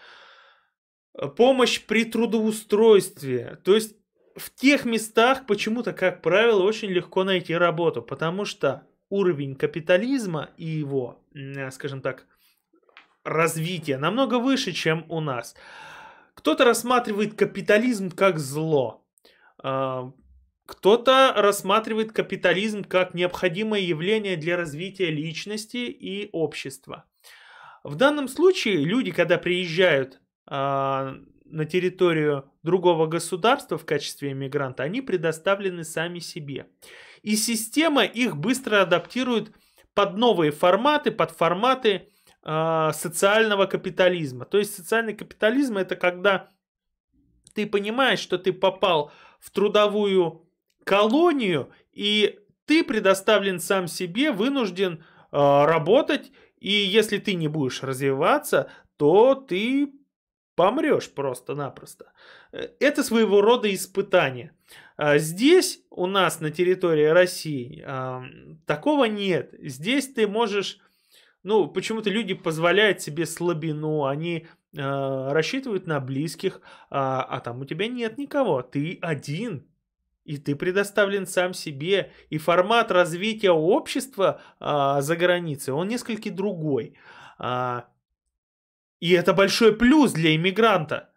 помощь 1.35 1.81
при 1.85 2.05
трудоустройстве. 2.05 3.59
То 3.63 3.75
есть 3.75 3.95
в 4.35 4.49
тех 4.53 4.85
местах 4.85 5.45
почему-то, 5.45 5.93
как 5.93 6.21
правило, 6.21 6.63
очень 6.63 6.89
легко 6.89 7.23
найти 7.23 7.55
работу, 7.55 8.01
потому 8.01 8.45
что 8.45 8.87
уровень 9.09 9.55
капитализма 9.55 10.49
и 10.57 10.65
его, 10.65 11.23
м, 11.33 11.71
скажем 11.71 12.01
так, 12.01 12.25
развития 13.23 13.97
намного 13.97 14.39
выше, 14.39 14.71
чем 14.71 15.05
у 15.09 15.19
нас. 15.21 15.55
Кто-то 16.35 16.65
рассматривает 16.65 17.35
капитализм 17.35 18.11
как 18.11 18.39
зло. 18.39 19.05
А, 19.59 20.11
Кто-то 20.65 21.33
рассматривает 21.35 22.11
капитализм 22.11 22.83
как 22.83 23.13
необходимое 23.13 23.81
явление 23.81 24.35
для 24.35 24.57
развития 24.57 25.11
личности 25.11 25.77
и 25.77 26.29
общества. 26.31 27.05
В 27.83 27.95
данном 27.95 28.27
случае 28.27 28.77
люди, 28.83 29.11
когда 29.11 29.37
приезжают 29.37 30.19
а, 30.47 31.17
на 31.45 31.65
территорию 31.65 32.51
другого 32.63 33.07
государства 33.07 33.77
в 33.77 33.85
качестве 33.85 34.31
иммигранта, 34.31 34.83
они 34.83 35.01
предоставлены 35.01 35.83
сами 35.83 36.19
себе. 36.19 36.67
И 37.21 37.35
система 37.35 38.03
их 38.03 38.37
быстро 38.37 38.81
адаптирует 38.81 39.51
под 39.93 40.17
новые 40.17 40.51
форматы, 40.51 41.11
под 41.11 41.31
форматы 41.31 42.09
э, 42.43 42.91
социального 42.93 43.65
капитализма. 43.65 44.45
То 44.45 44.57
есть 44.57 44.75
социальный 44.75 45.13
капитализм 45.13 45.77
это 45.77 45.95
когда 45.95 46.49
ты 47.53 47.65
понимаешь, 47.65 48.19
что 48.19 48.37
ты 48.37 48.51
попал 48.51 49.11
в 49.39 49.49
трудовую 49.51 50.45
колонию, 50.83 51.71
и 51.93 52.39
ты 52.65 52.83
предоставлен 52.83 53.59
сам 53.59 53.87
себе, 53.87 54.31
вынужден 54.31 54.95
э, 54.95 55.01
работать, 55.31 56.31
и 56.59 56.71
если 56.71 57.17
ты 57.17 57.35
не 57.35 57.47
будешь 57.47 57.83
развиваться, 57.83 58.69
то 58.97 59.35
ты 59.35 59.93
помрешь 60.55 61.11
просто-напросто. 61.11 62.11
Э, 62.51 62.69
это 62.79 63.03
своего 63.03 63.41
рода 63.41 63.73
испытание. 63.73 64.51
А 64.97 65.17
здесь 65.17 65.81
у 65.89 66.07
нас 66.07 66.39
на 66.39 66.51
территории 66.51 67.05
России 67.05 67.83
э, 67.85 68.21
такого 68.65 69.05
нет. 69.05 69.53
Здесь 69.59 70.11
ты 70.13 70.27
можешь, 70.27 70.79
ну, 71.43 71.67
почему-то 71.67 72.09
люди 72.09 72.33
позволяют 72.33 73.01
себе 73.01 73.25
слабину, 73.25 74.05
они 74.05 74.47
э, 74.73 75.31
рассчитывают 75.31 75.87
на 75.87 75.99
близких, 75.99 76.61
а, 76.89 77.23
а 77.23 77.39
там 77.41 77.61
у 77.61 77.65
тебя 77.65 77.87
нет 77.87 78.17
никого, 78.17 78.61
ты 78.61 78.97
один, 79.01 79.67
и 80.25 80.37
ты 80.37 80.55
предоставлен 80.55 81.27
сам 81.27 81.53
себе. 81.53 82.11
И 82.29 82.37
формат 82.37 82.91
развития 82.91 83.51
общества 83.51 84.41
а, 84.59 85.01
за 85.01 85.15
границей, 85.15 85.73
он 85.73 85.87
несколько 85.87 86.31
другой. 86.31 86.95
А, 87.37 87.85
и 88.99 89.11
это 89.11 89.33
большой 89.33 89.75
плюс 89.75 90.13
для 90.13 90.35
иммигранта. 90.35 91.13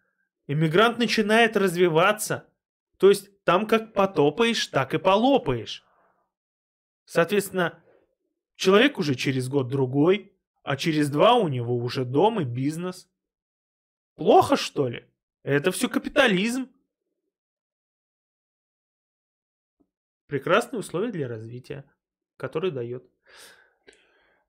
Иммигрант 0.46 0.98
начинает 0.98 1.56
развиваться. 1.56 2.48
То 2.96 3.08
есть 3.08 3.44
там 3.44 3.66
как 3.66 3.92
потопаешь, 3.92 4.66
так 4.66 4.94
и 4.94 4.98
полопаешь. 4.98 5.84
Соответственно, 7.04 7.82
человек 8.56 8.98
уже 8.98 9.14
через 9.14 9.48
год 9.48 9.68
другой, 9.68 10.36
а 10.62 10.76
через 10.76 11.10
два 11.10 11.34
у 11.34 11.48
него 11.48 11.76
уже 11.76 12.04
дом 12.04 12.40
и 12.40 12.44
бизнес. 12.44 13.08
Плохо, 14.16 14.56
что 14.56 14.88
ли? 14.88 15.08
Это 15.42 15.70
все 15.70 15.88
капитализм. 15.88 16.68
Прекрасные 20.26 20.80
условия 20.80 21.10
для 21.10 21.28
развития, 21.28 21.90
который 22.36 22.70
дает. 22.70 23.08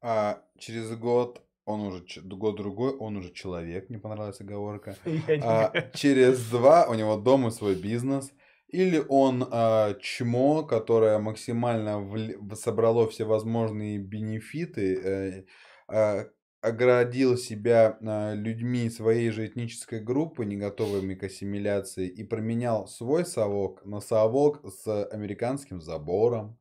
А 0.01 0.43
через 0.57 0.93
год 0.97 1.48
он 1.69 1.81
уже 1.81 2.03
год 2.23 2.57
другой, 2.57 2.95
он 2.97 3.17
уже 3.17 3.31
человек, 3.31 3.89
мне 3.89 3.99
понравилась 3.99 4.41
оговорка. 4.41 4.95
А, 5.43 5.71
через 5.93 6.49
два 6.49 6.87
у 6.87 6.95
него 6.95 7.15
дом 7.17 7.47
и 7.47 7.51
свой 7.51 7.75
бизнес. 7.75 8.31
Или 8.67 9.03
он 9.07 9.47
а, 9.51 9.93
чмо, 10.01 10.63
которое 10.63 11.19
максимально 11.19 11.99
в, 11.99 12.55
собрало 12.55 13.07
все 13.07 13.25
возможные 13.25 13.99
бенефиты, 13.99 14.95
э, 14.95 15.45
а, 15.87 16.25
оградил 16.61 17.37
себя 17.37 17.97
а, 18.01 18.33
людьми 18.33 18.89
своей 18.89 19.29
же 19.31 19.45
этнической 19.45 19.99
группы, 19.99 20.45
не 20.45 20.57
готовыми 20.57 21.15
к 21.15 21.23
ассимиляции, 21.23 22.07
и 22.07 22.23
променял 22.23 22.87
свой 22.87 23.25
совок 23.25 23.85
на 23.85 24.01
совок 24.01 24.61
с 24.65 25.05
американским 25.05 25.81
забором. 25.81 26.57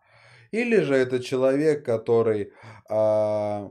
Или 0.50 0.80
же 0.80 0.94
это 0.94 1.20
человек, 1.20 1.84
который 1.84 2.52
а, 2.88 3.70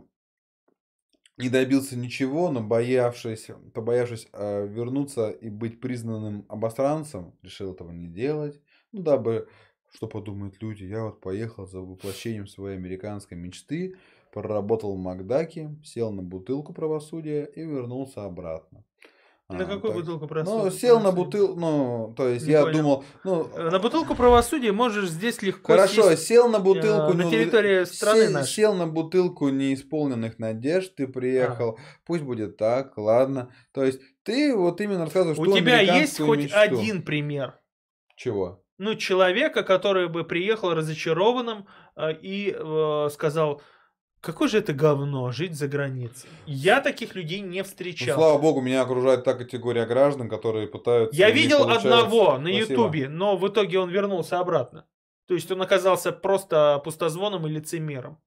не 1.37 1.49
добился 1.49 1.95
ничего, 1.95 2.51
но 2.51 2.61
боявшись, 2.61 3.49
побоявшись 3.73 4.27
э, 4.33 4.67
вернуться 4.67 5.29
и 5.29 5.49
быть 5.49 5.79
признанным 5.79 6.45
обостранцем, 6.49 7.35
решил 7.43 7.73
этого 7.73 7.91
не 7.91 8.07
делать. 8.07 8.59
Ну, 8.91 9.03
дабы, 9.03 9.47
что 9.93 10.07
подумают 10.07 10.61
люди, 10.61 10.83
я 10.83 11.03
вот 11.03 11.21
поехал 11.21 11.67
за 11.67 11.79
воплощением 11.79 12.47
своей 12.47 12.77
американской 12.77 13.37
мечты, 13.37 13.95
проработал 14.33 14.95
в 14.95 14.99
Макдаке, 14.99 15.75
сел 15.83 16.11
на 16.11 16.23
бутылку 16.23 16.73
правосудия 16.73 17.45
и 17.45 17.61
вернулся 17.61 18.25
обратно. 18.25 18.83
На 19.49 19.63
а, 19.63 19.65
какую 19.65 19.93
так. 19.93 20.01
бутылку 20.01 20.27
правосудия? 20.27 20.63
Ну, 20.63 20.71
сел 20.71 20.99
на 20.99 21.13
бутылку, 21.13 21.57
ну, 21.57 22.13
то 22.17 22.27
есть 22.27 22.45
не 22.45 22.51
я 22.51 22.63
понял. 22.63 22.77
думал, 22.77 23.05
ну... 23.23 23.49
Э, 23.55 23.69
на 23.69 23.79
бутылку 23.79 24.13
правосудия 24.13 24.73
можешь 24.73 25.09
здесь 25.09 25.41
легко 25.41 25.71
Хорошо, 25.71 26.09
сесть, 26.09 26.27
сел 26.27 26.49
на 26.49 26.59
бутылку... 26.59 27.13
Э, 27.13 27.15
на 27.15 27.29
территории 27.29 27.85
страны 27.85 28.23
сел, 28.23 28.31
нашей. 28.33 28.53
Сел 28.53 28.73
на 28.73 28.87
бутылку 28.87 29.47
неисполненных 29.47 30.37
надежд, 30.37 30.95
ты 30.95 31.07
приехал, 31.07 31.77
а. 31.79 31.81
пусть 32.05 32.23
будет 32.23 32.57
так, 32.57 32.97
ладно. 32.97 33.49
То 33.71 33.85
есть 33.85 34.01
ты 34.23 34.53
вот 34.53 34.81
именно 34.81 35.05
рассказываешь, 35.05 35.39
У 35.39 35.45
что 35.45 35.55
тебя 35.55 35.79
есть 35.79 36.19
хоть 36.19 36.39
мечту. 36.39 36.57
один 36.57 37.01
пример? 37.01 37.57
Чего? 38.17 38.61
Ну, 38.77 38.95
человека, 38.95 39.63
который 39.63 40.09
бы 40.09 40.25
приехал 40.25 40.73
разочарованным 40.73 41.67
э, 41.95 42.11
и 42.21 42.53
э, 42.53 43.09
сказал 43.13 43.61
Какое 44.21 44.47
же 44.47 44.57
это 44.57 44.73
говно 44.73 45.31
жить 45.31 45.55
за 45.55 45.67
границей? 45.67 46.29
Я 46.45 46.81
таких 46.81 47.15
людей 47.15 47.41
не 47.41 47.63
встречал. 47.63 48.17
Ну, 48.17 48.23
слава 48.23 48.37
богу, 48.39 48.61
меня 48.61 48.81
окружает 48.81 49.23
та 49.23 49.33
категория 49.33 49.85
граждан, 49.85 50.27
которые 50.27 50.67
пытаются... 50.67 51.15
Я 51.15 51.29
видел 51.29 51.69
одного 51.69 52.37
на 52.37 52.47
Ютубе, 52.47 53.09
но 53.09 53.37
в 53.37 53.47
итоге 53.47 53.79
он 53.79 53.89
вернулся 53.89 54.39
обратно. 54.39 54.85
То 55.27 55.33
есть 55.33 55.51
он 55.51 55.61
оказался 55.61 56.11
просто 56.11 56.81
пустозвоном 56.83 57.45
и 57.47 57.49
лицемером. 57.49 58.17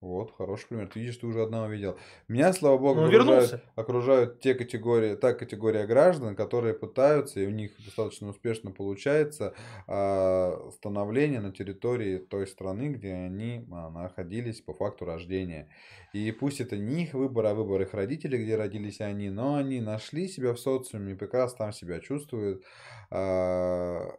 Вот, 0.00 0.34
хороший 0.34 0.68
пример. 0.68 0.88
Ты 0.88 1.00
видишь, 1.00 1.18
ты 1.18 1.26
уже 1.26 1.42
одного 1.42 1.66
видел. 1.66 1.98
Меня, 2.26 2.54
слава 2.54 2.78
богу, 2.78 3.04
окружают, 3.04 3.62
окружают 3.74 4.40
те 4.40 4.54
категории, 4.54 5.14
та 5.14 5.34
категория 5.34 5.86
граждан, 5.86 6.34
которые 6.34 6.72
пытаются, 6.72 7.38
и 7.40 7.46
у 7.46 7.50
них 7.50 7.72
достаточно 7.84 8.30
успешно 8.30 8.70
получается, 8.70 9.54
э, 9.86 10.70
становление 10.72 11.40
на 11.40 11.52
территории 11.52 12.16
той 12.16 12.46
страны, 12.46 12.88
где 12.88 13.12
они 13.12 13.66
а, 13.70 13.90
находились 13.90 14.62
по 14.62 14.72
факту 14.72 15.04
рождения. 15.04 15.68
И 16.14 16.32
пусть 16.32 16.62
это 16.62 16.78
не 16.78 17.02
их 17.02 17.12
выбор, 17.12 17.44
а 17.46 17.54
выбор 17.54 17.82
их 17.82 17.92
родителей, 17.92 18.42
где 18.42 18.56
родились 18.56 19.02
они, 19.02 19.28
но 19.28 19.56
они 19.56 19.82
нашли 19.82 20.28
себя 20.28 20.54
в 20.54 20.58
социуме, 20.58 21.14
прекрасно 21.14 21.58
там 21.58 21.72
себя 21.74 22.00
чувствуют. 22.00 22.64
Э, 23.10 24.12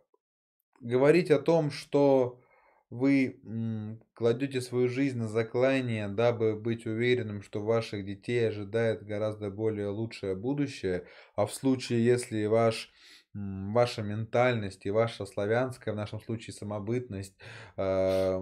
говорить 0.79 1.31
о 1.31 1.39
том, 1.39 1.71
что 1.71 2.39
вы 2.91 3.39
кладете 4.13 4.61
свою 4.61 4.89
жизнь 4.89 5.17
на 5.17 5.27
заклание, 5.27 6.07
дабы 6.09 6.55
быть 6.55 6.85
уверенным, 6.85 7.41
что 7.41 7.63
ваших 7.63 8.05
детей 8.05 8.49
ожидает 8.49 9.03
гораздо 9.03 9.49
более 9.49 9.87
лучшее 9.87 10.35
будущее, 10.35 11.07
а 11.35 11.45
в 11.45 11.53
случае, 11.53 12.05
если 12.05 12.45
ваш 12.45 12.91
ваша 13.33 14.01
ментальность 14.01 14.85
и 14.85 14.91
ваша 14.91 15.25
славянская, 15.25 15.93
в 15.93 15.97
нашем 15.97 16.19
случае 16.19 16.53
самобытность, 16.53 17.33
э, 17.77 18.41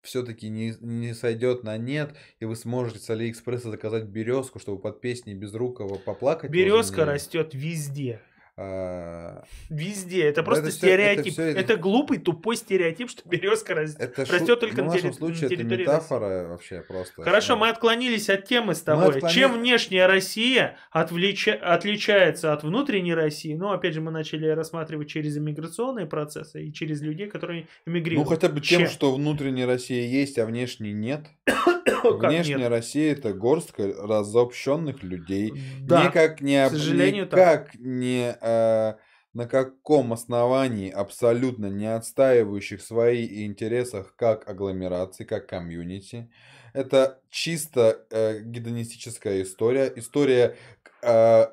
все-таки 0.00 0.48
не, 0.48 0.76
не 0.80 1.12
сойдет 1.12 1.64
на 1.64 1.76
нет, 1.76 2.14
и 2.38 2.44
вы 2.44 2.54
сможете 2.54 3.00
с 3.00 3.10
Алиэкспресса 3.10 3.70
заказать 3.70 4.04
березку, 4.04 4.60
чтобы 4.60 4.80
под 4.80 5.00
песней 5.00 5.34
Безрукова 5.34 5.96
поплакать. 5.96 6.50
Березка 6.50 7.04
растет 7.04 7.52
везде. 7.52 8.20
А... 8.56 9.42
Везде. 9.68 10.24
Это 10.24 10.44
просто 10.44 10.66
это 10.68 10.72
стереотип. 10.72 11.32
Все, 11.32 11.42
это, 11.42 11.58
все... 11.58 11.60
это 11.60 11.76
глупый, 11.76 12.18
тупой 12.18 12.56
стереотип, 12.56 13.10
что 13.10 13.28
березка 13.28 13.74
раст... 13.74 13.98
это 13.98 14.22
растет 14.22 14.48
шу... 14.48 14.56
только 14.56 14.82
ну, 14.82 14.92
на, 14.92 14.98
терри... 14.98 15.10
случае 15.10 15.42
на 15.42 15.48
территории. 15.48 15.82
Это 15.82 15.92
метафора 15.92 16.28
России. 16.28 16.48
вообще 16.50 16.80
просто. 16.86 17.22
Хорошо, 17.22 17.56
мы 17.56 17.68
отклонились 17.68 18.30
от 18.30 18.44
темы 18.44 18.76
с 18.76 18.82
тобой. 18.82 19.08
Отклони... 19.08 19.34
Чем 19.34 19.54
внешняя 19.54 20.06
Россия 20.06 20.76
отвлеч... 20.92 21.48
отличается 21.48 22.52
от 22.52 22.62
внутренней 22.62 23.14
России? 23.14 23.54
Ну, 23.54 23.72
опять 23.72 23.94
же, 23.94 24.00
мы 24.00 24.12
начали 24.12 24.46
рассматривать 24.46 25.08
через 25.08 25.36
иммиграционные 25.36 26.06
процессы 26.06 26.64
и 26.64 26.72
через 26.72 27.02
людей, 27.02 27.28
которые 27.28 27.66
эмигрируют. 27.86 28.28
Ну, 28.28 28.34
хотя 28.36 28.48
бы 28.48 28.60
тем, 28.60 28.82
Чем? 28.82 28.88
что 28.88 29.12
внутренняя 29.12 29.66
Россия 29.66 30.06
есть, 30.06 30.38
а 30.38 30.46
внешней 30.46 30.92
нет. 30.92 31.26
Внешняя 32.12 32.56
нет? 32.56 32.68
Россия 32.68 33.12
это 33.12 33.32
горстка 33.32 33.92
разобщенных 33.98 35.02
людей. 35.02 35.52
Да, 35.80 36.06
никак 36.06 36.40
не, 36.40 36.66
к 36.66 36.70
сожалению, 36.70 37.24
никак 37.24 37.72
так. 37.72 37.80
не 37.80 38.36
э, 38.40 38.94
на 39.34 39.48
каком 39.48 40.12
основании 40.12 40.90
абсолютно 40.90 41.66
не 41.66 41.92
отстаивающих 41.92 42.80
свои 42.80 43.44
интересах 43.44 44.14
как 44.16 44.48
агломерации, 44.48 45.24
как 45.24 45.48
комьюнити. 45.48 46.30
Это 46.72 47.20
чисто 47.30 48.06
э, 48.10 48.40
гедонистическая 48.42 49.42
история, 49.42 49.92
история 49.96 50.56
э, 51.02 51.46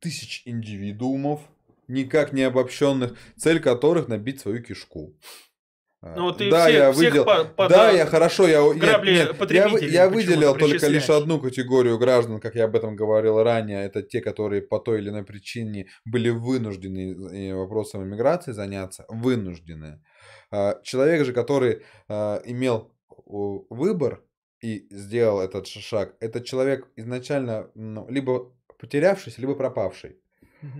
тысяч 0.00 0.42
индивидуумов, 0.44 1.40
никак 1.88 2.32
не 2.32 2.42
обобщенных, 2.42 3.16
цель 3.36 3.60
которых 3.60 4.08
набить 4.08 4.40
свою 4.40 4.62
кишку. 4.62 5.14
Ну, 6.16 6.32
ты 6.32 6.50
да, 6.50 6.64
все- 6.66 6.72
я 6.76 6.92
всех 6.92 7.04
выделил, 7.04 7.24
по- 7.24 7.44
под- 7.44 7.70
да, 7.70 7.90
я 7.90 8.06
хорошо, 8.06 8.46
я, 8.46 8.60
нет, 8.62 8.78
грабли 8.78 9.10
нет, 9.12 9.28
я, 9.28 9.34
потребителей 9.34 9.92
я 9.92 10.08
почему-то 10.08 10.14
выделил 10.14 10.56
только 10.58 10.86
лишь 10.88 11.10
одну 11.10 11.40
категорию 11.40 11.98
граждан, 11.98 12.40
как 12.40 12.54
я 12.54 12.64
об 12.64 12.76
этом 12.76 12.96
говорил 12.96 13.42
ранее, 13.42 13.84
это 13.84 14.02
те, 14.02 14.20
которые 14.20 14.62
по 14.62 14.78
той 14.78 14.98
или 14.98 15.08
иной 15.08 15.24
причине 15.24 15.86
были 16.04 16.30
вынуждены 16.30 17.50
э, 17.50 17.54
вопросом 17.54 18.02
иммиграции 18.04 18.52
заняться, 18.52 19.04
вынуждены. 19.08 20.02
А, 20.50 20.80
Человек 20.82 21.24
же, 21.24 21.32
который 21.32 21.82
а, 22.08 22.40
имел 22.44 22.92
выбор 23.70 24.22
и 24.60 24.86
сделал 24.90 25.40
этот 25.40 25.66
шаг, 25.66 26.14
это 26.20 26.40
человек 26.40 26.88
изначально 26.96 27.70
ну, 27.74 28.06
либо 28.08 28.52
потерявшийся, 28.78 29.40
либо 29.40 29.54
пропавший. 29.54 30.18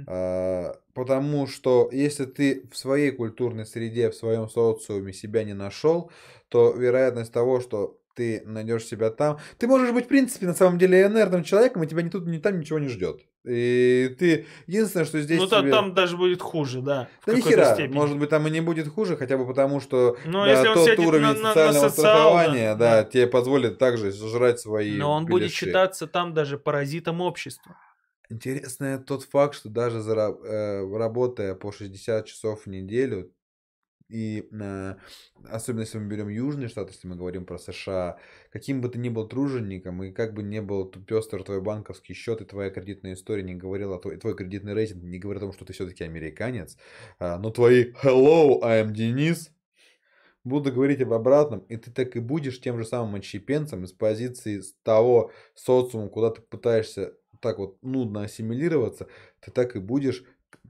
А, 0.06 0.76
Потому 0.94 1.46
что 1.48 1.88
если 1.92 2.24
ты 2.24 2.68
в 2.70 2.76
своей 2.76 3.10
культурной 3.10 3.66
среде, 3.66 4.10
в 4.10 4.14
своем 4.14 4.48
социуме 4.48 5.12
себя 5.12 5.42
не 5.42 5.52
нашел, 5.54 6.10
то 6.48 6.72
вероятность 6.72 7.32
того, 7.32 7.60
что 7.60 7.98
ты 8.14 8.42
найдешь 8.46 8.84
себя 8.84 9.10
там, 9.10 9.38
ты 9.58 9.66
можешь 9.66 9.90
быть, 9.90 10.04
в 10.04 10.08
принципе, 10.08 10.46
на 10.46 10.54
самом 10.54 10.78
деле 10.78 11.02
инертным 11.02 11.42
человеком, 11.42 11.82
и 11.82 11.86
тебя 11.88 12.02
ни 12.02 12.10
тут, 12.10 12.26
ни 12.28 12.38
там 12.38 12.60
ничего 12.60 12.78
не 12.78 12.86
ждет. 12.86 13.22
И 13.44 14.14
ты 14.20 14.46
единственное, 14.68 15.04
что 15.04 15.20
здесь 15.20 15.40
Ну, 15.40 15.48
тебе- 15.48 15.72
там 15.72 15.94
даже 15.94 16.16
будет 16.16 16.40
хуже, 16.40 16.80
да. 16.80 17.08
да 17.26 17.34
ни 17.34 17.40
хера, 17.40 17.74
степени. 17.74 17.92
может 17.92 18.16
быть, 18.16 18.30
там 18.30 18.46
и 18.46 18.50
не 18.52 18.60
будет 18.60 18.86
хуже, 18.86 19.16
хотя 19.16 19.36
бы 19.36 19.44
потому, 19.48 19.80
что 19.80 20.16
Но 20.24 20.44
да, 20.44 20.50
если 20.52 20.74
тот 20.74 20.84
сядет 20.84 20.98
уровень 21.00 21.24
на- 21.26 21.32
на- 21.34 21.40
на 21.42 21.48
социального 21.48 21.88
социал, 21.88 22.04
да, 22.04 22.12
страхования, 22.20 22.74
да, 22.76 23.02
да. 23.02 23.04
тебе 23.10 23.26
позволит 23.26 23.78
также 23.78 24.12
сжрать 24.12 24.60
свои 24.60 24.96
Но 24.96 25.10
он 25.10 25.26
будет 25.26 25.42
беляши. 25.48 25.56
считаться 25.66 26.06
там 26.06 26.32
даже 26.34 26.56
паразитом 26.56 27.20
общества. 27.20 27.76
Интересно 28.34 28.98
тот 28.98 29.22
факт, 29.22 29.54
что 29.54 29.68
даже 29.68 29.98
зара- 29.98 30.36
э, 30.44 30.96
работая 30.98 31.54
по 31.54 31.70
60 31.70 32.26
часов 32.26 32.62
в 32.62 32.66
неделю, 32.66 33.32
и 34.08 34.48
э, 34.52 34.96
особенно 35.48 35.82
если 35.82 35.98
мы 35.98 36.08
берем 36.08 36.28
Южные 36.28 36.68
Штаты, 36.68 36.92
если 36.94 37.06
мы 37.06 37.14
говорим 37.14 37.46
про 37.46 37.58
США, 37.58 38.18
каким 38.50 38.80
бы 38.80 38.88
ты 38.88 38.98
ни 38.98 39.08
был 39.08 39.28
тружеником, 39.28 40.02
и 40.02 40.10
как 40.10 40.34
бы 40.34 40.42
не 40.42 40.60
был 40.60 40.86
пестр 40.86 41.44
твой 41.44 41.60
банковский 41.60 42.14
счет 42.14 42.40
и 42.40 42.44
твоя 42.44 42.70
кредитная 42.70 43.14
история 43.14 43.44
не 43.44 43.54
говорила, 43.54 44.00
твой, 44.00 44.16
твой 44.16 44.34
кредитный 44.36 44.74
рейтинг 44.74 45.04
не 45.04 45.20
говорит 45.20 45.42
о 45.44 45.46
том, 45.46 45.52
что 45.52 45.64
ты 45.64 45.72
все-таки 45.72 46.02
американец, 46.02 46.76
а, 47.20 47.38
но 47.38 47.50
твои 47.50 47.92
«Hello, 48.02 48.58
I 48.62 48.82
am 48.82 48.90
Денис» 48.90 49.52
буду 50.42 50.72
говорить 50.72 51.00
об 51.00 51.12
обратном, 51.12 51.60
и 51.60 51.76
ты 51.76 51.90
так 51.90 52.16
и 52.16 52.20
будешь 52.20 52.60
тем 52.60 52.78
же 52.78 52.84
самым 52.84 53.14
отщепенцем 53.16 53.84
из 53.84 53.92
позиции 53.92 54.60
того 54.82 55.30
социума, 55.54 56.08
куда 56.08 56.30
ты 56.30 56.42
пытаешься 56.42 57.14
так 57.44 57.58
вот 57.58 57.76
нудно 57.82 58.22
ассимилироваться, 58.22 59.06
ты 59.40 59.50
так 59.50 59.76
и 59.76 59.78
будешь 59.78 60.24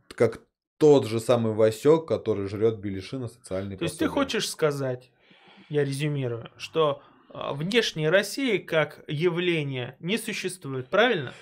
как 0.09 0.43
тот 0.77 1.07
же 1.07 1.21
самый 1.21 1.53
Васек, 1.53 2.05
который 2.05 2.49
жрет 2.49 2.79
беляши 2.81 3.19
на 3.19 3.29
социальные 3.29 3.79
То 3.79 3.85
есть 3.85 3.99
ты 3.99 4.07
пособия. 4.07 4.21
хочешь 4.23 4.51
сказать, 4.51 5.13
я 5.69 5.85
резюмирую, 5.85 6.51
что 6.57 7.01
а, 7.31 7.55
внешняя 7.55 8.11
Россия 8.11 8.59
как 8.59 9.05
явление 9.07 9.97
не 10.01 10.19
существует, 10.19 10.89
правильно? 10.89 11.33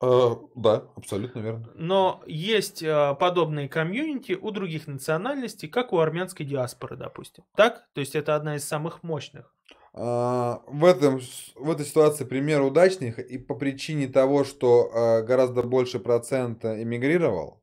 А, 0.00 0.38
да, 0.54 0.88
абсолютно 0.96 1.40
верно. 1.40 1.68
Но 1.74 2.22
есть 2.26 2.82
а, 2.82 3.14
подобные 3.14 3.68
комьюнити 3.68 4.32
у 4.32 4.50
других 4.50 4.86
национальностей, 4.86 5.68
как 5.68 5.92
у 5.92 5.98
армянской 5.98 6.46
диаспоры, 6.46 6.96
допустим. 6.96 7.44
Так? 7.54 7.86
То 7.92 8.00
есть 8.00 8.14
это 8.14 8.34
одна 8.34 8.56
из 8.56 8.64
самых 8.64 9.02
мощных. 9.02 9.54
А, 9.96 10.62
в, 10.66 10.84
этом, 10.84 11.20
в 11.54 11.70
этой 11.70 11.86
ситуации 11.86 12.24
пример 12.24 12.62
удачный 12.62 13.10
и 13.10 13.38
по 13.38 13.54
причине 13.54 14.08
того, 14.08 14.42
что 14.42 14.90
а, 14.92 15.22
гораздо 15.22 15.62
больше 15.62 16.00
процента 16.00 16.82
эмигрировал, 16.82 17.62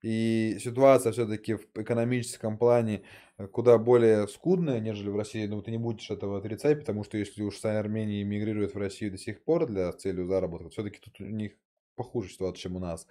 и 0.00 0.58
ситуация 0.60 1.12
все-таки 1.12 1.54
в 1.54 1.66
экономическом 1.74 2.58
плане 2.58 3.02
э, 3.38 3.46
куда 3.46 3.78
более 3.78 4.26
скудная, 4.28 4.80
нежели 4.80 5.08
в 5.10 5.16
России. 5.16 5.46
Ну, 5.46 5.62
ты 5.62 5.70
не 5.70 5.78
будешь 5.78 6.10
этого 6.10 6.38
отрицать, 6.38 6.80
потому 6.80 7.04
что 7.04 7.18
если 7.18 7.42
уж 7.42 7.54
вся 7.54 7.78
Армения 7.78 8.22
эмигрирует 8.22 8.74
в 8.74 8.78
Россию 8.78 9.12
до 9.12 9.18
сих 9.18 9.44
пор 9.44 9.66
для 9.66 9.92
целью 9.92 10.26
заработка, 10.26 10.70
все-таки 10.70 10.98
тут 11.00 11.20
у 11.20 11.24
них 11.24 11.52
похуже 11.94 12.30
ситуация, 12.30 12.62
чем 12.62 12.76
у 12.76 12.80
нас. 12.80 13.06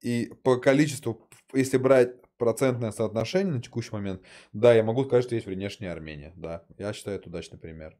И 0.00 0.32
по 0.42 0.56
количеству, 0.56 1.28
если 1.52 1.76
брать 1.76 2.21
процентное 2.42 2.90
соотношение 2.90 3.54
на 3.54 3.62
текущий 3.62 3.92
момент, 3.92 4.20
да, 4.52 4.74
я 4.74 4.82
могу 4.82 5.04
сказать, 5.04 5.24
что 5.24 5.36
есть 5.36 5.46
внешняя 5.46 5.92
Армения, 5.92 6.32
да, 6.34 6.64
я 6.76 6.92
считаю 6.92 7.18
это 7.18 7.28
удачный 7.28 7.56
пример. 7.58 7.96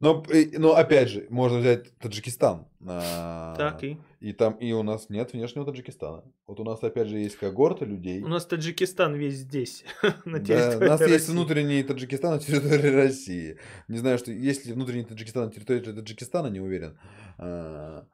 Но, 0.00 0.24
но 0.58 0.74
опять 0.76 1.08
же, 1.08 1.26
можно 1.30 1.58
взять 1.58 1.96
Таджикистан. 1.98 2.68
а, 2.86 3.56
Так 3.56 3.82
и. 3.82 3.98
и 4.20 4.32
там 4.32 4.52
и 4.52 4.70
у 4.72 4.82
нас 4.84 5.08
нет 5.08 5.32
внешнего 5.32 5.64
Таджикистана. 5.66 6.22
Вот 6.46 6.60
у 6.60 6.64
нас 6.64 6.80
опять 6.84 7.08
же 7.08 7.18
есть 7.18 7.36
когорта 7.36 7.84
людей. 7.84 8.22
У 8.22 8.28
нас 8.28 8.46
Таджикистан 8.46 9.14
весь 9.16 9.34
здесь, 9.38 9.84
на 10.24 10.38
Да, 10.38 10.44
территории 10.44 10.84
у 10.86 10.88
нас 10.88 11.00
есть 11.00 11.28
внутренний 11.28 11.82
Таджикистан 11.82 12.34
на 12.34 12.38
территории 12.38 12.94
России. 12.94 13.58
Не 13.88 13.98
знаю, 13.98 14.18
что 14.18 14.30
есть 14.30 14.66
ли 14.66 14.72
внутренний 14.72 15.04
Таджикистан 15.04 15.46
на 15.46 15.50
территории 15.50 15.80
Таджикистана, 15.80 16.46
не 16.48 16.60
уверен. 16.60 16.96
А, 17.38 18.06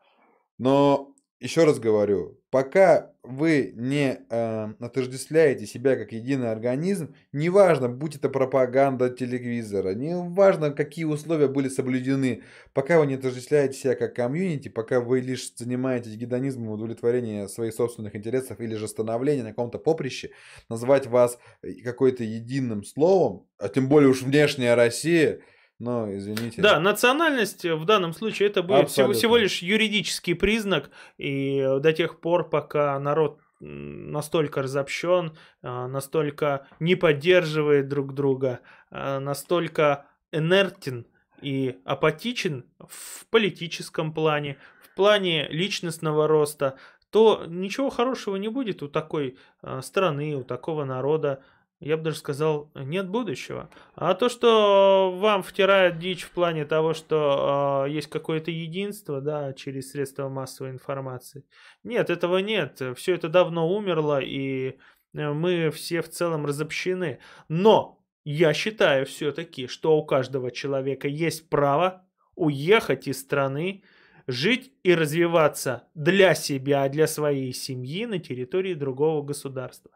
Но 0.57 1.14
еще 1.41 1.65
раз 1.65 1.79
говорю, 1.79 2.41
пока 2.51 3.13
вы 3.23 3.73
не 3.77 4.19
э, 4.31 4.69
отождествляете 4.81 5.67
себя 5.67 5.97
как 5.97 6.13
единый 6.13 6.51
организм, 6.51 7.15
неважно, 7.33 7.89
будь 7.89 8.17
это 8.17 8.29
пропаганда 8.29 9.11
телевизора, 9.11 9.95
неважно, 9.95 10.71
какие 10.71 11.05
условия 11.05 11.49
были 11.49 11.69
соблюдены, 11.69 12.43
пока 12.73 13.01
вы 13.01 13.07
не 13.07 13.15
отождествляете 13.15 13.79
себя 13.79 13.95
как 13.95 14.15
комьюнити, 14.15 14.69
пока 14.69 15.01
вы 15.01 15.21
лишь 15.21 15.55
занимаетесь 15.55 16.17
гедонизмом 16.17 16.69
удовлетворения 16.69 17.49
своих 17.49 17.75
собственных 17.75 18.15
интересов 18.15 18.61
или 18.61 18.75
же 18.75 18.89
становления 18.89 19.43
на 19.43 19.51
каком-то 19.51 19.79
поприще, 19.79 20.31
назвать 20.69 21.07
вас 21.07 21.39
э, 21.63 21.73
какой-то 21.83 22.25
единым 22.25 22.85
словом, 22.85 23.47
а 23.59 23.69
тем 23.69 23.89
более 23.89 24.11
уж 24.11 24.23
внешняя 24.23 24.75
Россия, 24.75 25.41
ну, 25.85 26.17
извините. 26.17 26.63
Да, 26.63 26.81
национальность 26.81 27.65
в 27.65 27.85
данном 27.85 28.13
случае 28.15 28.49
это 28.49 28.63
будет 28.63 28.91
всего, 28.91 29.13
всего 29.13 29.37
лишь 29.37 29.63
юридический 29.63 30.35
признак, 30.35 30.91
и 31.19 31.63
до 31.81 31.93
тех 31.93 32.21
пор, 32.21 32.49
пока 32.49 32.99
народ 32.99 33.39
настолько 33.61 34.63
разобщен, 34.63 35.37
а, 35.63 35.87
настолько 35.87 36.67
не 36.81 36.95
поддерживает 36.97 37.89
друг 37.89 38.15
друга, 38.15 38.61
настолько 38.91 40.07
инертен 40.33 41.07
и 41.41 41.77
апатичен 41.85 42.65
в 42.79 43.27
политическом 43.27 44.13
плане, 44.13 44.57
в 44.83 44.95
плане 44.95 45.49
личностного 45.49 46.27
роста, 46.27 46.79
то 47.11 47.45
ничего 47.47 47.91
хорошего 47.91 48.37
не 48.37 48.49
будет 48.49 48.83
у 48.83 48.89
такой 48.89 49.39
страны, 49.83 50.35
у 50.35 50.43
такого 50.43 50.85
народа. 50.85 51.43
Я 51.85 51.99
бы 51.99 52.05
даже 52.05 52.17
сказал, 52.17 52.71
нет 52.75 53.11
будущего. 53.11 53.69
А 53.95 54.15
то, 54.15 54.31
что 54.31 55.15
вам 55.19 55.43
втирают 55.43 55.99
дичь 55.99 56.23
в 56.23 56.31
плане 56.31 56.65
того, 56.65 56.95
что 56.95 57.85
э, 57.87 57.91
есть 57.91 58.09
какое-то 58.09 58.51
единство, 58.51 59.21
да, 59.21 59.53
через 59.53 59.91
средства 59.91 60.31
массовой 60.31 60.71
информации. 60.71 61.45
Нет, 61.83 62.09
этого 62.09 62.39
нет. 62.39 62.81
Все 62.97 63.15
это 63.15 63.29
давно 63.29 63.69
умерло, 63.69 64.19
и 64.19 64.79
э, 65.13 65.33
мы 65.33 65.71
все 65.71 66.01
в 66.01 66.09
целом 66.09 66.47
разобщены. 66.47 67.19
Но 67.49 68.03
я 68.25 68.55
считаю 68.55 69.05
все-таки, 69.05 69.67
что 69.67 69.99
у 69.99 70.07
каждого 70.07 70.51
человека 70.51 71.07
есть 71.07 71.51
право 71.51 72.07
уехать 72.35 73.09
из 73.09 73.21
страны, 73.21 73.83
жить 74.27 74.73
и 74.85 74.95
развиваться 74.95 75.87
для 75.95 76.35
себя, 76.35 76.89
для 76.89 77.07
своей 77.07 77.53
семьи 77.53 78.07
на 78.07 78.19
территории 78.21 78.73
другого 78.73 79.23
государства. 79.23 79.91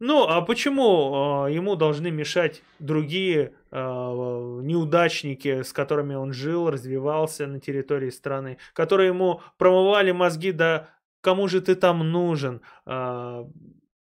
Ну, 0.00 0.28
а 0.28 0.40
почему 0.42 1.46
э, 1.48 1.52
ему 1.52 1.74
должны 1.74 2.10
мешать 2.10 2.62
другие 2.78 3.52
э, 3.70 3.76
неудачники, 3.78 5.62
с 5.62 5.72
которыми 5.72 6.14
он 6.14 6.32
жил, 6.32 6.70
развивался 6.70 7.46
на 7.48 7.58
территории 7.58 8.10
страны, 8.10 8.58
которые 8.74 9.08
ему 9.08 9.40
промывали 9.56 10.12
мозги, 10.12 10.52
да 10.52 10.88
кому 11.20 11.48
же 11.48 11.60
ты 11.60 11.74
там 11.74 12.10
нужен, 12.10 12.60
А, 12.86 13.46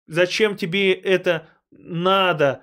зачем 0.08 0.56
тебе 0.56 0.94
это 0.94 1.48
надо, 1.72 2.61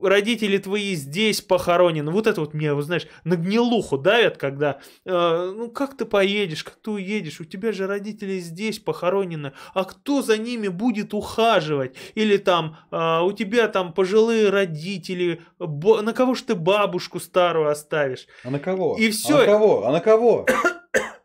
родители 0.00 0.58
твои 0.58 0.94
здесь 0.94 1.40
похоронены. 1.40 2.10
Вот 2.12 2.26
это 2.26 2.40
вот 2.40 2.54
мне, 2.54 2.72
вот 2.72 2.84
знаешь, 2.84 3.06
на 3.24 3.34
гнилуху 3.36 3.98
давят, 3.98 4.36
когда, 4.36 4.78
э, 5.04 5.52
ну 5.56 5.70
как 5.70 5.96
ты 5.96 6.04
поедешь, 6.04 6.62
как 6.64 6.76
ты 6.76 6.90
уедешь, 6.92 7.40
у 7.40 7.44
тебя 7.44 7.72
же 7.72 7.86
родители 7.86 8.38
здесь 8.38 8.78
похоронены, 8.78 9.52
а 9.74 9.84
кто 9.84 10.22
за 10.22 10.38
ними 10.38 10.68
будет 10.68 11.14
ухаживать? 11.14 11.96
Или 12.14 12.36
там 12.36 12.76
э, 12.92 13.20
у 13.22 13.32
тебя 13.32 13.68
там 13.68 13.92
пожилые 13.92 14.50
родители, 14.50 15.42
бо- 15.58 16.00
на 16.02 16.12
кого 16.12 16.34
ж 16.34 16.42
ты 16.42 16.54
бабушку 16.54 17.18
старую 17.20 17.68
оставишь? 17.68 18.26
А 18.44 18.50
на 18.50 18.58
кого? 18.60 18.96
И 18.98 19.08
А 19.08 19.10
всё. 19.12 19.38
на 19.38 19.44
кого? 19.46 19.84
А 19.86 19.92
на 19.92 20.00
кого? 20.00 20.46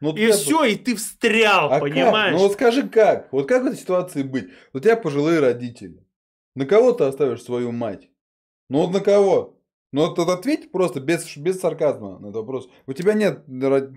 Ну, 0.01 0.11
И 0.17 0.27
ты- 0.27 0.33
все, 0.33 0.65
и 0.65 0.75
ты 0.75 0.95
встрял, 0.97 1.67
А 1.67 1.79
как? 1.79 1.81
понимаешь? 1.83 2.33
Ну 2.33 2.39
вот 2.39 2.51
скажи 2.53 2.83
как? 2.89 3.31
Вот 3.31 3.47
как 3.47 3.63
в 3.63 3.67
этой 3.67 3.77
ситуации 3.77 4.21
быть? 4.23 4.47
У 4.73 4.79
тебя 4.81 4.97
пожилые 4.97 5.39
родители. 5.39 6.03
На 6.55 6.65
кого 6.65 6.93
ты 6.93 7.05
оставишь 7.05 7.43
свою 7.43 7.71
мать? 7.71 8.09
Ну 8.69 8.79
вот 8.79 8.91
на 8.91 8.99
кого? 8.99 9.59
Ну, 9.93 10.07
вот 10.07 10.17
ответь 10.17 10.71
просто 10.71 10.99
без, 10.99 11.37
без 11.37 11.59
сарказма 11.59 12.17
на 12.17 12.25
этот 12.29 12.37
вопрос. 12.37 12.67
У 12.87 12.93
тебя 12.93 13.13
нет 13.13 13.43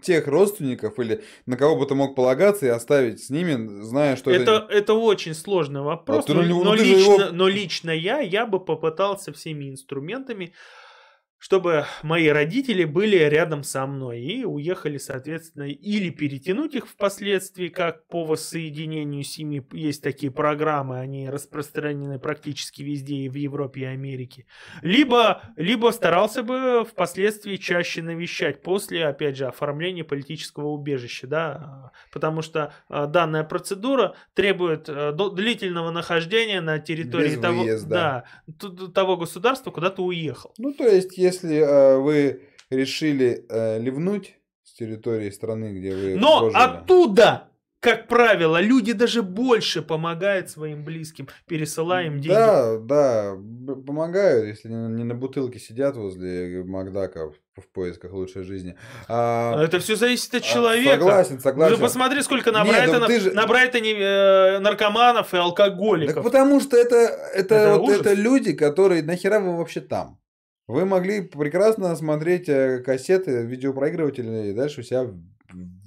тех 0.02 0.26
родственников 0.26 0.98
или 0.98 1.24
на 1.46 1.56
кого 1.56 1.76
бы 1.76 1.86
ты 1.86 1.94
мог 1.94 2.14
полагаться 2.14 2.66
и 2.66 2.68
оставить 2.68 3.24
с 3.24 3.30
ними, 3.30 3.82
зная, 3.82 4.16
что 4.16 4.30
Это, 4.30 4.66
это 4.68 4.92
очень 4.92 5.32
сложный 5.32 5.80
вопрос, 5.80 6.24
А 6.24 6.26
ты 6.26 6.34
но, 6.34 6.42
но 6.42 6.64
ну 6.64 6.76
же 6.76 6.84
лично, 6.84 7.12
его- 7.12 7.32
но 7.32 7.48
лично 7.48 7.90
я, 7.92 8.20
я 8.20 8.46
бы 8.46 8.62
попытался 8.62 9.32
всеми 9.32 9.70
инструментами, 9.70 10.52
чтобы 11.38 11.84
мои 12.02 12.28
родители 12.28 12.84
были 12.84 13.16
рядом 13.16 13.62
со 13.62 13.86
мной 13.86 14.20
и 14.20 14.44
уехали, 14.44 14.98
соответственно, 14.98 15.64
или 15.64 16.10
перетянуть 16.10 16.74
их 16.74 16.86
впоследствии, 16.88 17.68
как 17.68 18.06
по 18.08 18.24
воссоединению 18.24 19.22
семьи. 19.22 19.64
Есть 19.72 20.02
такие 20.02 20.32
программы, 20.32 20.98
они 20.98 21.28
распространены 21.28 22.18
практически 22.18 22.82
везде 22.82 23.16
и 23.16 23.28
в 23.28 23.34
Европе 23.34 23.82
и 23.82 23.84
Америке. 23.84 24.46
Либо, 24.82 25.42
либо 25.56 25.90
старался 25.90 26.42
бы 26.42 26.84
впоследствии 26.84 27.56
чаще 27.56 28.02
навещать 28.02 28.62
после, 28.62 29.06
опять 29.06 29.36
же, 29.36 29.46
оформления 29.46 30.04
политического 30.04 30.68
убежища, 30.68 31.26
да, 31.26 31.92
потому 32.12 32.42
что 32.42 32.72
а, 32.88 33.06
данная 33.06 33.44
процедура 33.44 34.14
требует 34.34 34.84
до- 34.84 35.30
длительного 35.30 35.90
нахождения 35.90 36.60
на 36.60 36.78
территории 36.78 37.30
Без 37.34 37.40
того, 37.40 37.62
выезда. 37.62 38.24
да, 38.58 38.88
того 38.94 39.16
государства, 39.16 39.70
куда 39.70 39.90
ты 39.90 40.02
уехал. 40.02 40.54
Ну, 40.58 40.72
то 40.72 40.84
есть, 40.86 41.18
если 41.26 41.56
э, 41.58 41.96
вы 41.98 42.42
решили 42.70 43.44
э, 43.48 43.78
ливнуть 43.78 44.34
с 44.64 44.72
территории 44.74 45.30
страны, 45.30 45.78
где 45.78 45.94
вы 45.94 46.16
Но 46.16 46.40
прожили, 46.40 46.58
оттуда, 46.62 47.48
как 47.80 48.08
правило, 48.08 48.60
люди 48.60 48.92
даже 48.92 49.22
больше 49.22 49.80
помогают 49.82 50.50
своим 50.50 50.84
близким, 50.84 51.28
пересылая 51.46 52.06
им 52.06 52.14
деньги. 52.20 52.34
Да, 52.34 52.78
да, 52.78 53.36
помогают, 53.86 54.46
если 54.46 54.68
не, 54.68 55.04
на 55.04 55.14
бутылке 55.14 55.58
сидят 55.60 55.96
возле 55.96 56.64
Макдака 56.64 57.30
в, 57.56 57.66
поисках 57.72 58.12
лучшей 58.12 58.42
жизни. 58.42 58.74
А, 59.08 59.62
Это 59.62 59.78
все 59.78 59.94
зависит 59.96 60.34
от 60.34 60.42
а, 60.42 60.44
человека. 60.44 60.98
Согласен, 60.98 61.34
Ну, 61.36 61.40
согласен. 61.40 61.80
посмотри, 61.80 62.22
сколько 62.22 62.50
на 62.52 62.64
Не, 62.64 62.70
ну 62.70 62.76
Брайтона, 62.76 63.06
ты 63.06 63.20
же- 63.20 63.32
на 63.32 63.46
Брайтоне 63.46 63.92
э, 63.92 64.58
наркоманов 64.58 65.28
и 65.28 65.30
Так 65.36 65.40
алкоголиков. 65.40 66.24
потому 66.24 66.60
что 66.60 66.76
это, 66.76 66.96
это, 66.96 67.54
Это 67.54 67.78
вот 67.78 67.88
ужас. 67.88 68.00
это 68.00 68.12
люди, 68.14 68.52
которые 68.52 69.02
нахера 69.02 69.38
вы 69.40 69.56
вообще 69.56 69.80
там? 69.80 70.18
Вы 70.68 70.84
могли 70.84 71.20
прекрасно 71.22 71.94
смотреть 71.94 72.48
э, 72.48 72.80
кассеты, 72.80 73.42
видеопроигрыватели 73.42 74.52
дальше 74.52 74.80
у 74.80 74.84
себя 74.84 75.04
в, 75.04 75.14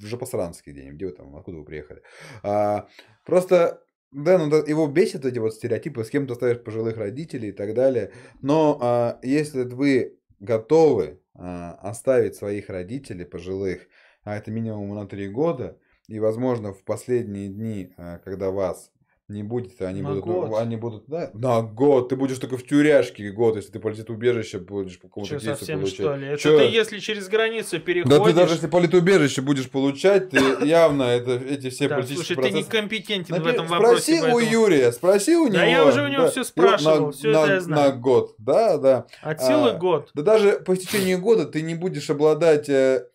Жопосранске 0.01 0.71
где-нибудь. 0.71 0.95
Где 0.95 1.05
вы 1.07 1.11
там, 1.11 1.35
откуда 1.35 1.57
вы 1.57 1.65
приехали? 1.65 2.01
А, 2.43 2.87
просто, 3.25 3.83
да, 4.11 4.37
ну, 4.37 4.55
его 4.65 4.87
бесит 4.87 5.25
эти 5.25 5.37
вот 5.37 5.53
стереотипы, 5.53 6.03
с 6.03 6.09
кем 6.09 6.27
ты 6.27 6.35
ставишь 6.35 6.63
пожилых 6.63 6.97
родителей 6.97 7.49
и 7.49 7.51
так 7.51 7.73
далее. 7.73 8.11
Но 8.41 8.79
а, 8.81 9.19
если 9.21 9.63
вы 9.63 10.17
готовы 10.39 11.19
а, 11.35 11.73
оставить 11.81 12.35
своих 12.35 12.69
родителей 12.69 13.25
пожилых, 13.25 13.87
а 14.23 14.37
это 14.37 14.51
минимум 14.51 14.95
на 14.95 15.07
три 15.07 15.27
года, 15.27 15.77
и, 16.07 16.19
возможно, 16.19 16.73
в 16.73 16.83
последние 16.83 17.49
дни, 17.49 17.93
а, 17.97 18.19
когда 18.19 18.51
вас 18.51 18.91
не 19.29 19.43
будет, 19.43 19.79
они 19.81 20.01
На 20.01 20.09
будут, 20.09 20.25
ну, 20.25 20.47
год. 20.47 20.59
они 20.59 20.75
будут, 20.75 21.03
да, 21.07 21.29
на 21.33 21.61
год, 21.61 22.09
ты 22.09 22.15
будешь 22.15 22.37
только 22.39 22.57
в 22.57 22.63
тюряшке 22.65 23.29
год, 23.31 23.55
если 23.55 23.71
ты 23.71 23.79
полетит 23.79 24.09
в 24.09 24.11
убежище, 24.11 24.57
будешь 24.57 24.99
по 24.99 25.07
какому-то 25.07 25.35
кейсу 25.37 25.45
совсем 25.55 25.79
получать. 25.79 25.95
что 25.95 26.15
ли? 26.15 26.27
Это 26.27 26.37
Чё? 26.41 26.57
ты 26.57 26.63
если 26.65 26.99
через 26.99 27.29
границу 27.29 27.79
переходишь... 27.79 28.17
Да 28.17 28.25
ты 28.25 28.33
даже 28.33 28.53
если 28.55 28.67
политубежище 28.67 29.41
будешь 29.41 29.69
получать, 29.69 30.29
ты 30.31 30.37
явно 30.65 31.03
это, 31.03 31.33
эти 31.33 31.69
все 31.69 31.87
Да, 31.87 31.95
политические 31.97 32.25
слушай, 32.25 32.35
ты 32.35 32.41
процессы... 32.53 32.67
некомпетентен 32.75 33.35
в 33.35 33.37
Напи- 33.39 33.49
этом 33.51 33.67
вопросе. 33.67 34.17
Спроси 34.17 34.33
у 34.33 34.39
Юрия, 34.39 34.91
спроси 34.91 35.35
у 35.35 35.45
него. 35.45 35.53
Да 35.57 35.65
я 35.65 35.85
уже 35.85 36.01
у 36.03 36.07
него 36.07 36.27
всё 36.29 36.41
И 36.41 36.45
спрашивал, 36.45 37.07
на- 37.07 37.09
это 37.29 37.47
на- 37.47 37.53
я 37.53 37.59
знаю. 37.61 37.89
На 37.91 37.95
год, 37.95 38.35
да, 38.39 38.77
да. 38.77 39.05
От 39.21 39.41
силы 39.41 39.69
а, 39.71 39.77
год. 39.77 40.09
Да 40.15 40.23
даже 40.23 40.53
по 40.65 40.73
истечении 40.73 41.15
года 41.15 41.45
ты 41.45 41.61
не 41.61 41.75
будешь 41.75 42.09
обладать, 42.09 42.67
э, 42.69 43.05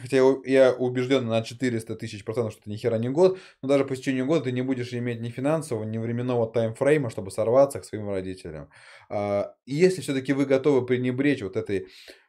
хотя 0.00 0.18
я- 0.44 0.72
убежден 0.74 1.26
на 1.26 1.42
400 1.42 1.96
тысяч 1.96 2.24
процентов, 2.24 2.52
что 2.52 2.62
это 2.62 2.70
ни 2.70 2.76
хера 2.76 2.98
не 2.98 3.08
год, 3.08 3.38
но 3.62 3.68
даже 3.68 3.84
по 3.84 3.94
истечению 3.94 4.26
года 4.26 4.44
ты 4.44 4.52
не 4.52 4.62
будешь 4.62 4.92
иметь 4.94 5.20
ни 5.20 5.30
финансового, 5.30 5.84
ни 5.84 5.98
временного 5.98 6.50
таймфрейма, 6.50 7.10
чтобы 7.10 7.30
сорваться 7.30 7.80
к 7.80 7.84
своим 7.84 8.08
родителям. 8.08 8.70
А, 9.08 9.54
если 9.66 10.00
все-таки 10.00 10.32
вы 10.32 10.46
готовы 10.46 10.86
пренебречь 10.86 11.42
вот 11.42 11.56
этой, 11.56 11.88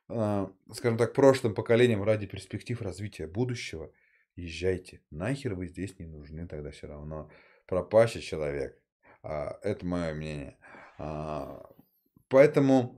а, 0.09 0.51
скажем 0.73 0.97
так, 0.97 1.13
прошлым 1.13 1.53
поколением 1.53 2.03
ради 2.03 2.27
перспектив 2.27 2.81
развития 2.81 3.27
будущего, 3.27 3.91
езжайте. 4.35 5.01
Нахер 5.11 5.55
вы 5.55 5.67
здесь 5.67 5.97
не 5.99 6.05
нужны 6.05 6.47
тогда 6.47 6.71
все 6.71 6.87
равно. 6.87 7.29
Пропащий 7.67 8.21
человек. 8.21 8.77
А, 9.23 9.59
Это 9.63 9.85
мое 9.85 10.13
мнение. 10.13 10.57
А, 12.29 12.35
Поэтому, 12.35 12.95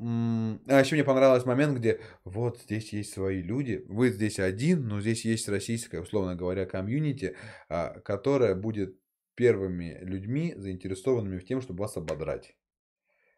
а 0.67 0.79
еще 0.79 0.95
мне 0.95 1.03
понравился 1.03 1.47
момент, 1.47 1.77
где 1.77 1.99
вот 2.23 2.59
здесь 2.61 2.93
есть 2.93 3.13
свои 3.13 3.41
люди, 3.41 3.83
вы 3.87 4.09
здесь 4.09 4.39
один, 4.39 4.87
но 4.87 5.01
здесь 5.01 5.25
есть 5.25 5.47
российская, 5.49 6.01
условно 6.01 6.35
говоря, 6.35 6.65
комьюнити, 6.65 7.35
а, 7.69 7.99
которая 8.01 8.55
будет 8.55 8.97
первыми 9.35 9.97
людьми, 10.01 10.53
заинтересованными 10.57 11.39
в 11.39 11.45
тем, 11.45 11.61
чтобы 11.61 11.81
вас 11.81 11.97
ободрать. 11.97 12.55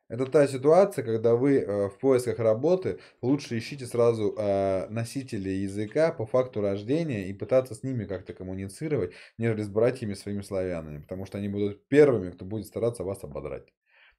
Это 0.09 0.25
та 0.27 0.47
ситуация, 0.47 1.03
когда 1.03 1.35
вы 1.35 1.59
э, 1.59 1.89
в 1.89 1.97
поисках 1.97 2.37
работы 2.39 2.99
лучше 3.21 3.57
ищите 3.57 3.85
сразу 3.85 4.35
э, 4.37 4.87
носителей 4.89 5.63
языка 5.63 6.11
по 6.11 6.25
факту 6.25 6.61
рождения 6.61 7.29
и 7.29 7.33
пытаться 7.33 7.73
с 7.73 7.83
ними 7.83 8.05
как-то 8.05 8.33
коммуницировать, 8.33 9.13
нежели 9.37 9.63
с 9.63 9.69
братьями 9.69 10.13
своими 10.13 10.41
славянами, 10.41 11.01
потому 11.01 11.25
что 11.25 11.37
они 11.37 11.47
будут 11.49 11.87
первыми, 11.87 12.31
кто 12.31 12.45
будет 12.45 12.67
стараться 12.67 13.03
вас 13.03 13.23
ободрать. 13.23 13.73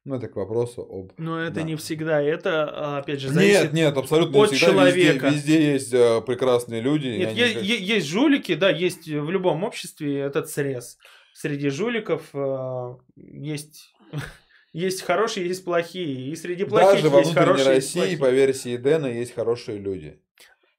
Ну, 0.05 0.15
это 0.15 0.27
к 0.27 0.35
вопросу 0.35 0.83
об... 0.83 1.13
Но 1.17 1.41
это 1.41 1.55
да. 1.55 1.61
не 1.63 1.75
всегда. 1.75 2.21
Это, 2.21 2.69
а, 2.69 2.97
опять 2.99 3.19
же, 3.19 3.29
Нет, 3.29 3.35
зависит... 3.35 3.73
нет, 3.73 3.97
абсолютно 3.97 4.37
не 4.37 4.43
от 4.43 4.51
всегда. 4.51 4.71
человека. 4.71 5.27
Везде, 5.29 5.57
везде 5.57 5.71
есть 5.73 5.93
э, 5.93 6.21
прекрасные 6.21 6.79
люди. 6.79 7.07
Нет, 7.07 7.29
они 7.29 7.39
есть, 7.39 7.81
есть 7.81 8.07
жулики, 8.07 8.53
да, 8.53 8.69
есть 8.69 9.07
в 9.07 9.29
любом 9.31 9.63
обществе 9.63 10.19
этот 10.19 10.47
срез. 10.47 10.99
Среди 11.33 11.69
жуликов 11.69 12.21
э, 12.35 12.95
есть, 13.15 13.95
есть 14.73 15.01
хорошие, 15.01 15.47
есть 15.47 15.65
плохие. 15.65 16.29
И 16.29 16.35
среди 16.35 16.65
плохих 16.65 17.01
Даже 17.01 17.09
во 17.09 17.19
есть 17.19 17.31
внутренней 17.31 17.47
хорошие, 17.47 17.75
есть 17.75 17.95
России, 17.95 18.15
по 18.15 18.29
версии 18.29 18.77
Дэна, 18.77 19.07
есть 19.07 19.33
хорошие 19.33 19.79
люди. 19.79 20.19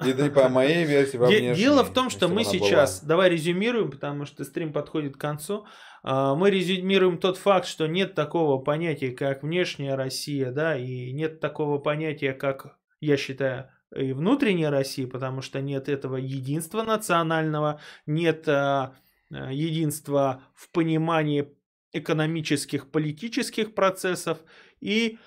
И, 0.04 0.12
да 0.12 0.28
по 0.28 0.48
моей 0.48 0.84
версии, 0.84 1.16
во 1.16 1.26
внешней, 1.26 1.54
Дело 1.54 1.82
в 1.82 1.92
том, 1.92 2.10
что 2.10 2.28
мы 2.28 2.44
сейчас, 2.44 3.00
была. 3.00 3.08
давай 3.08 3.30
резюмируем, 3.30 3.90
потому 3.90 4.26
что 4.26 4.44
стрим 4.44 4.72
подходит 4.72 5.16
к 5.16 5.20
концу. 5.20 5.66
А, 6.02 6.34
Мы 6.34 6.50
резюмируем 6.50 7.18
тот 7.18 7.38
факт, 7.38 7.66
что 7.66 7.86
нет 7.86 8.14
такого 8.14 8.58
понятия, 8.62 9.10
как 9.12 9.42
внешняя 9.42 9.94
Россия, 9.94 10.52
да, 10.52 10.76
и 10.76 11.12
нет 11.12 11.40
такого 11.40 11.78
понятия, 11.78 12.34
как, 12.34 12.76
я 13.00 13.16
считаю, 13.16 13.70
и 13.94 14.12
внутренняя 14.12 14.70
Россия, 14.70 15.06
потому 15.06 15.40
что 15.40 15.62
нет 15.62 15.88
этого 15.88 16.16
единства 16.16 16.82
национального, 16.82 17.80
нет 18.04 18.46
а, 18.48 18.94
а, 19.30 19.50
единства 19.50 20.42
в 20.54 20.70
понимании 20.72 21.48
экономических, 21.92 22.90
политических 22.90 23.74
процессов 23.74 24.38
и 24.80 25.18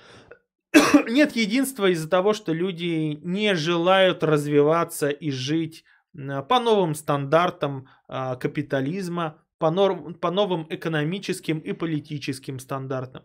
нет 1.07 1.36
единства 1.36 1.91
из-за 1.91 2.09
того, 2.09 2.34
что 2.34 2.53
люди 2.53 3.20
не 3.24 3.55
желают 3.55 4.24
развиваться 4.24 5.09
и 5.09 5.32
жить 5.32 5.84
по 6.13 6.59
новым 6.59 6.95
стандартам 6.95 7.88
а, 8.07 8.36
капитализма, 8.36 9.38
по, 9.57 9.70
норм, 9.70 10.15
по 10.15 10.32
новым 10.32 10.65
экономическим 10.70 11.59
и 11.59 11.72
политическим 11.74 12.59
стандартам. 12.59 13.24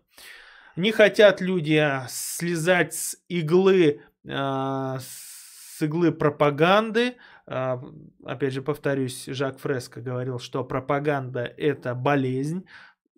Не 0.76 0.92
хотят 0.92 1.40
люди 1.40 1.74
а, 1.74 2.07
слезать 2.09 2.95
с 2.95 3.16
иглы, 3.28 4.03
а, 4.28 4.99
с 5.01 5.80
иглы 5.82 6.12
пропаганды. 6.12 7.16
Опять 7.47 8.55
же, 8.55 8.62
повторюсь, 8.62 9.26
Жак 9.26 9.59
Фреско 9.59 10.01
говорил, 10.01 10.38
что 10.38 10.64
пропаганда 10.64 11.42
это 11.45 11.95
болезнь, 11.95 12.66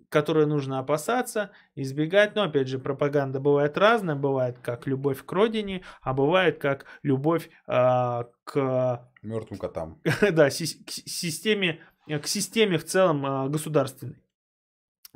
которую 0.08 0.46
нужно 0.46 0.78
опасаться, 0.78 1.50
избегать. 1.74 2.34
Но, 2.34 2.42
опять 2.42 2.68
же, 2.68 2.78
пропаганда 2.78 3.40
бывает 3.40 3.76
разная. 3.76 4.14
Бывает 4.14 4.58
как 4.60 4.86
любовь 4.86 5.24
к 5.24 5.32
родине, 5.32 5.82
а 6.02 6.14
бывает 6.14 6.58
как 6.58 6.86
любовь 7.02 7.50
а, 7.66 8.28
к 8.44 9.08
Мертвым 9.22 9.58
котам. 9.58 10.00
да, 10.32 10.48
к 10.48 10.52
си- 10.52 10.84
системе, 10.86 11.80
э, 12.06 12.18
к 12.18 12.26
системе 12.26 12.78
в 12.78 12.84
целом 12.84 13.26
а, 13.26 13.48
государственной. 13.48 14.22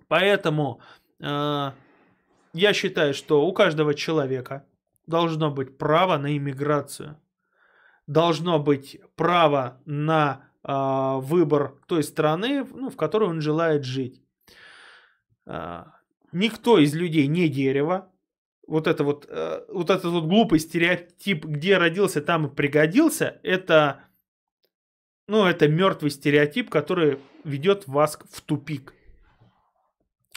Поэтому 0.08 0.80
а, 1.22 1.74
я 2.52 2.72
считаю, 2.72 3.14
что 3.14 3.46
у 3.46 3.52
каждого 3.52 3.94
человека 3.94 4.66
должно 5.06 5.50
быть 5.50 5.78
право 5.78 6.16
на 6.18 6.36
иммиграцию, 6.36 7.20
должно 8.06 8.58
быть 8.58 9.00
право 9.14 9.80
на 9.84 10.50
а, 10.62 11.18
выбор 11.18 11.76
той 11.86 12.02
страны, 12.02 12.64
ну, 12.64 12.90
в 12.90 12.96
которой 12.96 13.28
он 13.28 13.40
желает 13.40 13.84
жить. 13.84 14.22
А, 15.52 15.94
никто 16.30 16.78
из 16.78 16.94
людей 16.94 17.26
не 17.26 17.48
дерево. 17.48 18.08
Вот 18.68 18.86
это 18.86 19.02
вот, 19.02 19.26
э, 19.28 19.64
вот 19.68 19.90
этот 19.90 20.04
вот 20.04 20.26
глупый 20.26 20.60
стереотип, 20.60 21.44
где 21.44 21.76
родился, 21.76 22.22
там 22.22 22.46
и 22.46 22.54
пригодился, 22.54 23.40
это, 23.42 24.04
ну, 25.26 25.44
это 25.44 25.66
мертвый 25.66 26.12
стереотип, 26.12 26.70
который 26.70 27.18
ведет 27.42 27.88
вас 27.88 28.16
в 28.30 28.40
тупик. 28.42 28.94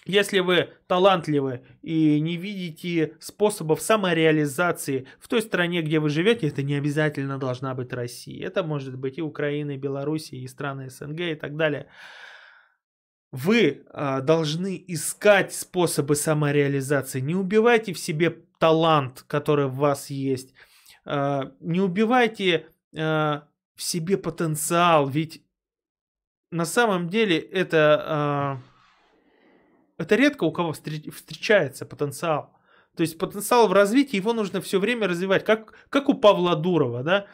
Если 0.05 0.39
вы 0.39 0.69
талантливы 0.87 1.61
и 1.83 2.19
не 2.19 2.35
видите 2.35 3.15
способов 3.19 3.81
самореализации 3.81 5.05
в 5.19 5.27
той 5.27 5.43
стране, 5.43 5.83
где 5.83 5.99
вы 5.99 6.09
живете, 6.09 6.47
это 6.47 6.63
не 6.63 6.73
обязательно 6.73 7.37
должна 7.37 7.75
быть 7.75 7.93
Россия. 7.93 8.47
Это 8.47 8.63
может 8.63 8.97
быть 8.97 9.19
и 9.19 9.21
Украина, 9.21 9.71
и 9.71 9.77
Белоруссия, 9.77 10.37
и 10.37 10.47
страны 10.47 10.89
СНГ 10.89 11.19
и 11.19 11.35
так 11.35 11.55
далее. 11.55 11.87
Вы 13.33 13.83
а, 13.89 14.21
должны 14.21 14.83
искать 14.87 15.55
способы 15.55 16.15
самореализации. 16.15 17.19
Не 17.19 17.33
убивайте 17.33 17.91
в 17.91 17.97
себе 17.97 18.29
талант, 18.59 19.23
который 19.25 19.65
в 19.65 19.73
вас 19.73 20.11
есть. 20.11 20.53
А, 21.03 21.51
не 21.59 21.81
убивайте 21.81 22.67
а, 22.95 23.47
в 23.75 23.81
себе 23.81 24.19
потенциал, 24.19 25.09
ведь 25.09 25.43
на 26.51 26.65
самом 26.65 27.09
деле 27.09 27.39
это... 27.39 28.05
А, 28.05 28.57
это 29.97 30.15
редко 30.15 30.43
у 30.43 30.51
кого 30.51 30.71
встречается 30.71 31.87
потенциал. 31.87 32.55
То 32.95 33.01
есть 33.01 33.17
потенциал 33.17 33.67
в 33.67 33.73
развитии, 33.73 34.17
его 34.17 34.33
нужно 34.33 34.61
все 34.61 34.79
время 34.79 35.07
развивать, 35.07 35.43
как, 35.43 35.73
как 35.89 36.07
у 36.07 36.13
Павла 36.13 36.55
Дурова, 36.55 37.01
да. 37.01 37.25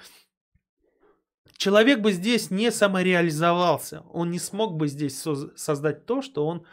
Человек 1.59 1.99
бы 1.99 2.13
здесь 2.13 2.51
не 2.51 2.71
самореализовался, 2.71 4.05
он 4.13 4.31
не 4.31 4.39
смог 4.39 4.77
бы 4.77 4.87
здесь 4.87 5.21
создать 5.57 6.05
то, 6.05 6.21
что 6.21 6.47
он 6.47 6.65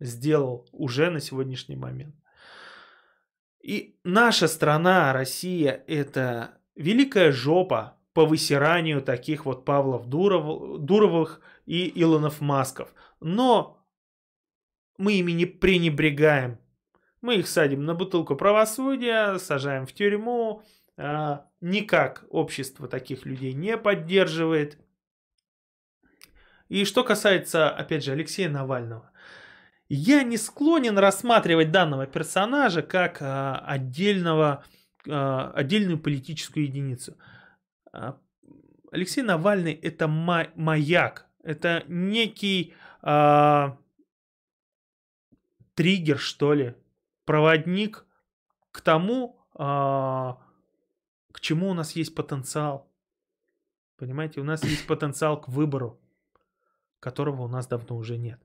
сделал 0.00 0.68
уже 0.70 1.08
на 1.08 1.18
сегодняшний 1.18 1.76
момент. 1.76 2.14
И 3.62 3.98
наша 4.04 4.46
страна, 4.46 5.14
Россия, 5.14 5.82
это 5.86 6.60
великая 6.74 7.32
жопа 7.32 7.96
по 8.12 8.26
высиранию 8.26 9.00
таких 9.00 9.46
вот 9.46 9.64
Павлов 9.64 10.10
Дуров, 10.10 10.78
Дуровых 10.78 11.40
и 11.64 11.90
Илонов 11.98 12.42
Масков. 12.42 12.92
Но 13.20 13.82
мы 14.98 15.14
ими 15.14 15.32
не 15.32 15.46
пренебрегаем. 15.46 16.58
Мы 17.22 17.36
их 17.36 17.48
садим 17.48 17.86
на 17.86 17.94
бутылку 17.94 18.36
правосудия, 18.36 19.38
сажаем 19.38 19.86
в 19.86 19.94
тюрьму. 19.94 20.62
А, 20.98 21.46
никак 21.60 22.24
общество 22.28 22.88
таких 22.88 23.24
людей 23.24 23.52
не 23.52 23.78
поддерживает. 23.78 24.78
И 26.68 26.84
что 26.84 27.04
касается, 27.04 27.70
опять 27.70 28.04
же, 28.04 28.12
Алексея 28.12 28.50
Навального. 28.50 29.10
Я 29.88 30.22
не 30.22 30.36
склонен 30.36 30.98
рассматривать 30.98 31.70
данного 31.70 32.06
персонажа 32.06 32.82
как 32.82 33.22
а, 33.22 33.58
отдельного, 33.60 34.64
а, 35.08 35.52
отдельную 35.54 35.98
политическую 35.98 36.66
единицу. 36.66 37.16
Алексей 38.90 39.22
Навальный 39.22 39.72
это 39.72 40.08
маяк, 40.08 41.26
это 41.42 41.84
некий 41.88 42.74
триггер, 45.74 46.18
что 46.18 46.54
ли, 46.54 46.74
проводник 47.24 48.04
к 48.72 48.80
тому, 48.80 49.40
а, 49.54 50.38
к 51.32 51.40
чему 51.40 51.70
у 51.70 51.74
нас 51.74 51.92
есть 51.92 52.14
потенциал. 52.14 52.90
Понимаете, 53.96 54.40
у 54.40 54.44
нас 54.44 54.62
есть 54.64 54.86
потенциал 54.86 55.40
к 55.40 55.48
выбору, 55.48 56.00
которого 57.00 57.42
у 57.42 57.48
нас 57.48 57.66
давно 57.66 57.96
уже 57.96 58.16
нет. 58.16 58.40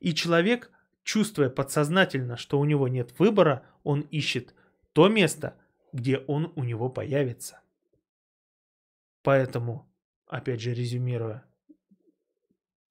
И 0.00 0.14
человек, 0.14 0.70
чувствуя 1.02 1.50
подсознательно, 1.50 2.36
что 2.36 2.58
у 2.58 2.64
него 2.64 2.88
нет 2.88 3.18
выбора, 3.18 3.66
он 3.82 4.00
ищет 4.00 4.54
то 4.92 5.08
место, 5.08 5.56
где 5.92 6.18
он 6.18 6.52
у 6.56 6.64
него 6.64 6.88
появится. 6.88 7.60
Поэтому, 9.22 9.90
опять 10.26 10.60
же, 10.60 10.74
резюмируя, 10.74 11.44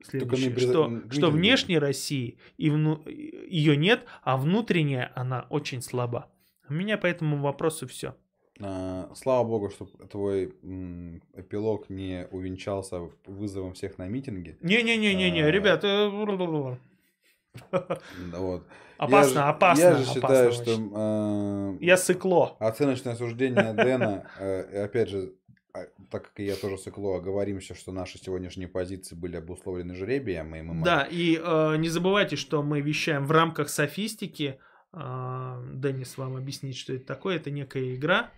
Следующее, 0.04 0.50
Только 0.50 0.60
что, 0.60 1.02
что 1.12 1.32
внешней 1.32 1.80
России 1.80 2.38
и 2.58 2.70
вну... 2.70 3.02
ее 3.08 3.78
нет, 3.78 4.06
а 4.22 4.36
внутренняя 4.36 5.12
она 5.16 5.48
очень 5.50 5.82
слаба. 5.82 6.30
У 6.68 6.74
меня 6.74 6.98
по 6.98 7.08
этому 7.08 7.38
вопросу 7.42 7.88
все. 7.88 8.16
А, 8.62 9.10
слава 9.16 9.44
богу, 9.48 9.70
что 9.70 9.86
твой 9.86 10.46
эпилог 11.34 11.90
не 11.90 12.28
увенчался 12.32 13.10
вызовом 13.26 13.74
всех 13.74 13.98
на 13.98 14.08
митинги. 14.08 14.58
Не-не-не-не-не, 14.62 15.44
а... 15.44 15.52
ребята. 15.52 16.10
Вот. 18.32 18.64
Опасно, 18.98 19.40
я 19.40 19.50
опасно. 19.50 19.82
Я 19.82 19.96
же 19.96 20.06
считаю, 20.06 20.52
что... 20.52 21.76
Э, 21.76 21.78
я 21.82 21.98
сыкло. 21.98 22.56
Оценочное 22.60 23.16
суждение 23.16 23.74
Дэна, 23.74 24.28
э, 24.40 24.86
опять 24.86 25.10
же, 25.10 25.34
так 26.10 26.30
как 26.30 26.34
я 26.38 26.56
тоже 26.56 26.78
сыкло, 26.78 27.18
оговоримся, 27.18 27.76
что 27.76 27.92
наши 27.92 28.18
сегодняшние 28.18 28.68
позиции 28.68 29.16
были 29.16 29.36
обусловлены 29.36 29.96
жребием. 29.96 30.56
И 30.56 30.62
мы 30.62 30.84
да, 30.84 31.08
и 31.10 31.40
э, 31.44 31.76
не 31.78 31.90
забывайте, 31.90 32.36
что 32.36 32.62
мы 32.64 32.82
вещаем 32.82 33.26
в 33.26 33.32
рамках 33.32 33.70
софистики. 33.70 34.60
Э, 34.94 35.62
Денис 35.74 36.18
вам 36.18 36.36
объяснит, 36.36 36.76
что 36.76 36.94
это 36.94 37.06
такое. 37.06 37.38
Это 37.38 37.52
некая 37.52 37.96
игра. 37.96 38.32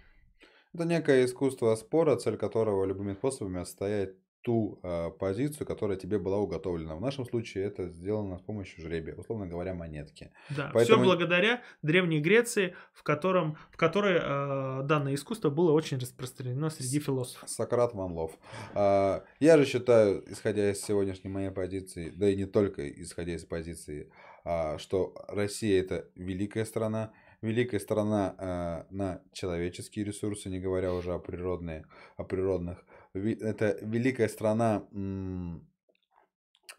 Это 0.76 0.84
некое 0.84 1.23
искусство 1.23 1.73
спора, 1.76 2.17
цель 2.17 2.36
которого 2.36 2.84
любыми 2.84 3.13
способами 3.13 3.61
отстоять 3.61 4.11
ту 4.41 4.78
э, 4.84 5.09
позицию, 5.17 5.65
которая 5.65 5.97
тебе 5.97 6.19
была 6.19 6.38
уготовлена. 6.38 6.95
В 6.97 7.01
нашем 7.01 7.26
случае 7.26 7.63
это 7.63 7.88
сделано 7.88 8.38
с 8.38 8.41
помощью 8.41 8.84
жребия, 8.84 9.15
условно 9.15 9.47
говоря, 9.47 9.73
монетки. 9.73 10.34
Да, 10.49 10.69
Поэтому... 10.73 11.01
все 11.01 11.03
благодаря 11.03 11.63
Древней 11.82 12.19
Греции, 12.19 12.76
в, 12.93 13.03
котором, 13.03 13.57
в 13.71 13.78
которой 13.78 14.19
э, 14.21 14.84
данное 14.84 15.15
искусство 15.15 15.49
было 15.49 15.71
очень 15.71 15.97
распространено 15.97 16.69
среди 16.69 16.99
философов. 16.99 17.49
Сократ 17.49 17.93
Ван 17.93 18.11
Лов. 18.11 18.38
Э, 18.76 19.21
я 19.39 19.57
же 19.57 19.65
считаю, 19.65 20.30
исходя 20.30 20.69
из 20.69 20.82
сегодняшней 20.82 21.30
моей 21.30 21.51
позиции, 21.51 22.09
да 22.09 22.28
и 22.28 22.36
не 22.36 22.45
только 22.45 22.88
исходя 23.01 23.34
из 23.34 23.45
позиции, 23.45 24.11
э, 24.43 24.78
что 24.78 25.15
Россия 25.30 25.80
это 25.80 26.09
великая 26.15 26.65
страна, 26.65 27.13
великая 27.41 27.79
страна 27.79 28.36
э, 28.38 28.93
на 28.93 29.21
человеческие 29.33 30.05
ресурсы, 30.05 30.49
не 30.49 30.59
говоря 30.59 30.93
уже 30.93 31.13
о, 31.13 31.19
природные, 31.19 31.86
о 32.17 32.23
природных 32.23 32.86
это 33.15 33.77
великая 33.81 34.27
страна, 34.27 34.86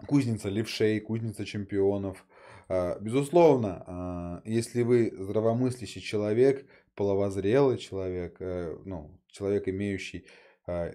кузница 0.07 0.48
левшей, 0.48 1.00
кузница 1.00 1.44
чемпионов. 1.44 2.24
А, 2.68 2.98
безусловно, 2.98 3.84
а, 3.86 4.42
если 4.44 4.82
вы 4.82 5.12
здравомыслящий 5.16 6.00
человек, 6.00 6.66
половозрелый 6.94 7.78
человек, 7.78 8.36
э, 8.40 8.76
ну, 8.84 9.20
человек, 9.28 9.68
имеющий 9.68 10.26
а, 10.66 10.92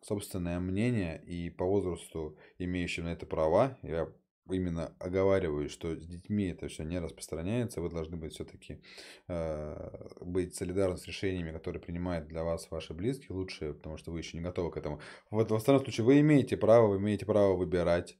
собственное 0.00 0.58
мнение 0.58 1.22
и 1.24 1.50
по 1.50 1.64
возрасту 1.64 2.38
имеющий 2.58 3.02
на 3.02 3.12
это 3.12 3.26
права, 3.26 3.78
я 3.82 4.08
именно 4.50 4.94
оговариваю, 4.98 5.68
что 5.68 5.94
с 5.96 6.06
детьми 6.06 6.48
это 6.48 6.68
все 6.68 6.82
не 6.84 6.98
распространяется, 6.98 7.80
вы 7.80 7.90
должны 7.90 8.16
быть 8.16 8.34
все-таки 8.34 8.82
э, 9.28 10.08
быть 10.20 10.54
солидарны 10.54 10.96
с 10.96 11.06
решениями, 11.06 11.52
которые 11.52 11.80
принимают 11.80 12.26
для 12.26 12.42
вас 12.42 12.70
ваши 12.70 12.92
близкие, 12.94 13.36
лучше, 13.36 13.74
потому 13.74 13.96
что 13.96 14.10
вы 14.10 14.18
еще 14.18 14.36
не 14.36 14.42
готовы 14.42 14.70
к 14.70 14.76
этому. 14.76 15.00
Вот 15.30 15.50
в 15.50 15.54
остальном 15.54 15.84
случае 15.84 16.04
вы 16.04 16.20
имеете 16.20 16.56
право, 16.56 16.88
вы 16.88 16.96
имеете 16.98 17.26
право 17.26 17.54
выбирать, 17.54 18.18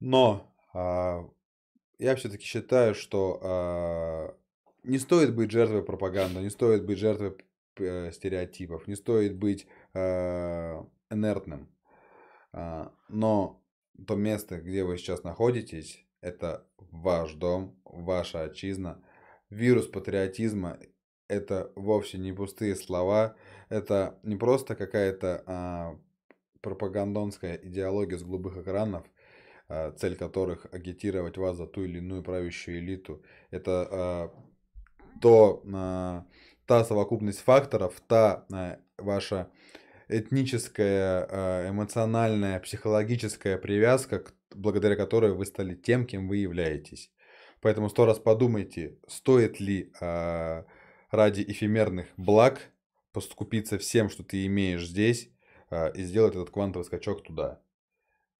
но 0.00 0.54
э, 0.74 0.78
я 1.98 2.16
все-таки 2.16 2.44
считаю, 2.44 2.94
что 2.94 3.38
э, 3.42 4.88
не 4.88 4.98
стоит 4.98 5.34
быть 5.34 5.50
жертвой 5.50 5.84
пропаганды, 5.84 6.40
не 6.40 6.50
стоит 6.50 6.86
быть 6.86 6.98
жертвой 6.98 7.36
э, 7.78 8.10
стереотипов, 8.12 8.86
не 8.86 8.96
стоит 8.96 9.36
быть 9.36 9.66
э, 9.92 10.82
инертным, 11.10 11.68
э, 12.52 12.88
но 13.08 13.63
то 14.06 14.14
место, 14.16 14.60
где 14.60 14.84
вы 14.84 14.98
сейчас 14.98 15.22
находитесь, 15.22 16.04
это 16.20 16.66
ваш 16.78 17.34
дом, 17.34 17.76
ваша 17.84 18.44
отчизна. 18.44 19.02
Вирус 19.50 19.86
патриотизма– 19.86 20.78
это 21.28 21.72
вовсе 21.76 22.18
не 22.18 22.32
пустые 22.32 22.76
слова, 22.76 23.36
это 23.68 24.18
не 24.22 24.36
просто 24.36 24.74
какая-то 24.74 25.42
а, 25.46 25.98
пропагандонская 26.60 27.56
идеология 27.56 28.18
с 28.18 28.22
голубых 28.22 28.56
экранов, 28.56 29.04
а, 29.68 29.92
цель 29.92 30.16
которых 30.16 30.66
агитировать 30.72 31.36
вас 31.36 31.56
за 31.56 31.66
ту 31.66 31.84
или 31.84 31.98
иную 31.98 32.22
правящую 32.22 32.78
элиту. 32.78 33.22
Это 33.50 33.88
а, 33.90 34.30
то, 35.20 35.62
а, 35.72 36.26
та 36.66 36.84
совокупность 36.84 37.40
факторов, 37.40 38.00
та 38.06 38.46
а, 38.52 38.78
ваша 38.98 39.50
этническая, 40.08 41.26
а, 41.30 41.68
эмоциональная, 41.70 42.60
психологическая 42.60 43.58
привязка, 43.58 44.24
благодаря 44.54 44.96
которой 44.96 45.32
вы 45.32 45.46
стали 45.46 45.74
тем, 45.74 46.06
кем 46.06 46.28
вы 46.28 46.38
являетесь. 46.38 47.10
Поэтому 47.60 47.88
сто 47.88 48.04
раз 48.06 48.18
подумайте, 48.18 48.98
стоит 49.08 49.60
ли 49.60 49.92
а, 50.00 50.66
ради 51.10 51.42
эфемерных 51.42 52.06
благ 52.16 52.60
поступиться 53.12 53.78
всем, 53.78 54.10
что 54.10 54.22
ты 54.24 54.44
имеешь 54.46 54.86
здесь, 54.86 55.30
а, 55.70 55.88
и 55.88 56.02
сделать 56.02 56.34
этот 56.34 56.50
квантовый 56.50 56.84
скачок 56.84 57.22
туда. 57.22 57.60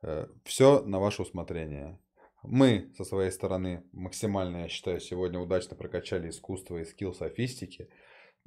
Э, 0.03 0.27
Все 0.45 0.83
на 0.83 1.01
ваше 1.01 1.23
усмотрение. 1.23 1.99
Мы 2.43 2.93
со 2.97 3.05
своей 3.05 3.31
стороны 3.31 3.85
максимально, 3.93 4.59
я 4.59 4.69
считаю, 4.69 5.01
сегодня 5.01 5.41
удачно 5.41 5.77
прокачали 5.77 6.29
искусство 6.29 6.77
и 6.77 6.85
скилл 6.85 7.15
софистики 7.15 7.89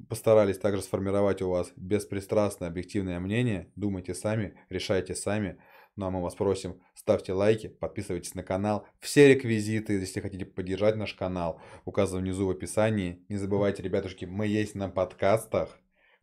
постарались 0.08 0.58
также 0.58 0.82
сформировать 0.82 1.42
у 1.42 1.50
вас 1.50 1.72
беспристрастное 1.76 2.68
объективное 2.68 3.18
мнение. 3.20 3.70
Думайте 3.76 4.14
сами, 4.14 4.54
решайте 4.68 5.14
сами. 5.14 5.58
Ну 5.96 6.06
а 6.06 6.10
мы 6.10 6.22
вас 6.22 6.36
просим, 6.36 6.80
ставьте 6.94 7.32
лайки, 7.32 7.66
подписывайтесь 7.66 8.34
на 8.34 8.44
канал. 8.44 8.86
Все 9.00 9.28
реквизиты, 9.28 9.94
если 9.94 10.20
хотите 10.20 10.44
поддержать 10.44 10.94
наш 10.94 11.14
канал, 11.14 11.60
указаны 11.84 12.22
внизу 12.22 12.46
в 12.46 12.50
описании. 12.50 13.24
Не 13.28 13.36
забывайте, 13.36 13.82
ребятушки, 13.82 14.24
мы 14.24 14.46
есть 14.46 14.76
на 14.76 14.88
подкастах. 14.88 15.76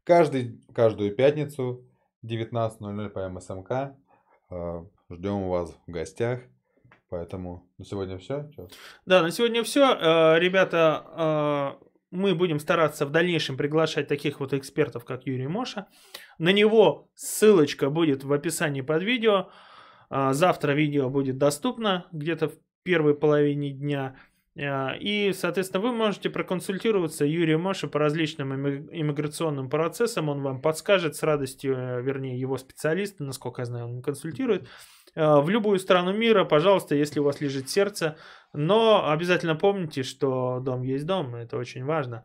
Каждый, 0.05 0.61
каждую 0.73 1.13
пятницу 1.13 1.85
19.00 2.23 3.09
по 3.09 3.27
МСМК. 3.27 3.97
Э, 4.49 4.85
Ждем 5.09 5.49
вас 5.49 5.77
в 5.85 5.91
гостях. 5.91 6.39
Поэтому 7.09 7.69
на 7.77 7.85
сегодня 7.85 8.17
все. 8.17 8.49
Да, 9.05 9.21
на 9.21 9.31
сегодня 9.31 9.63
все. 9.63 10.37
Ребята, 10.37 11.77
э, 11.81 11.85
мы 12.11 12.35
будем 12.35 12.59
стараться 12.59 13.05
в 13.05 13.11
дальнейшем 13.11 13.57
приглашать 13.57 14.07
таких 14.07 14.39
вот 14.39 14.53
экспертов, 14.53 15.05
как 15.05 15.25
Юрий 15.25 15.47
Моша. 15.47 15.87
На 16.37 16.49
него 16.49 17.09
ссылочка 17.15 17.89
будет 17.89 18.23
в 18.23 18.31
описании 18.31 18.81
под 18.81 19.03
видео. 19.03 19.49
А, 20.09 20.33
завтра 20.33 20.73
видео 20.73 21.09
будет 21.09 21.37
доступно 21.37 22.05
где-то 22.11 22.49
в 22.49 22.53
первой 22.83 23.15
половине 23.15 23.71
дня. 23.71 24.15
А, 24.57 24.95
и, 24.99 25.33
соответственно, 25.33 25.83
вы 25.83 25.91
можете 25.91 26.29
проконсультироваться 26.29 27.25
Юрию 27.25 27.59
Моше 27.59 27.87
по 27.87 27.99
различным 27.99 28.53
иммиграционным 28.55 29.69
процессам. 29.69 30.29
Он 30.29 30.41
вам 30.41 30.61
подскажет 30.61 31.15
с 31.15 31.23
радостью, 31.23 31.75
э, 31.75 32.01
вернее, 32.01 32.39
его 32.39 32.57
специалисты, 32.57 33.23
насколько 33.23 33.61
я 33.61 33.65
знаю, 33.65 33.87
он 33.87 34.01
консультирует. 34.01 34.67
А, 35.15 35.41
в 35.41 35.49
любую 35.49 35.79
страну 35.79 36.13
мира, 36.13 36.45
пожалуйста, 36.45 36.95
если 36.95 37.19
у 37.19 37.23
вас 37.23 37.41
лежит 37.41 37.69
сердце. 37.69 38.17
Но 38.53 39.09
обязательно 39.09 39.55
помните, 39.55 40.03
что 40.03 40.59
дом 40.59 40.83
есть 40.83 41.05
дом. 41.05 41.35
Это 41.35 41.57
очень 41.57 41.83
важно. 41.83 42.23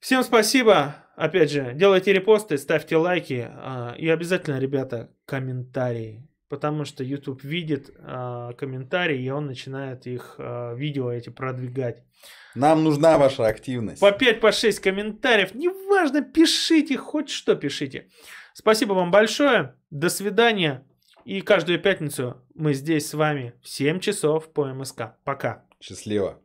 Всем 0.00 0.22
спасибо. 0.22 0.96
Опять 1.16 1.50
же, 1.50 1.72
делайте 1.74 2.12
репосты, 2.12 2.58
ставьте 2.58 2.96
лайки. 2.96 3.48
И 3.96 4.08
обязательно, 4.08 4.58
ребята, 4.58 5.10
комментарии 5.24 6.28
потому 6.54 6.84
что 6.84 7.02
YouTube 7.02 7.42
видит 7.42 7.90
э, 7.98 8.52
комментарии, 8.56 9.20
и 9.20 9.28
он 9.28 9.46
начинает 9.46 10.06
их 10.06 10.36
э, 10.38 10.76
видео 10.76 11.10
эти 11.10 11.28
продвигать. 11.28 12.04
Нам 12.54 12.84
нужна 12.84 13.18
ваша 13.18 13.46
активность. 13.48 14.00
По 14.00 14.12
5, 14.12 14.40
по 14.40 14.52
6 14.52 14.78
комментариев, 14.78 15.52
неважно, 15.54 16.22
пишите, 16.22 16.96
хоть 16.96 17.28
что 17.28 17.56
пишите. 17.56 18.08
Спасибо 18.52 18.92
вам 18.92 19.10
большое, 19.10 19.74
до 19.90 20.08
свидания. 20.08 20.86
И 21.24 21.40
каждую 21.40 21.80
пятницу 21.80 22.36
мы 22.54 22.74
здесь 22.74 23.08
с 23.08 23.14
вами 23.14 23.54
в 23.62 23.68
7 23.68 23.98
часов 24.00 24.52
по 24.52 24.66
МСК. 24.66 25.14
Пока. 25.24 25.64
Счастливо. 25.80 26.38